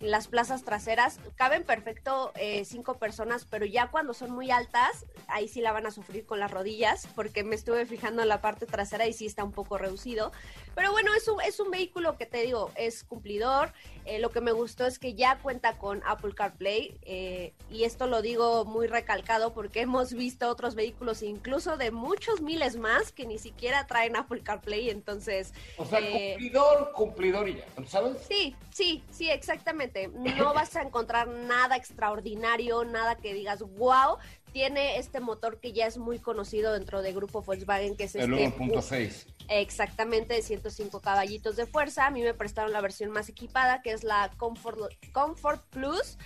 las 0.00 0.28
plazas 0.28 0.64
traseras 0.64 1.20
caben 1.36 1.62
perfecto 1.62 2.32
eh, 2.36 2.64
cinco 2.64 2.94
personas, 2.94 3.44
pero 3.44 3.66
ya 3.66 3.88
cuando 3.88 4.14
son 4.14 4.30
muy 4.30 4.50
altas, 4.50 5.04
ahí 5.28 5.46
sí 5.46 5.60
la 5.60 5.72
van 5.72 5.86
a 5.86 5.90
sufrir 5.90 6.24
con 6.24 6.40
las 6.40 6.50
rodillas, 6.50 7.06
porque 7.14 7.44
me 7.44 7.54
estuve 7.54 7.84
fijando 7.86 8.22
en 8.22 8.28
la 8.28 8.40
parte 8.40 8.66
trasera 8.66 9.06
y 9.06 9.12
sí 9.12 9.26
está 9.26 9.44
un 9.44 9.52
poco 9.52 9.76
reducido. 9.78 10.32
Pero 10.74 10.92
bueno, 10.92 11.14
es 11.14 11.26
un, 11.28 11.40
es 11.40 11.60
un 11.60 11.70
vehículo 11.70 12.16
que 12.16 12.26
te 12.26 12.42
digo, 12.42 12.70
es 12.76 13.04
cumplidor. 13.04 13.72
Eh, 14.06 14.18
lo 14.18 14.30
que 14.30 14.40
me 14.40 14.52
gustó 14.52 14.86
es 14.86 14.98
que 14.98 15.14
ya 15.14 15.38
cuenta 15.38 15.76
con 15.76 16.02
Apple 16.06 16.34
CarPlay, 16.34 16.98
eh, 17.02 17.52
y 17.70 17.84
esto 17.84 18.06
lo 18.06 18.22
digo 18.22 18.64
muy 18.64 18.86
recalcado 18.86 19.52
porque 19.52 19.80
hemos 19.82 20.14
visto 20.14 20.48
otros 20.48 20.74
vehículos, 20.74 21.22
incluso 21.22 21.76
de 21.76 21.90
muchos 21.90 22.40
miles 22.40 22.76
más, 22.76 23.12
que 23.12 23.26
ni 23.26 23.38
siquiera 23.38 23.86
traen 23.86 24.16
Apple 24.16 24.42
CarPlay, 24.42 24.90
entonces... 24.90 25.52
O 25.76 25.84
sea, 25.84 26.00
cumplidor, 26.00 26.92
cumplidor 26.92 27.48
y 27.48 27.56
ya, 27.56 27.66
¿sabes? 27.86 28.18
Sí, 28.28 28.56
sí, 28.70 29.02
sí, 29.10 29.30
exactamente 29.30 30.08
no 30.08 30.54
vas 30.54 30.76
a 30.76 30.82
encontrar 30.82 31.28
nada 31.28 31.76
extraordinario, 31.76 32.84
nada 32.84 33.16
que 33.16 33.34
digas, 33.34 33.62
wow, 33.76 34.16
tiene 34.52 34.98
este 34.98 35.20
motor 35.20 35.60
que 35.60 35.72
ya 35.72 35.86
es 35.86 35.98
muy 35.98 36.18
conocido 36.18 36.72
dentro 36.72 37.02
del 37.02 37.14
grupo 37.14 37.42
Volkswagen, 37.42 37.96
que 37.96 38.04
es 38.04 38.14
el 38.14 38.32
este... 38.34 38.58
1.6. 38.58 39.26
Exactamente, 39.52 40.34
de 40.34 40.42
105 40.42 41.00
caballitos 41.00 41.56
de 41.56 41.66
fuerza. 41.66 42.06
A 42.06 42.10
mí 42.10 42.22
me 42.22 42.34
prestaron 42.34 42.72
la 42.72 42.80
versión 42.80 43.10
más 43.10 43.28
equipada, 43.28 43.82
que 43.82 43.92
es 43.92 44.04
la 44.04 44.30
Comfort, 44.36 44.78
Comfort 45.12 45.62
Plus, 45.70 46.16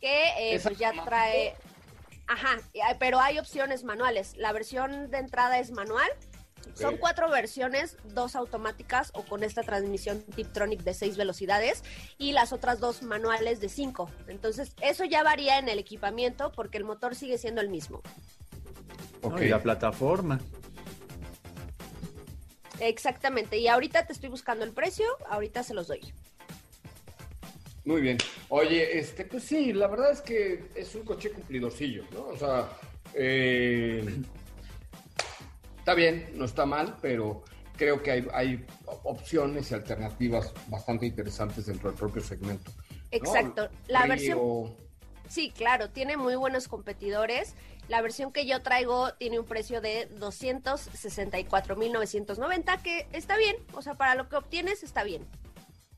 que 0.00 0.54
eh, 0.54 0.60
pues 0.62 0.78
ya 0.78 0.92
trae... 1.04 1.54
Ajá, 2.26 2.58
pero 2.98 3.20
hay 3.20 3.38
opciones 3.38 3.84
manuales. 3.84 4.36
La 4.36 4.52
versión 4.52 5.10
de 5.10 5.18
entrada 5.18 5.58
es 5.58 5.70
manual 5.70 6.08
son 6.72 6.96
cuatro 6.96 7.28
versiones, 7.30 7.96
dos 8.14 8.34
automáticas 8.36 9.10
o 9.14 9.22
con 9.22 9.42
esta 9.42 9.62
transmisión 9.62 10.22
Tiptronic 10.22 10.82
de 10.82 10.94
seis 10.94 11.16
velocidades 11.16 11.84
y 12.18 12.32
las 12.32 12.52
otras 12.52 12.80
dos 12.80 13.02
manuales 13.02 13.60
de 13.60 13.68
cinco. 13.68 14.10
Entonces, 14.28 14.74
eso 14.80 15.04
ya 15.04 15.22
varía 15.22 15.58
en 15.58 15.68
el 15.68 15.78
equipamiento 15.78 16.52
porque 16.52 16.78
el 16.78 16.84
motor 16.84 17.14
sigue 17.14 17.38
siendo 17.38 17.60
el 17.60 17.68
mismo. 17.68 18.02
Ok, 19.22 19.40
la 19.42 19.62
plataforma. 19.62 20.40
Exactamente, 22.80 23.58
y 23.58 23.68
ahorita 23.68 24.06
te 24.06 24.12
estoy 24.12 24.28
buscando 24.28 24.64
el 24.64 24.72
precio, 24.72 25.06
ahorita 25.28 25.62
se 25.62 25.74
los 25.74 25.88
doy. 25.88 26.00
Muy 27.84 28.00
bien. 28.00 28.18
Oye, 28.48 28.98
este, 28.98 29.24
pues 29.26 29.44
sí, 29.44 29.72
la 29.72 29.88
verdad 29.88 30.12
es 30.12 30.22
que 30.22 30.70
es 30.74 30.94
un 30.94 31.04
coche 31.04 31.30
cumplidorcillo, 31.30 32.04
¿no? 32.12 32.28
O 32.28 32.36
sea, 32.36 32.70
eh, 33.12 34.22
Está 35.84 35.92
bien, 35.92 36.30
no 36.32 36.46
está 36.46 36.64
mal, 36.64 36.96
pero 37.02 37.44
creo 37.76 38.02
que 38.02 38.10
hay, 38.32 38.64
opciones 39.02 39.70
y 39.70 39.74
alternativas 39.74 40.50
bastante 40.68 41.04
interesantes 41.04 41.66
dentro 41.66 41.90
del 41.90 41.98
propio 41.98 42.22
segmento. 42.22 42.72
Exacto. 43.10 43.68
La 43.88 44.06
versión... 44.06 44.38
Sí, 45.28 45.50
claro, 45.50 45.90
tiene 45.90 46.16
muy 46.16 46.36
buenos 46.36 46.68
competidores. 46.68 47.54
La 47.88 48.00
versión 48.00 48.32
que 48.32 48.46
yo 48.46 48.62
traigo 48.62 49.12
tiene 49.14 49.38
un 49.38 49.44
precio 49.44 49.80
de 49.80 50.08
264.990, 50.18 52.82
que 52.82 53.06
está 53.12 53.36
bien, 53.36 53.56
o 53.74 53.82
sea, 53.82 53.94
para 53.94 54.14
lo 54.14 54.28
que 54.28 54.36
obtienes 54.36 54.82
está 54.82 55.04
bien. 55.04 55.26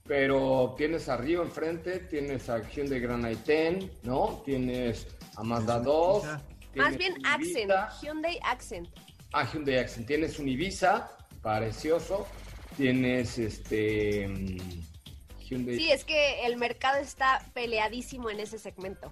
Pero 0.06 0.74
tienes 0.76 1.08
arriba 1.08 1.42
enfrente, 1.42 1.98
tienes 2.00 2.48
a 2.48 2.62
Hyundai 2.68 3.00
Grand 3.00 3.24
i10, 3.24 3.90
¿no? 4.02 4.42
Tienes 4.44 5.06
a 5.36 5.42
Mazda 5.42 5.80
2. 5.80 6.24
Más 6.76 6.96
bien 6.96 7.14
Accent, 7.24 7.72
Hyundai 8.02 8.38
Accent. 8.44 8.88
Ah, 9.32 9.48
Hyundai 9.50 9.78
Accent. 9.78 10.06
Tienes 10.06 10.38
un 10.38 10.48
Ibiza, 10.48 11.10
precioso. 11.42 12.26
Tienes 12.76 13.38
este. 13.38 14.28
Hyundai. 15.48 15.76
Sí, 15.76 15.90
es 15.90 16.04
que 16.04 16.46
el 16.46 16.56
mercado 16.56 16.98
está 16.98 17.44
peleadísimo 17.54 18.30
en 18.30 18.40
ese 18.40 18.58
segmento. 18.58 19.10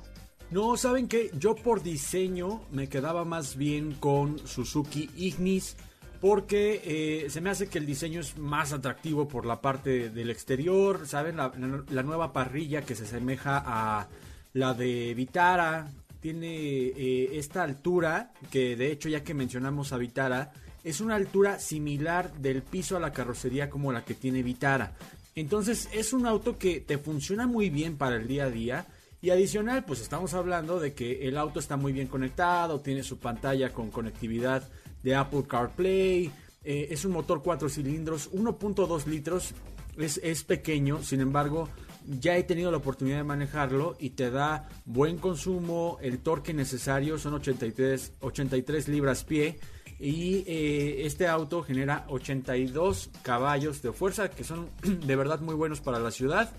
No, 0.50 0.76
¿saben 0.76 1.08
qué? 1.08 1.30
Yo 1.38 1.54
por 1.54 1.82
diseño 1.82 2.62
me 2.70 2.88
quedaba 2.88 3.24
más 3.24 3.56
bien 3.56 3.94
con 3.94 4.38
Suzuki 4.46 5.10
Ignis 5.16 5.76
porque 6.20 6.80
eh, 6.84 7.30
se 7.30 7.40
me 7.40 7.50
hace 7.50 7.68
que 7.68 7.78
el 7.78 7.86
diseño 7.86 8.20
es 8.20 8.38
más 8.38 8.72
atractivo 8.72 9.28
por 9.28 9.46
la 9.46 9.60
parte 9.60 10.10
del 10.10 10.30
exterior, 10.30 11.06
¿saben? 11.06 11.36
La, 11.36 11.52
la, 11.90 12.02
nueva 12.02 12.32
parrilla 12.32 12.82
que 12.82 12.94
se 12.94 13.04
asemeja 13.04 13.62
a 13.64 14.08
la 14.54 14.72
de 14.72 15.12
Vitara, 15.14 15.90
tiene 16.20 16.56
eh, 16.56 17.38
esta 17.38 17.62
altura, 17.62 18.32
que 18.50 18.76
de 18.76 18.90
hecho 18.90 19.10
ya 19.10 19.22
que 19.22 19.34
mencionamos 19.34 19.92
a 19.92 19.98
Vitara, 19.98 20.52
es 20.82 21.02
una 21.02 21.16
altura 21.16 21.58
similar 21.58 22.32
del 22.34 22.62
piso 22.62 22.96
a 22.96 23.00
la 23.00 23.12
carrocería 23.12 23.68
como 23.68 23.92
la 23.92 24.06
que 24.06 24.14
tiene 24.14 24.42
Vitara. 24.42 24.94
Entonces 25.34 25.88
es 25.92 26.12
un 26.12 26.26
auto 26.26 26.58
que 26.58 26.80
te 26.80 26.98
funciona 26.98 27.46
muy 27.46 27.70
bien 27.70 27.96
para 27.96 28.16
el 28.16 28.28
día 28.28 28.44
a 28.44 28.50
día. 28.50 28.86
Y 29.20 29.30
adicional, 29.30 29.84
pues 29.84 30.00
estamos 30.00 30.34
hablando 30.34 30.78
de 30.78 30.92
que 30.92 31.26
el 31.26 31.38
auto 31.38 31.58
está 31.58 31.76
muy 31.76 31.92
bien 31.92 32.08
conectado, 32.08 32.80
tiene 32.80 33.02
su 33.02 33.18
pantalla 33.18 33.72
con 33.72 33.90
conectividad 33.90 34.68
de 35.02 35.14
Apple 35.14 35.44
CarPlay, 35.48 36.30
eh, 36.62 36.88
es 36.90 37.04
un 37.04 37.12
motor 37.12 37.42
4 37.42 37.68
cilindros, 37.70 38.30
1.2 38.32 39.06
litros, 39.06 39.52
es, 39.96 40.20
es 40.22 40.44
pequeño, 40.44 41.02
sin 41.02 41.20
embargo, 41.20 41.70
ya 42.06 42.36
he 42.36 42.42
tenido 42.42 42.70
la 42.70 42.76
oportunidad 42.76 43.16
de 43.18 43.24
manejarlo 43.24 43.96
y 43.98 44.10
te 44.10 44.30
da 44.30 44.68
buen 44.84 45.16
consumo, 45.16 45.98
el 46.02 46.18
torque 46.18 46.52
necesario 46.52 47.18
son 47.18 47.34
83, 47.34 48.12
83 48.20 48.88
libras 48.88 49.24
pie 49.24 49.58
y 49.98 50.44
eh, 50.46 51.06
este 51.06 51.26
auto 51.28 51.62
genera 51.62 52.04
82 52.08 53.10
caballos 53.22 53.80
de 53.82 53.92
fuerza 53.92 54.30
que 54.30 54.44
son 54.44 54.68
de 54.82 55.16
verdad 55.16 55.40
muy 55.40 55.54
buenos 55.54 55.80
para 55.80 55.98
la 55.98 56.10
ciudad. 56.10 56.52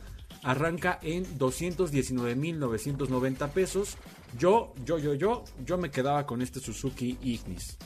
Arranca 0.44 1.00
en 1.02 1.26
219.990 1.40 3.50
pesos. 3.50 3.98
Yo, 4.38 4.74
yo, 4.86 5.00
yo, 5.00 5.16
yo, 5.16 5.44
yo 5.66 5.78
me 5.78 5.90
quedaba 5.90 6.26
con 6.26 6.42
este 6.42 6.60
Suzuki 6.60 7.18
Ignis. 7.24 7.78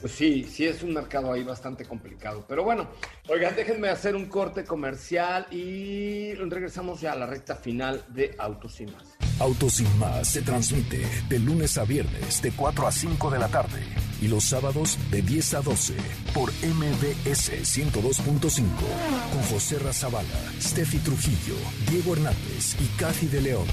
Pues 0.00 0.12
sí, 0.12 0.44
sí 0.44 0.66
es 0.66 0.82
un 0.82 0.92
mercado 0.92 1.32
ahí 1.32 1.42
bastante 1.42 1.86
complicado. 1.86 2.44
Pero 2.46 2.62
bueno, 2.62 2.88
oigan, 3.28 3.56
déjenme 3.56 3.88
hacer 3.88 4.14
un 4.14 4.26
corte 4.26 4.64
comercial 4.64 5.46
y 5.50 6.34
regresamos 6.34 7.00
ya 7.00 7.12
a 7.12 7.16
la 7.16 7.24
recta 7.26 7.56
final 7.56 8.04
de 8.08 8.36
Autos 8.38 8.80
y 8.80 8.86
Más. 8.86 9.16
Autos 9.40 9.74
sin 9.74 9.98
más 9.98 10.28
se 10.28 10.42
transmite 10.42 11.04
de 11.28 11.38
lunes 11.38 11.78
a 11.78 11.84
viernes 11.84 12.42
de 12.42 12.52
4 12.52 12.86
a 12.86 12.92
5 12.92 13.30
de 13.30 13.38
la 13.38 13.48
tarde 13.48 13.80
y 14.24 14.28
los 14.28 14.44
sábados 14.44 14.96
de 15.10 15.20
10 15.20 15.54
a 15.54 15.60
12 15.60 15.94
por 16.32 16.50
MBS 16.50 17.52
102.5 17.52 18.62
con 19.32 19.42
José 19.50 19.78
Razabala, 19.78 20.28
Steffi 20.60 20.98
Trujillo, 20.98 21.56
Diego 21.90 22.14
Hernández 22.14 22.74
y 22.80 22.86
Cathy 22.98 23.26
de 23.26 23.42
León. 23.42 23.66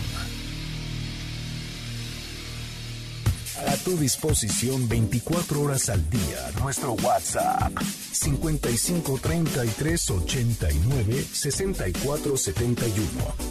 A 3.67 3.77
tu 3.77 3.95
disposición 3.97 4.87
24 4.89 5.61
horas 5.61 5.89
al 5.89 6.09
día. 6.09 6.51
Nuestro 6.61 6.93
WhatsApp 6.93 7.71
55 7.79 9.19
33 9.21 10.09
89 10.09 11.25
64 11.31 12.37
71. 12.37 13.07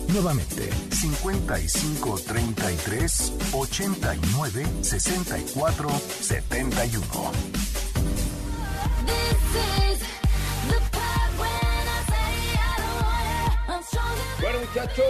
Nuevamente 0.09 0.69
55 0.91 2.19
33 2.27 3.33
89 3.53 4.67
64 4.83 5.91
71. 6.21 7.01
Bueno, 14.41 14.59
muchachos, 14.61 15.05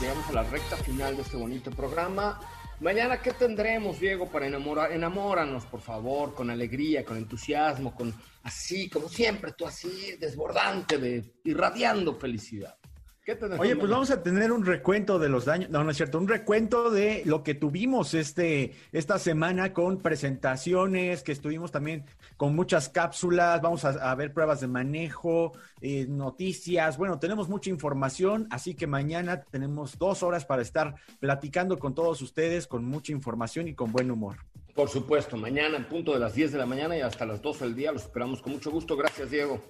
llegamos 0.00 0.28
a 0.28 0.32
la 0.32 0.42
recta 0.44 0.76
final 0.76 1.16
de 1.16 1.22
este 1.22 1.36
bonito 1.36 1.70
programa. 1.70 2.40
Mañana, 2.80 3.20
¿qué 3.20 3.32
tendremos, 3.32 4.00
Diego, 4.00 4.30
para 4.30 4.46
enamorar? 4.46 4.90
Enamóranos, 4.90 5.66
por 5.66 5.82
favor, 5.82 6.34
con 6.34 6.48
alegría, 6.48 7.04
con 7.04 7.18
entusiasmo, 7.18 7.94
con 7.94 8.14
así, 8.42 8.88
como 8.88 9.06
siempre, 9.06 9.52
tú 9.52 9.66
así, 9.66 10.16
desbordante, 10.18 10.96
de, 10.96 11.34
irradiando 11.44 12.14
felicidad. 12.14 12.79
¿Qué 13.24 13.34
tendremos 13.34 13.60
Oye, 13.60 13.76
pues 13.76 13.90
vamos 13.90 14.10
a 14.10 14.22
tener 14.22 14.50
un 14.50 14.64
recuento 14.64 15.18
de 15.18 15.28
los 15.28 15.44
daños, 15.44 15.68
no, 15.68 15.84
no 15.84 15.90
es 15.90 15.96
cierto, 15.96 16.18
un 16.18 16.26
recuento 16.26 16.90
de 16.90 17.22
lo 17.26 17.42
que 17.42 17.54
tuvimos 17.54 18.14
este, 18.14 18.72
esta 18.92 19.18
semana 19.18 19.74
con 19.74 20.00
presentaciones, 20.00 21.22
que 21.22 21.32
estuvimos 21.32 21.70
también 21.70 22.06
con 22.38 22.56
muchas 22.56 22.88
cápsulas, 22.88 23.60
vamos 23.60 23.84
a, 23.84 23.90
a 24.10 24.14
ver 24.14 24.32
pruebas 24.32 24.60
de 24.62 24.68
manejo, 24.68 25.52
eh, 25.82 26.06
noticias, 26.08 26.96
bueno, 26.96 27.18
tenemos 27.18 27.50
mucha 27.50 27.68
información, 27.68 28.48
así 28.50 28.74
que 28.74 28.86
mañana 28.86 29.42
tenemos 29.42 29.98
dos 29.98 30.22
horas 30.22 30.46
para 30.46 30.62
estar 30.62 30.94
platicando 31.18 31.78
con 31.78 31.94
todos 31.94 32.22
ustedes 32.22 32.66
con 32.66 32.86
mucha 32.86 33.12
información 33.12 33.68
y 33.68 33.74
con 33.74 33.92
buen 33.92 34.10
humor. 34.10 34.36
Por 34.74 34.88
supuesto, 34.88 35.36
mañana 35.36 35.76
en 35.76 35.84
punto 35.84 36.14
de 36.14 36.20
las 36.20 36.34
10 36.34 36.52
de 36.52 36.58
la 36.58 36.64
mañana 36.64 36.96
y 36.96 37.02
hasta 37.02 37.26
las 37.26 37.42
12 37.42 37.66
del 37.66 37.76
día 37.76 37.92
los 37.92 38.04
esperamos 38.04 38.40
con 38.40 38.52
mucho 38.52 38.70
gusto. 38.70 38.96
Gracias, 38.96 39.30
Diego. 39.30 39.62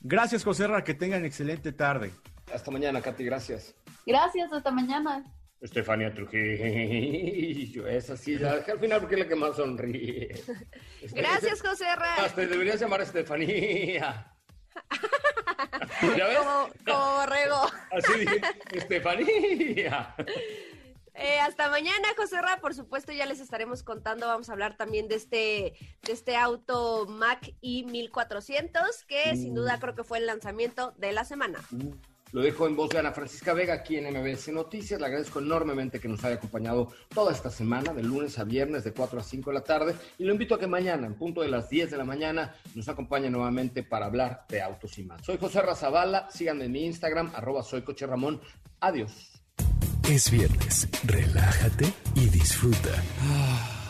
Gracias, 0.00 0.42
José 0.42 0.66
Ra, 0.66 0.82
que 0.82 0.94
tengan 0.94 1.24
excelente 1.24 1.72
tarde. 1.72 2.10
Hasta 2.52 2.70
mañana, 2.70 3.02
Katy, 3.02 3.24
gracias. 3.24 3.74
Gracias, 4.06 4.52
hasta 4.52 4.70
mañana. 4.70 5.24
Estefania 5.60 6.12
Trujillo, 6.12 7.86
esa 7.88 8.16
sí, 8.16 8.38
la 8.38 8.56
dejé 8.56 8.72
al 8.72 8.78
final 8.78 9.00
porque 9.00 9.14
es 9.14 9.20
la 9.20 9.28
que 9.28 9.36
más 9.36 9.56
sonríe. 9.56 10.44
Gracias, 11.14 11.62
José 11.62 11.84
Ra. 11.96 12.16
Hasta 12.16 12.42
deberías 12.42 12.78
llamar 12.78 13.00
Estefanía. 13.00 14.32
¿Ya 16.16 16.26
ves? 16.26 16.38
Como, 16.38 16.68
como 16.84 17.16
borrego. 17.16 17.62
Así 17.90 18.20
dije, 18.20 18.40
Estefanía. 18.72 20.14
Eh, 21.14 21.40
hasta 21.40 21.70
mañana, 21.70 22.08
José 22.16 22.42
Ra. 22.42 22.58
Por 22.60 22.74
supuesto, 22.74 23.12
ya 23.12 23.24
les 23.24 23.40
estaremos 23.40 23.82
contando. 23.82 24.26
Vamos 24.26 24.50
a 24.50 24.52
hablar 24.52 24.76
también 24.76 25.08
de 25.08 25.14
este, 25.14 25.72
de 26.02 26.12
este 26.12 26.36
auto 26.36 27.06
Mac 27.08 27.54
i1400, 27.62 29.06
que 29.06 29.34
sin 29.36 29.54
duda 29.54 29.78
creo 29.80 29.94
que 29.94 30.04
fue 30.04 30.18
el 30.18 30.26
lanzamiento 30.26 30.92
de 30.98 31.12
la 31.12 31.24
semana. 31.24 31.60
Lo 32.36 32.42
dejo 32.42 32.66
en 32.66 32.76
voz 32.76 32.90
de 32.90 32.98
Ana 32.98 33.12
Francisca 33.12 33.54
Vega 33.54 33.72
aquí 33.72 33.96
en 33.96 34.12
MBS 34.12 34.48
Noticias. 34.52 35.00
Le 35.00 35.06
agradezco 35.06 35.38
enormemente 35.38 35.98
que 35.98 36.06
nos 36.06 36.22
haya 36.22 36.34
acompañado 36.34 36.92
toda 37.08 37.32
esta 37.32 37.48
semana, 37.48 37.94
de 37.94 38.02
lunes 38.02 38.38
a 38.38 38.44
viernes, 38.44 38.84
de 38.84 38.92
4 38.92 39.18
a 39.18 39.22
5 39.22 39.48
de 39.48 39.54
la 39.54 39.64
tarde. 39.64 39.94
Y 40.18 40.24
lo 40.24 40.32
invito 40.32 40.54
a 40.54 40.58
que 40.60 40.66
mañana, 40.66 41.06
en 41.06 41.14
punto 41.14 41.40
de 41.40 41.48
las 41.48 41.70
10 41.70 41.92
de 41.92 41.96
la 41.96 42.04
mañana, 42.04 42.54
nos 42.74 42.86
acompañe 42.90 43.30
nuevamente 43.30 43.82
para 43.82 44.04
hablar 44.04 44.44
de 44.50 44.60
autos 44.60 44.98
y 44.98 45.04
más. 45.04 45.24
Soy 45.24 45.38
José 45.38 45.62
Razabala. 45.62 46.28
Síganme 46.30 46.66
en 46.66 46.72
mi 46.72 46.84
Instagram, 46.84 47.32
arroba 47.34 47.62
soy 47.62 47.80
Coche 47.80 48.06
Ramón. 48.06 48.38
Adiós. 48.80 49.42
Es 50.06 50.30
viernes, 50.30 50.88
relájate 51.06 51.90
y 52.16 52.28
disfruta. 52.28 53.02